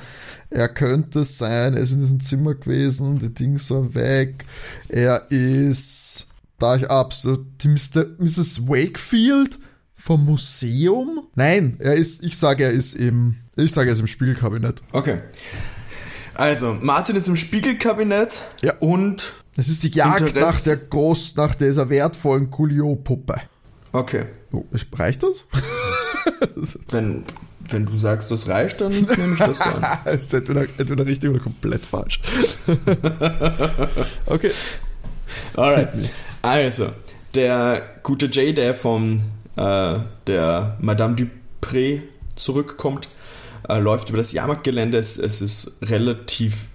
Er 0.51 0.69
könnte 0.69 1.23
sein, 1.23 1.75
er 1.75 1.83
ist 1.83 1.93
in 1.93 2.01
diesem 2.01 2.21
Zimmer 2.21 2.55
gewesen, 2.55 3.21
die 3.21 3.33
Dings 3.33 3.71
war 3.71 3.95
weg. 3.95 4.45
Er 4.89 5.31
ist, 5.31 6.31
da 6.59 6.77
ich 6.77 6.91
absolut, 6.91 7.47
die 7.63 7.69
Mr., 7.69 8.07
Mrs. 8.19 8.69
Wakefield 8.69 9.59
vom 9.95 10.25
Museum? 10.25 11.27
Nein, 11.35 11.77
er 11.79 11.95
ist, 11.95 12.23
ich 12.25 12.37
sage, 12.37 12.65
er 12.65 12.71
ist 12.71 12.95
im, 12.95 13.37
ich 13.57 13.73
sage, 13.73 13.91
er 13.91 13.93
ist 13.93 14.01
im 14.01 14.07
Spiegelkabinett. 14.07 14.81
Okay. 14.93 15.21
Also, 16.35 16.75
Martin 16.81 17.17
ist 17.17 17.27
im 17.29 17.37
Spiegelkabinett 17.37 18.43
Ja. 18.63 18.75
und. 18.79 19.33
Es 19.57 19.69
ist 19.69 19.83
die 19.83 19.89
Jagd 19.91 20.21
Interesse- 20.21 20.41
nach 20.41 20.61
der 20.61 20.77
groß, 20.77 21.35
nach 21.37 21.55
dieser 21.57 21.89
wertvollen 21.91 22.51
Coolio-Puppe. 22.51 23.41
Okay. 23.93 24.27
Oh, 24.53 24.65
reicht 24.95 25.23
das? 25.25 25.45
Wenn, 26.91 27.25
wenn 27.71 27.87
du 27.87 27.97
sagst, 27.97 28.31
das 28.31 28.49
reicht, 28.49 28.81
dann 28.81 28.93
nehme 28.93 29.33
ich 29.33 29.39
das 29.39 29.61
an. 29.63 29.85
Es 30.05 30.27
ist 30.27 30.35
entweder, 30.35 30.63
entweder 30.63 31.05
richtig 31.07 31.31
oder 31.31 31.41
komplett 31.41 31.85
falsch. 31.85 32.21
okay. 34.27 34.51
Alright. 35.57 35.89
Also, 36.43 36.89
der 37.35 37.83
gute 38.03 38.27
Jay, 38.27 38.53
der 38.53 38.75
von 38.75 39.23
äh, 39.57 39.95
der 40.27 40.77
Madame 40.81 41.17
Dupré 41.17 42.03
zurückkommt, 42.37 43.09
äh, 43.69 43.79
läuft 43.79 44.09
über 44.09 44.19
das 44.19 44.33
Jahrmarktgelände. 44.33 44.99
Es, 44.99 45.19
es 45.19 45.41
ist 45.41 45.79
relativ 45.83 46.69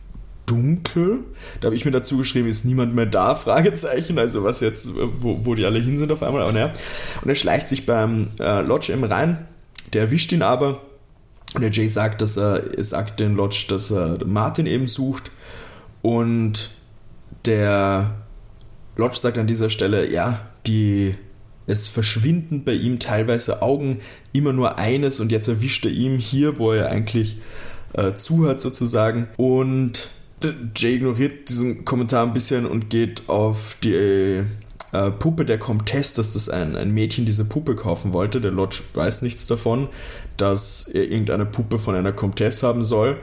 dunkel. 0.45 1.23
Da 1.61 1.67
habe 1.67 1.75
ich 1.75 1.85
mir 1.85 1.91
dazu 1.91 2.17
geschrieben, 2.17 2.47
ist 2.47 2.65
niemand 2.65 2.93
mehr 2.93 3.05
da? 3.05 3.35
Fragezeichen. 3.35 4.19
Also 4.19 4.43
was 4.43 4.59
jetzt, 4.59 4.89
wo, 4.95 5.45
wo 5.45 5.55
die 5.55 5.65
alle 5.65 5.79
hin 5.79 5.97
sind 5.97 6.11
auf 6.11 6.23
einmal. 6.23 6.43
Aber 6.43 6.51
naja. 6.51 6.71
Und 7.21 7.29
er 7.29 7.35
schleicht 7.35 7.69
sich 7.69 7.85
beim 7.85 8.29
äh, 8.39 8.61
Lodge 8.61 8.93
eben 8.93 9.03
rein. 9.03 9.47
Der 9.93 10.03
erwischt 10.03 10.31
ihn 10.31 10.41
aber. 10.41 10.81
Und 11.53 11.61
der 11.61 11.71
Jay 11.71 11.87
sagt, 11.87 12.21
dass 12.21 12.37
er, 12.37 12.77
er 12.77 12.83
sagt 12.83 13.19
den 13.19 13.35
Lodge, 13.35 13.65
dass 13.69 13.91
er 13.91 14.17
Martin 14.25 14.65
eben 14.65 14.87
sucht. 14.87 15.31
Und 16.01 16.71
der 17.45 18.13
Lodge 18.95 19.17
sagt 19.17 19.37
an 19.37 19.47
dieser 19.47 19.69
Stelle, 19.69 20.11
ja, 20.11 20.39
die 20.67 21.15
es 21.65 21.87
verschwinden 21.87 22.63
bei 22.63 22.73
ihm 22.73 22.99
teilweise 22.99 23.61
Augen, 23.61 23.99
immer 24.33 24.53
nur 24.53 24.79
eines 24.79 25.19
und 25.19 25.31
jetzt 25.31 25.47
erwischt 25.47 25.85
er 25.85 25.91
ihm 25.91 26.17
hier, 26.17 26.59
wo 26.59 26.73
er 26.73 26.89
eigentlich 26.89 27.37
äh, 27.93 28.13
zuhört 28.15 28.61
sozusagen. 28.61 29.27
Und 29.37 30.09
äh, 30.43 30.51
Jay 30.75 30.95
ignoriert 30.95 31.49
diesen 31.49 31.85
Kommentar 31.85 32.25
ein 32.25 32.33
bisschen 32.33 32.65
und 32.65 32.89
geht 32.89 33.29
auf 33.29 33.77
die 33.83 33.93
äh, 33.93 35.11
Puppe 35.19 35.45
der 35.45 35.57
Comtesse, 35.57 36.17
dass 36.17 36.33
das 36.33 36.49
ein, 36.49 36.75
ein 36.75 36.91
Mädchen 36.91 37.25
diese 37.25 37.45
Puppe 37.45 37.75
kaufen 37.75 38.13
wollte. 38.13 38.41
Der 38.41 38.51
Lodge 38.51 38.81
weiß 38.93 39.21
nichts 39.21 39.47
davon, 39.47 39.87
dass 40.37 40.87
er 40.87 41.09
irgendeine 41.09 41.45
Puppe 41.45 41.79
von 41.79 41.95
einer 41.95 42.11
Comtesse 42.11 42.67
haben 42.67 42.83
soll 42.83 43.17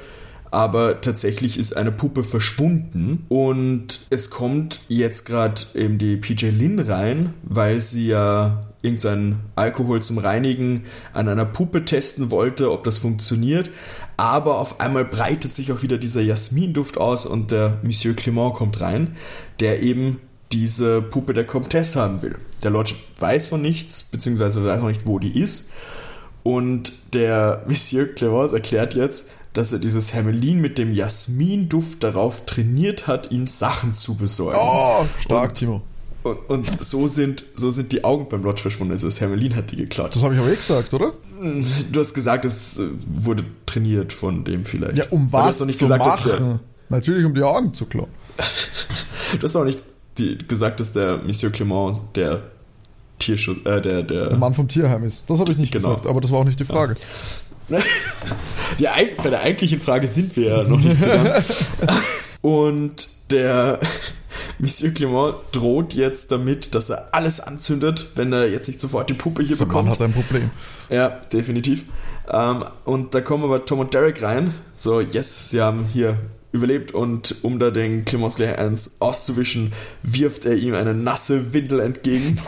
aber 0.51 1.01
tatsächlich 1.01 1.59
ist 1.59 1.77
eine 1.77 1.93
Puppe 1.93 2.25
verschwunden 2.25 3.25
und 3.29 4.01
es 4.11 4.31
kommt 4.31 4.81
jetzt 4.89 5.27
gerade 5.27 5.61
eben 5.75 5.99
die 5.99 6.17
PJ 6.17 6.47
Lin 6.47 6.81
rein, 6.81 7.35
weil 7.43 7.81
sie 7.81 8.09
ja 8.09 8.61
irgendeinen 8.83 9.41
Alkohol 9.57 10.03
zum 10.03 10.19
Reinigen 10.19 10.85
an 11.13 11.29
einer 11.29 11.45
Puppe 11.45 11.85
testen 11.85 12.31
wollte, 12.31 12.73
ob 12.73 12.85
das 12.85 12.99
funktioniert. 12.99 13.71
Aber 14.17 14.59
auf 14.59 14.81
einmal 14.81 15.05
breitet 15.05 15.55
sich 15.55 15.73
auch 15.73 15.83
wieder 15.83 15.99
dieser 15.99 16.23
Jasminduft 16.23 16.99
aus 16.99 17.27
und 17.27 17.51
der 17.51 17.79
Monsieur 17.83 18.15
Clement 18.15 18.55
kommt 18.55 18.81
rein, 18.81 19.17
der 19.61 19.83
eben 19.83 20.19
diese 20.53 21.01
Puppe 21.01 21.33
der 21.35 21.47
Comtesse 21.47 22.01
haben 22.01 22.23
will. 22.23 22.37
Der 22.63 22.71
Lodge 22.71 22.95
weiß 23.19 23.49
von 23.49 23.63
nichts, 23.63 24.05
beziehungsweise 24.05 24.65
weiß 24.65 24.81
noch 24.81 24.89
nicht, 24.89 25.07
wo 25.07 25.19
die 25.19 25.39
ist. 25.39 25.73
Und 26.43 26.93
der 27.15 27.65
Monsieur 27.69 28.07
Clemence 28.07 28.53
erklärt 28.53 28.95
jetzt, 28.95 29.33
dass 29.53 29.73
er 29.73 29.79
dieses 29.79 30.15
Hermelin 30.15 30.61
mit 30.61 30.79
dem 30.79 30.93
Jasminduft 30.93 32.03
darauf 32.05 32.47
trainiert 32.47 33.07
hat, 33.07 33.31
ihm 33.31 33.47
Sachen 33.47 33.95
zu 33.95 34.15
besorgen. 34.17 34.59
Oh, 34.61 35.05
stark, 35.19 35.55
Timo. 35.55 35.83
Und, 36.23 36.37
und 36.51 36.85
so, 36.85 37.09
sind, 37.09 37.45
so 37.57 37.71
sind 37.71 37.93
die 37.93 38.05
Augen 38.05 38.29
beim 38.29 38.43
Lodge 38.43 38.61
verschwunden. 38.63 38.93
Also 38.93 39.07
das 39.09 39.21
Hermelin 39.21 39.57
hat 39.57 39.71
die 39.71 39.77
geklaut. 39.77 40.15
Das 40.15 40.23
habe 40.23 40.35
ich 40.35 40.41
aber 40.41 40.51
eh 40.53 40.57
gesagt, 40.57 40.93
oder? 40.93 41.13
Du 41.91 42.01
hast 42.01 42.13
gesagt, 42.13 42.45
es 42.45 42.79
äh, 42.79 42.89
wurde 43.25 43.43
trainiert 43.65 44.13
von 44.13 44.45
dem 44.45 44.65
vielleicht. 44.65 44.99
Ja, 44.99 45.05
um 45.11 45.33
was 45.33 45.47
hast 45.47 45.61
doch 45.63 45.67
nicht 45.67 45.79
zu 45.79 45.87
gesagt, 45.87 46.27
machen? 46.27 46.61
Natürlich, 46.91 47.25
um 47.25 47.35
die 47.35 47.43
Augen 47.43 47.73
zu 47.75 47.87
klauen. 47.87 48.09
Du 49.39 49.45
hast 49.45 49.55
auch 49.55 49.65
nicht 49.65 49.81
die, 50.19 50.37
gesagt, 50.39 50.81
dass 50.81 50.93
der 50.93 51.19
Monsieur 51.19 51.53
Clement 51.53 51.97
der 52.17 52.43
Tierschutz, 53.21 53.59
äh, 53.65 53.81
der, 53.81 54.03
der, 54.03 54.27
Der 54.29 54.39
Mann 54.39 54.55
vom 54.55 54.67
Tierheim 54.67 55.05
ist. 55.05 55.31
Das 55.31 55.39
habe 55.39 55.53
ich 55.53 55.59
nicht 55.59 55.73
Genau. 55.73 55.89
gesagt, 55.91 56.07
aber 56.09 56.21
das 56.21 56.33
war 56.33 56.41
auch 56.41 56.45
nicht 56.45 56.59
die 56.59 56.65
Frage. 56.65 56.97
Die, 58.79 58.87
bei 59.23 59.31
der 59.31 59.41
eigentlichen 59.41 59.81
Frage 59.81 60.07
sind 60.07 60.37
wir 60.37 60.49
ja 60.49 60.63
noch 60.65 60.79
nicht 60.79 61.03
so 61.03 61.09
ganz. 61.09 61.37
Und 62.43 63.09
der 63.31 63.79
Monsieur 64.59 64.93
Clement 64.93 65.35
droht 65.53 65.95
jetzt 65.95 66.33
damit, 66.33 66.75
dass 66.75 66.91
er 66.91 67.09
alles 67.13 67.41
anzündet, 67.41 68.11
wenn 68.15 68.33
er 68.33 68.49
jetzt 68.49 68.69
nicht 68.69 68.81
sofort 68.81 69.09
die 69.11 69.15
Puppe 69.15 69.43
hier 69.43 69.49
Dieser 69.49 69.67
bekommt. 69.67 69.87
Mann 69.89 69.95
hat 69.95 70.03
ein 70.03 70.13
Problem. 70.13 70.51
Ja, 70.89 71.09
definitiv. 71.33 71.85
Ähm, 72.31 72.65
und 72.85 73.15
da 73.15 73.21
kommen 73.21 73.45
aber 73.45 73.65
Tom 73.65 73.81
und 73.81 73.95
Derek 73.95 74.23
rein. 74.23 74.55
So, 74.77 75.01
yes, 75.01 75.51
sie 75.51 75.61
haben 75.61 75.87
hier 75.93 76.17
überlebt 76.53 76.93
und 76.93 77.37
um 77.43 77.59
da 77.59 77.71
den 77.71 78.05
Clemens 78.05 78.37
gleich 78.37 78.59
eins 78.59 78.97
auszuwischen, 78.99 79.73
wirft 80.03 80.47
er 80.47 80.57
ihm 80.57 80.75
eine 80.75 80.95
nasse 80.95 81.53
Windel 81.53 81.81
entgegen. 81.81 82.39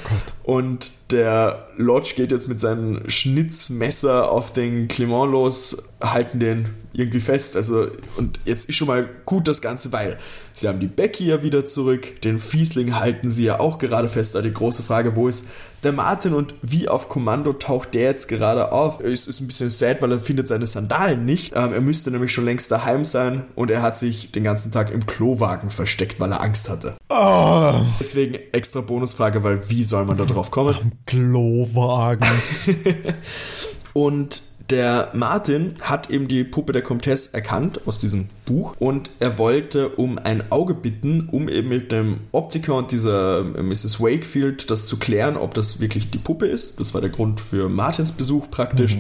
Oh. 0.44 0.55
Und 0.55 0.90
der 1.12 1.68
Lodge 1.76 2.14
geht 2.16 2.32
jetzt 2.32 2.48
mit 2.48 2.61
seinem 2.61 3.09
Schnitzmesser 3.09 4.30
auf 4.30 4.53
den 4.53 4.88
Clement 4.88 5.30
los, 5.30 5.90
halten 6.00 6.40
den 6.40 6.68
irgendwie 6.92 7.20
fest. 7.20 7.55
Also, 7.55 7.86
und 8.16 8.40
jetzt 8.44 8.68
ist 8.68 8.76
schon 8.76 8.88
mal 8.88 9.09
gut 9.24 9.46
das 9.46 9.62
Ganze, 9.62 9.92
weil 9.92 10.18
sie 10.53 10.68
haben 10.68 10.80
die 10.80 10.86
Becky 10.86 11.26
ja 11.26 11.42
wieder 11.42 11.64
zurück, 11.64 12.20
den 12.22 12.38
Fiesling 12.38 12.96
halten 12.96 13.30
sie 13.30 13.44
ja 13.44 13.61
auch 13.61 13.78
gerade 13.78 14.09
fest. 14.09 14.34
Aber 14.34 14.46
die 14.46 14.55
große 14.55 14.82
Frage, 14.82 15.14
wo 15.14 15.28
ist 15.28 15.50
der 15.85 15.93
Martin 15.93 16.35
und 16.35 16.55
wie 16.62 16.89
auf 16.89 17.09
Kommando 17.09 17.53
taucht 17.53 17.95
der 17.95 18.03
jetzt 18.03 18.28
gerade 18.28 18.72
auf? 18.72 19.01
Es 19.01 19.26
ist 19.26 19.41
ein 19.41 19.47
bisschen 19.47 19.70
sad, 19.70 20.01
weil 20.01 20.12
er 20.12 20.20
findet 20.20 20.49
seine 20.49 20.66
Sandalen 20.66 21.24
nicht. 21.24 21.53
Ähm, 21.57 21.72
er 21.72 21.80
müsste 21.80 22.11
nämlich 22.11 22.33
schon 22.33 22.45
längst 22.45 22.70
daheim 22.70 23.05
sein 23.05 23.45
und 23.55 23.70
er 23.70 23.83
hat 23.83 23.99
sich 23.99 24.33
den 24.33 24.45
ganzen 24.45 24.72
Tag 24.72 24.91
im 24.91 25.07
Klowagen 25.07 25.70
versteckt, 25.70 26.20
weil 26.20 26.33
er 26.33 26.41
Angst 26.43 26.68
hatte. 26.68 26.95
Ah, 27.09 27.80
Deswegen 28.01 28.35
extra 28.53 28.80
Bonusfrage, 28.80 29.43
weil 29.43 29.68
wie 29.70 29.85
soll 29.85 30.05
man 30.05 30.16
da 30.16 30.24
drauf 30.24 30.51
kommen? 30.51 30.93
Klowagen. 31.07 32.28
Und 33.95 34.43
der 34.72 35.10
Martin 35.12 35.74
hat 35.82 36.10
eben 36.10 36.28
die 36.28 36.44
Puppe 36.44 36.72
der 36.72 36.80
Comtesse 36.80 37.34
erkannt 37.34 37.82
aus 37.86 37.98
diesem 37.98 38.28
Buch 38.46 38.74
und 38.78 39.10
er 39.20 39.36
wollte 39.36 39.90
um 39.90 40.18
ein 40.18 40.50
Auge 40.50 40.72
bitten, 40.72 41.28
um 41.30 41.48
eben 41.50 41.68
mit 41.68 41.92
dem 41.92 42.16
Optiker 42.32 42.76
und 42.76 42.90
dieser 42.90 43.44
Mrs. 43.44 44.00
Wakefield 44.00 44.70
das 44.70 44.86
zu 44.86 44.98
klären, 44.98 45.36
ob 45.36 45.52
das 45.52 45.80
wirklich 45.80 46.10
die 46.10 46.18
Puppe 46.18 46.46
ist. 46.46 46.80
Das 46.80 46.94
war 46.94 47.02
der 47.02 47.10
Grund 47.10 47.40
für 47.40 47.68
Martins 47.68 48.12
Besuch 48.12 48.50
praktisch. 48.50 48.96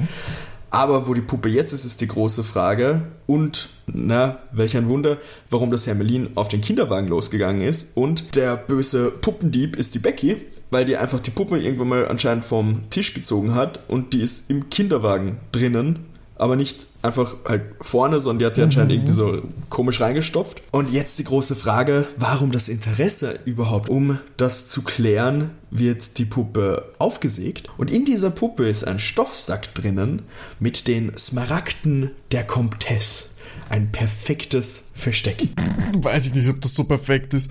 Aber 0.68 1.06
wo 1.06 1.14
die 1.14 1.20
Puppe 1.20 1.48
jetzt 1.48 1.72
ist, 1.72 1.84
ist 1.84 2.00
die 2.00 2.08
große 2.08 2.44
Frage. 2.44 3.02
Und, 3.26 3.68
na, 3.86 4.38
welch 4.52 4.76
ein 4.76 4.88
Wunder, 4.88 5.18
warum 5.50 5.70
das 5.70 5.86
Hermelin 5.86 6.28
auf 6.34 6.48
den 6.48 6.62
Kinderwagen 6.62 7.08
losgegangen 7.08 7.62
ist. 7.62 7.96
Und 7.96 8.36
der 8.36 8.56
böse 8.56 9.10
Puppendieb 9.10 9.76
ist 9.76 9.94
die 9.94 9.98
Becky, 9.98 10.36
weil 10.72 10.84
die 10.84 10.96
einfach 10.96 11.20
die 11.20 11.30
Puppe 11.30 11.58
irgendwann 11.58 11.88
mal 11.88 12.08
anscheinend 12.08 12.44
vom 12.44 12.88
Tisch 12.90 13.14
gezogen 13.14 13.54
hat. 13.54 13.80
Und 13.88 14.12
die 14.14 14.22
ist 14.22 14.50
im 14.50 14.70
Kinderwagen 14.70 15.36
drinnen. 15.52 16.06
Aber 16.36 16.56
nicht 16.56 16.86
einfach 17.02 17.36
halt 17.46 17.62
vorne, 17.80 18.18
sondern 18.18 18.38
die 18.40 18.46
hat 18.46 18.56
die 18.56 18.62
anscheinend 18.62 18.92
irgendwie 18.92 19.12
so 19.12 19.42
komisch 19.68 20.00
reingestopft. 20.00 20.62
Und 20.72 20.90
jetzt 20.90 21.20
die 21.20 21.24
große 21.24 21.54
Frage, 21.54 22.06
warum 22.16 22.50
das 22.50 22.68
Interesse 22.68 23.38
überhaupt? 23.44 23.88
Um 23.88 24.18
das 24.38 24.66
zu 24.66 24.82
klären, 24.82 25.50
wird 25.70 26.18
die 26.18 26.24
Puppe 26.24 26.90
aufgesägt. 26.98 27.68
Und 27.76 27.92
in 27.92 28.04
dieser 28.04 28.30
Puppe 28.30 28.66
ist 28.68 28.84
ein 28.84 28.98
Stoffsack 28.98 29.74
drinnen 29.74 30.22
mit 30.58 30.88
den 30.88 31.16
Smaragden 31.16 32.10
der 32.32 32.44
Comtesse. 32.44 33.31
Ein 33.72 33.90
perfektes 33.90 34.90
Versteck. 34.92 35.48
Weiß 35.94 36.26
ich 36.26 36.34
nicht, 36.34 36.50
ob 36.50 36.60
das 36.60 36.74
so 36.74 36.84
perfekt 36.84 37.32
ist. 37.32 37.50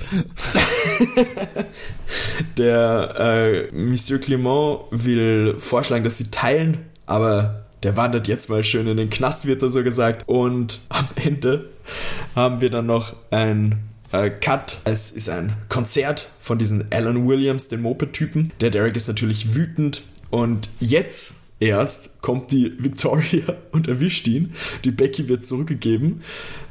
Der 2.57 3.15
äh, 3.17 3.75
Monsieur 3.75 4.19
Clement 4.19 4.81
will 4.91 5.55
vorschlagen, 5.57 6.03
dass 6.03 6.19
sie 6.19 6.29
teilen, 6.29 6.77
aber 7.07 7.65
der 7.81 7.97
wandert 7.97 8.27
jetzt 8.27 8.51
mal 8.51 8.63
schön 8.63 8.85
in 8.85 8.97
den 8.97 9.09
Knast, 9.09 9.47
wird 9.47 9.63
da 9.63 9.71
so 9.71 9.83
gesagt. 9.83 10.29
Und 10.29 10.81
am 10.89 11.07
Ende 11.15 11.67
haben 12.35 12.61
wir 12.61 12.69
dann 12.69 12.85
noch 12.85 13.15
ein 13.31 13.79
äh, 14.11 14.29
Cut. 14.29 14.77
Es 14.83 15.09
ist 15.09 15.27
ein 15.27 15.53
Konzert 15.69 16.27
von 16.37 16.59
diesen 16.59 16.91
Alan 16.91 17.27
Williams, 17.27 17.69
den 17.69 17.81
Moped-Typen. 17.81 18.51
Der 18.61 18.69
Derek 18.69 18.95
ist 18.95 19.07
natürlich 19.07 19.55
wütend 19.55 20.03
und 20.29 20.69
jetzt 20.79 21.40
erst 21.61 22.21
kommt 22.21 22.51
die 22.51 22.73
Victoria 22.77 23.55
und 23.71 23.87
erwischt 23.87 24.27
ihn. 24.27 24.53
Die 24.83 24.91
Becky 24.91 25.29
wird 25.29 25.45
zurückgegeben 25.45 26.21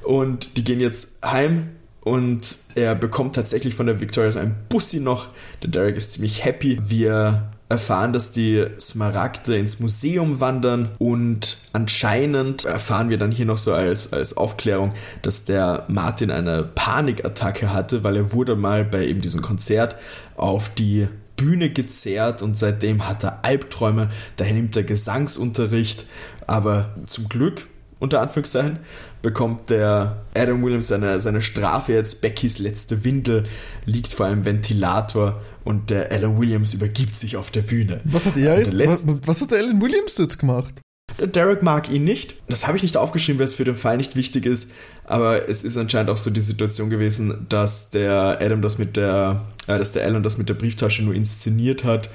und 0.03 0.59
die 0.59 0.65
gehen 0.65 0.81
jetzt 0.81 1.25
heim 1.25 1.69
und 2.03 2.57
er 2.75 2.95
bekommt 2.95 3.35
tatsächlich 3.35 3.75
von 3.75 3.87
der 3.87 4.01
Victoria 4.01 4.31
so 4.33 4.39
ein 4.39 4.55
Bussi 4.69 5.01
noch. 5.01 5.29
Der 5.63 5.71
Derek 5.71 5.97
ist 5.97 6.13
ziemlich 6.13 6.45
happy. 6.45 6.79
Wir 6.83 7.51
erfahren, 7.69 8.13
dass 8.13 8.33
die 8.33 8.67
Smaragde 8.81 9.57
ins 9.57 9.79
Museum 9.79 10.41
wandern 10.41 10.89
und 10.99 11.59
anscheinend 11.73 12.65
erfahren 12.65 13.11
wir 13.11 13.19
dann 13.19 13.31
hier 13.31 13.47
noch 13.47 13.59
so 13.59 13.73
als, 13.73 14.13
als 14.13 14.37
Aufklärung, 14.37 14.93
dass 15.23 15.45
der 15.45 15.85
Martin 15.87 16.33
eine 16.33 16.65
Panikattacke 16.65 17.73
hatte, 17.73 18.03
weil 18.03 18.17
er 18.17 18.33
wurde 18.33 18.57
mal 18.57 18.85
bei 18.85 19.07
eben 19.07 19.21
diesem 19.21 19.41
Konzert 19.41 19.95
auf 20.37 20.75
die 20.75 21.07
Bühne 21.41 21.71
gezerrt 21.71 22.43
und 22.43 22.59
seitdem 22.59 23.09
hat 23.09 23.25
er 23.25 23.45
Albträume, 23.45 24.11
daher 24.37 24.53
nimmt 24.53 24.77
er 24.77 24.85
Gesangsunterricht, 24.85 26.05
aber 26.47 26.95
zum 27.07 27.31
Glück, 27.31 27.67
unter 27.99 28.21
Anführungszeichen, 28.21 28.79
bekommt 29.23 29.71
der 29.71 30.21
Adam 30.35 30.63
Williams 30.63 30.89
seine, 30.89 31.21
seine 31.21 31.41
Strafe 31.41 31.95
jetzt. 31.95 32.21
Beckys 32.21 32.59
letzte 32.59 33.05
Windel 33.05 33.45
liegt 33.87 34.13
vor 34.13 34.27
einem 34.27 34.45
Ventilator 34.45 35.41
und 35.65 35.91
der 35.91 36.13
Alan 36.13 36.39
Williams 36.39 36.75
übergibt 36.75 37.17
sich 37.17 37.37
auf 37.37 37.51
der 37.51 37.63
Bühne. 37.63 38.01
Was 38.05 38.27
hat 38.27 38.37
er 38.37 38.59
jetzt? 38.59 38.79
Was, 38.79 39.05
was 39.27 39.41
hat 39.41 39.51
der 39.51 39.59
Alan 39.61 39.81
Williams 39.81 40.19
jetzt 40.19 40.39
gemacht? 40.39 40.75
Der 41.19 41.27
Derek 41.27 41.63
mag 41.63 41.91
ihn 41.91 42.05
nicht. 42.05 42.35
Das 42.49 42.67
habe 42.67 42.77
ich 42.77 42.83
nicht 42.83 42.97
aufgeschrieben, 42.97 43.39
weil 43.39 43.47
es 43.47 43.55
für 43.55 43.65
den 43.65 43.75
Fall 43.75 43.97
nicht 43.97 44.17
wichtig 44.17 44.47
ist. 44.47 44.73
Aber 45.05 45.49
es 45.49 45.65
ist 45.65 45.77
anscheinend 45.77 46.11
auch 46.11 46.17
so 46.17 46.31
die 46.31 46.41
Situation 46.41 46.89
gewesen, 46.89 47.47
dass 47.49 47.91
der 47.91 48.39
Adam 48.41 48.63
das 48.63 48.79
mit 48.79 48.97
der, 48.97 49.41
äh, 49.67 49.77
dass 49.79 49.93
der 49.93 50.05
Alan 50.05 50.23
das 50.23 50.39
mit 50.39 50.49
der 50.49 50.55
Brieftasche 50.55 51.03
nur 51.03 51.15
inszeniert 51.15 51.85
hat 51.85 52.09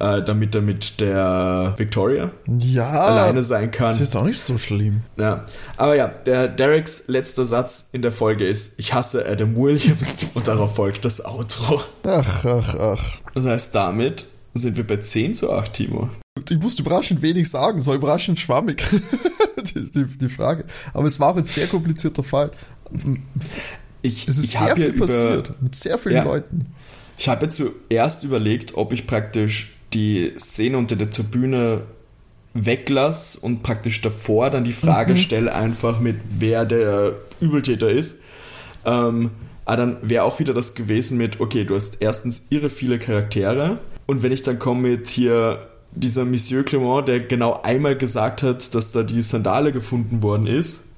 äh, 0.00 0.22
damit 0.22 0.54
er 0.54 0.60
mit 0.60 1.00
der 1.00 1.74
Victoria 1.76 2.30
ja, 2.46 2.88
alleine 2.88 3.42
sein 3.42 3.70
kann. 3.70 3.88
Das 3.88 3.94
ist 3.94 4.08
jetzt 4.08 4.16
auch 4.16 4.24
nicht 4.24 4.40
so 4.40 4.58
schlimm. 4.58 5.02
Ja, 5.16 5.44
aber 5.76 5.96
ja, 5.96 6.08
der 6.08 6.48
Dereks 6.48 7.08
letzter 7.08 7.44
Satz 7.44 7.88
in 7.92 8.02
der 8.02 8.12
Folge 8.12 8.46
ist: 8.46 8.78
Ich 8.78 8.94
hasse 8.94 9.26
Adam 9.26 9.56
Williams 9.56 10.30
und 10.34 10.46
darauf 10.46 10.76
folgt 10.76 11.04
das 11.04 11.24
Outro. 11.24 11.82
Ach, 12.04 12.44
ach, 12.44 12.74
ach. 12.76 13.04
Das 13.34 13.44
heißt, 13.44 13.74
damit 13.74 14.26
sind 14.58 14.76
wir 14.76 14.86
bei 14.86 14.98
10 14.98 15.34
zu 15.34 15.52
8, 15.52 15.72
Timo. 15.72 16.08
Ich 16.48 16.58
musste 16.58 16.82
überraschend 16.82 17.22
wenig 17.22 17.48
sagen, 17.48 17.80
so 17.80 17.94
überraschend 17.94 18.38
schwammig. 18.38 18.82
die, 19.74 19.90
die, 19.90 20.04
die, 20.04 20.28
Frage. 20.28 20.64
Aber 20.92 21.06
es 21.06 21.18
war 21.18 21.32
auch 21.32 21.36
ein 21.36 21.44
sehr 21.44 21.66
komplizierter 21.66 22.22
Fall. 22.22 22.50
Ich, 24.02 24.28
es 24.28 24.38
ist 24.38 24.54
ich 24.54 24.58
sehr 24.58 24.76
viel 24.76 24.86
über, 24.86 25.06
passiert 25.06 25.62
mit 25.62 25.74
sehr 25.74 25.98
vielen 25.98 26.16
ja, 26.16 26.24
Leuten. 26.24 26.66
Ich 27.18 27.28
habe 27.28 27.48
zuerst 27.48 28.24
überlegt, 28.24 28.74
ob 28.74 28.92
ich 28.92 29.06
praktisch 29.06 29.74
die 29.92 30.32
Szene 30.38 30.78
unter 30.78 30.96
der 30.96 31.10
Tribüne 31.10 31.82
weglass 32.54 33.36
und 33.36 33.62
praktisch 33.62 34.00
davor 34.00 34.50
dann 34.50 34.64
die 34.64 34.72
Frage 34.72 35.12
mhm. 35.12 35.16
stelle, 35.16 35.54
einfach 35.54 36.00
mit 36.00 36.16
wer 36.38 36.64
der 36.64 37.14
Übeltäter 37.40 37.90
ist. 37.90 38.22
Ähm, 38.84 39.30
aber 39.64 39.76
dann 39.76 39.96
wäre 40.02 40.24
auch 40.24 40.38
wieder 40.38 40.54
das 40.54 40.74
gewesen 40.74 41.18
mit, 41.18 41.40
okay, 41.40 41.64
du 41.64 41.74
hast 41.74 42.00
erstens 42.00 42.46
irre 42.50 42.70
viele 42.70 42.98
Charaktere 42.98 43.78
und 44.08 44.22
wenn 44.22 44.32
ich 44.32 44.42
dann 44.42 44.58
komme 44.58 44.88
mit 44.88 45.06
hier 45.06 45.68
dieser 45.92 46.24
Monsieur 46.24 46.64
Clement, 46.64 47.06
der 47.06 47.20
genau 47.20 47.60
einmal 47.62 47.96
gesagt 47.96 48.42
hat, 48.42 48.74
dass 48.74 48.90
da 48.90 49.04
die 49.04 49.22
Sandale 49.22 49.70
gefunden 49.70 50.22
worden 50.22 50.46
ist, 50.46 50.88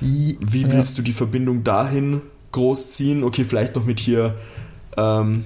wie 0.00 0.38
willst 0.40 0.96
ja. 0.96 0.96
du 0.96 1.02
die 1.02 1.12
Verbindung 1.12 1.62
dahin 1.62 2.22
großziehen? 2.52 3.22
Okay, 3.22 3.44
vielleicht 3.44 3.76
noch 3.76 3.84
mit 3.84 4.00
hier 4.00 4.34
ähm, 4.96 5.44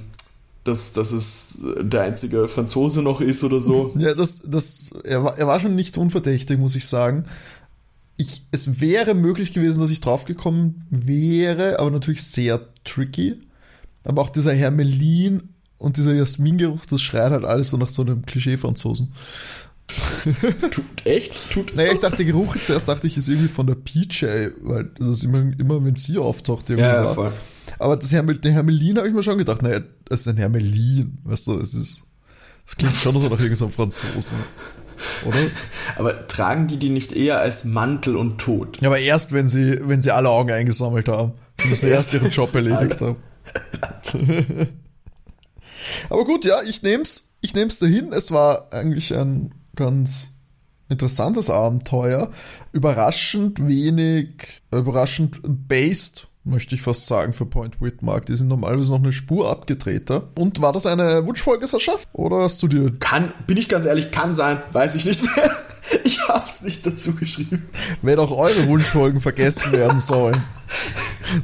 dass, 0.64 0.92
dass 0.92 1.12
es 1.12 1.64
der 1.80 2.02
einzige 2.02 2.46
Franzose 2.48 3.02
noch 3.02 3.20
ist 3.20 3.42
oder 3.44 3.60
so. 3.60 3.92
Ja, 3.98 4.14
das, 4.14 4.42
das, 4.46 4.90
er, 5.04 5.24
war, 5.24 5.38
er 5.38 5.46
war 5.46 5.60
schon 5.60 5.74
nicht 5.74 5.98
unverdächtig, 5.98 6.58
muss 6.58 6.76
ich 6.76 6.86
sagen. 6.86 7.24
Ich, 8.16 8.42
es 8.52 8.80
wäre 8.80 9.14
möglich 9.14 9.52
gewesen, 9.52 9.80
dass 9.80 9.90
ich 9.90 10.00
draufgekommen 10.00 10.84
wäre, 10.90 11.80
aber 11.80 11.90
natürlich 11.90 12.22
sehr 12.22 12.60
tricky. 12.84 13.40
Aber 14.04 14.22
auch 14.22 14.30
dieser 14.30 14.52
Hermelin 14.52 15.49
und 15.80 15.96
dieser 15.96 16.12
Jasmingeruch, 16.12 16.84
das 16.86 17.00
schreit 17.00 17.32
halt 17.32 17.44
alles 17.44 17.70
so 17.70 17.78
nach 17.78 17.88
so 17.88 18.02
einem 18.02 18.24
Klischee-Franzosen. 18.26 19.12
Tut 20.70 20.84
echt? 21.04 21.50
Tut 21.50 21.74
Naja, 21.74 21.92
ich 21.92 22.00
dachte, 22.00 22.24
Geruch 22.24 22.54
zuerst 22.62 22.86
dachte 22.86 23.06
ich, 23.06 23.16
ist 23.16 23.28
irgendwie 23.28 23.48
von 23.48 23.66
der 23.66 23.74
PJ, 23.74 24.26
weil 24.62 24.90
das 24.98 25.24
immer, 25.24 25.38
immer 25.58 25.82
wenn 25.82 25.96
sie 25.96 26.18
auftaucht, 26.18 26.68
irgendwie 26.68 26.86
ja, 26.86 27.04
ja, 27.04 27.14
voll. 27.14 27.32
Aber 27.78 27.96
das 27.96 28.12
Hermel, 28.12 28.38
den 28.38 28.52
Hermelin 28.52 28.98
habe 28.98 29.08
ich 29.08 29.14
mir 29.14 29.22
schon 29.22 29.38
gedacht, 29.38 29.62
naja, 29.62 29.80
das 30.04 30.20
ist 30.20 30.28
ein 30.28 30.36
Hermelin, 30.36 31.18
weißt 31.24 31.48
du, 31.48 31.58
es 31.58 31.74
ist, 31.74 32.04
das 32.66 32.76
klingt 32.76 32.94
schon 32.94 33.20
so 33.20 33.28
nach 33.28 33.40
irgendeinem 33.40 33.72
Franzosen. 33.72 34.38
Oder? 35.24 35.38
Aber 35.96 36.28
tragen 36.28 36.68
die 36.68 36.76
die 36.76 36.90
nicht 36.90 37.14
eher 37.14 37.40
als 37.40 37.64
Mantel 37.64 38.16
und 38.16 38.38
Tod? 38.38 38.76
Ja, 38.82 38.90
aber 38.90 38.98
erst, 38.98 39.32
wenn 39.32 39.48
sie, 39.48 39.80
wenn 39.82 40.02
sie 40.02 40.10
alle 40.10 40.28
Augen 40.28 40.50
eingesammelt 40.50 41.08
haben. 41.08 41.32
Sie 41.58 41.68
müssen 41.68 41.88
erst 41.88 42.12
ihren 42.12 42.30
Job 42.30 42.54
erledigt 42.54 43.00
haben. 43.00 43.16
aber 46.08 46.24
gut, 46.24 46.44
ja, 46.44 46.62
ich 46.62 46.82
nehm's, 46.82 47.36
ich 47.40 47.54
nehm's 47.54 47.78
dahin. 47.78 48.12
Es 48.12 48.32
war 48.32 48.72
eigentlich 48.72 49.14
ein 49.16 49.54
ganz 49.74 50.40
interessantes 50.88 51.50
Abenteuer. 51.50 52.30
Überraschend 52.72 53.66
wenig, 53.66 54.62
überraschend 54.72 55.40
based 55.42 56.26
möchte 56.44 56.74
ich 56.74 56.82
fast 56.82 57.06
sagen, 57.06 57.32
für 57.32 57.46
Point 57.46 57.80
Whitmark. 57.80 58.26
Die 58.26 58.36
sind 58.36 58.48
normalerweise 58.48 58.90
noch 58.90 58.98
eine 58.98 59.12
Spur 59.12 59.50
abgedrehter. 59.50 60.28
Und 60.36 60.60
war 60.60 60.72
das 60.72 60.86
eine 60.86 61.26
Wunschfolge, 61.26 61.66
Sascha? 61.66 61.92
Oder 62.12 62.38
hast 62.38 62.62
du 62.62 62.68
dir. 62.68 62.90
Kann, 62.98 63.32
bin 63.46 63.56
ich 63.56 63.68
ganz 63.68 63.84
ehrlich, 63.84 64.10
kann 64.10 64.32
sein, 64.32 64.60
weiß 64.72 64.94
ich 64.94 65.04
nicht 65.04 65.22
mehr. 65.36 65.50
Ich 66.04 66.28
hab's 66.28 66.62
nicht 66.62 66.86
dazu 66.86 67.14
geschrieben. 67.14 67.68
Wenn 68.02 68.18
auch 68.18 68.30
eure 68.30 68.66
Wunschfolgen 68.66 69.20
vergessen 69.20 69.72
werden 69.72 69.98
sollen. 69.98 70.40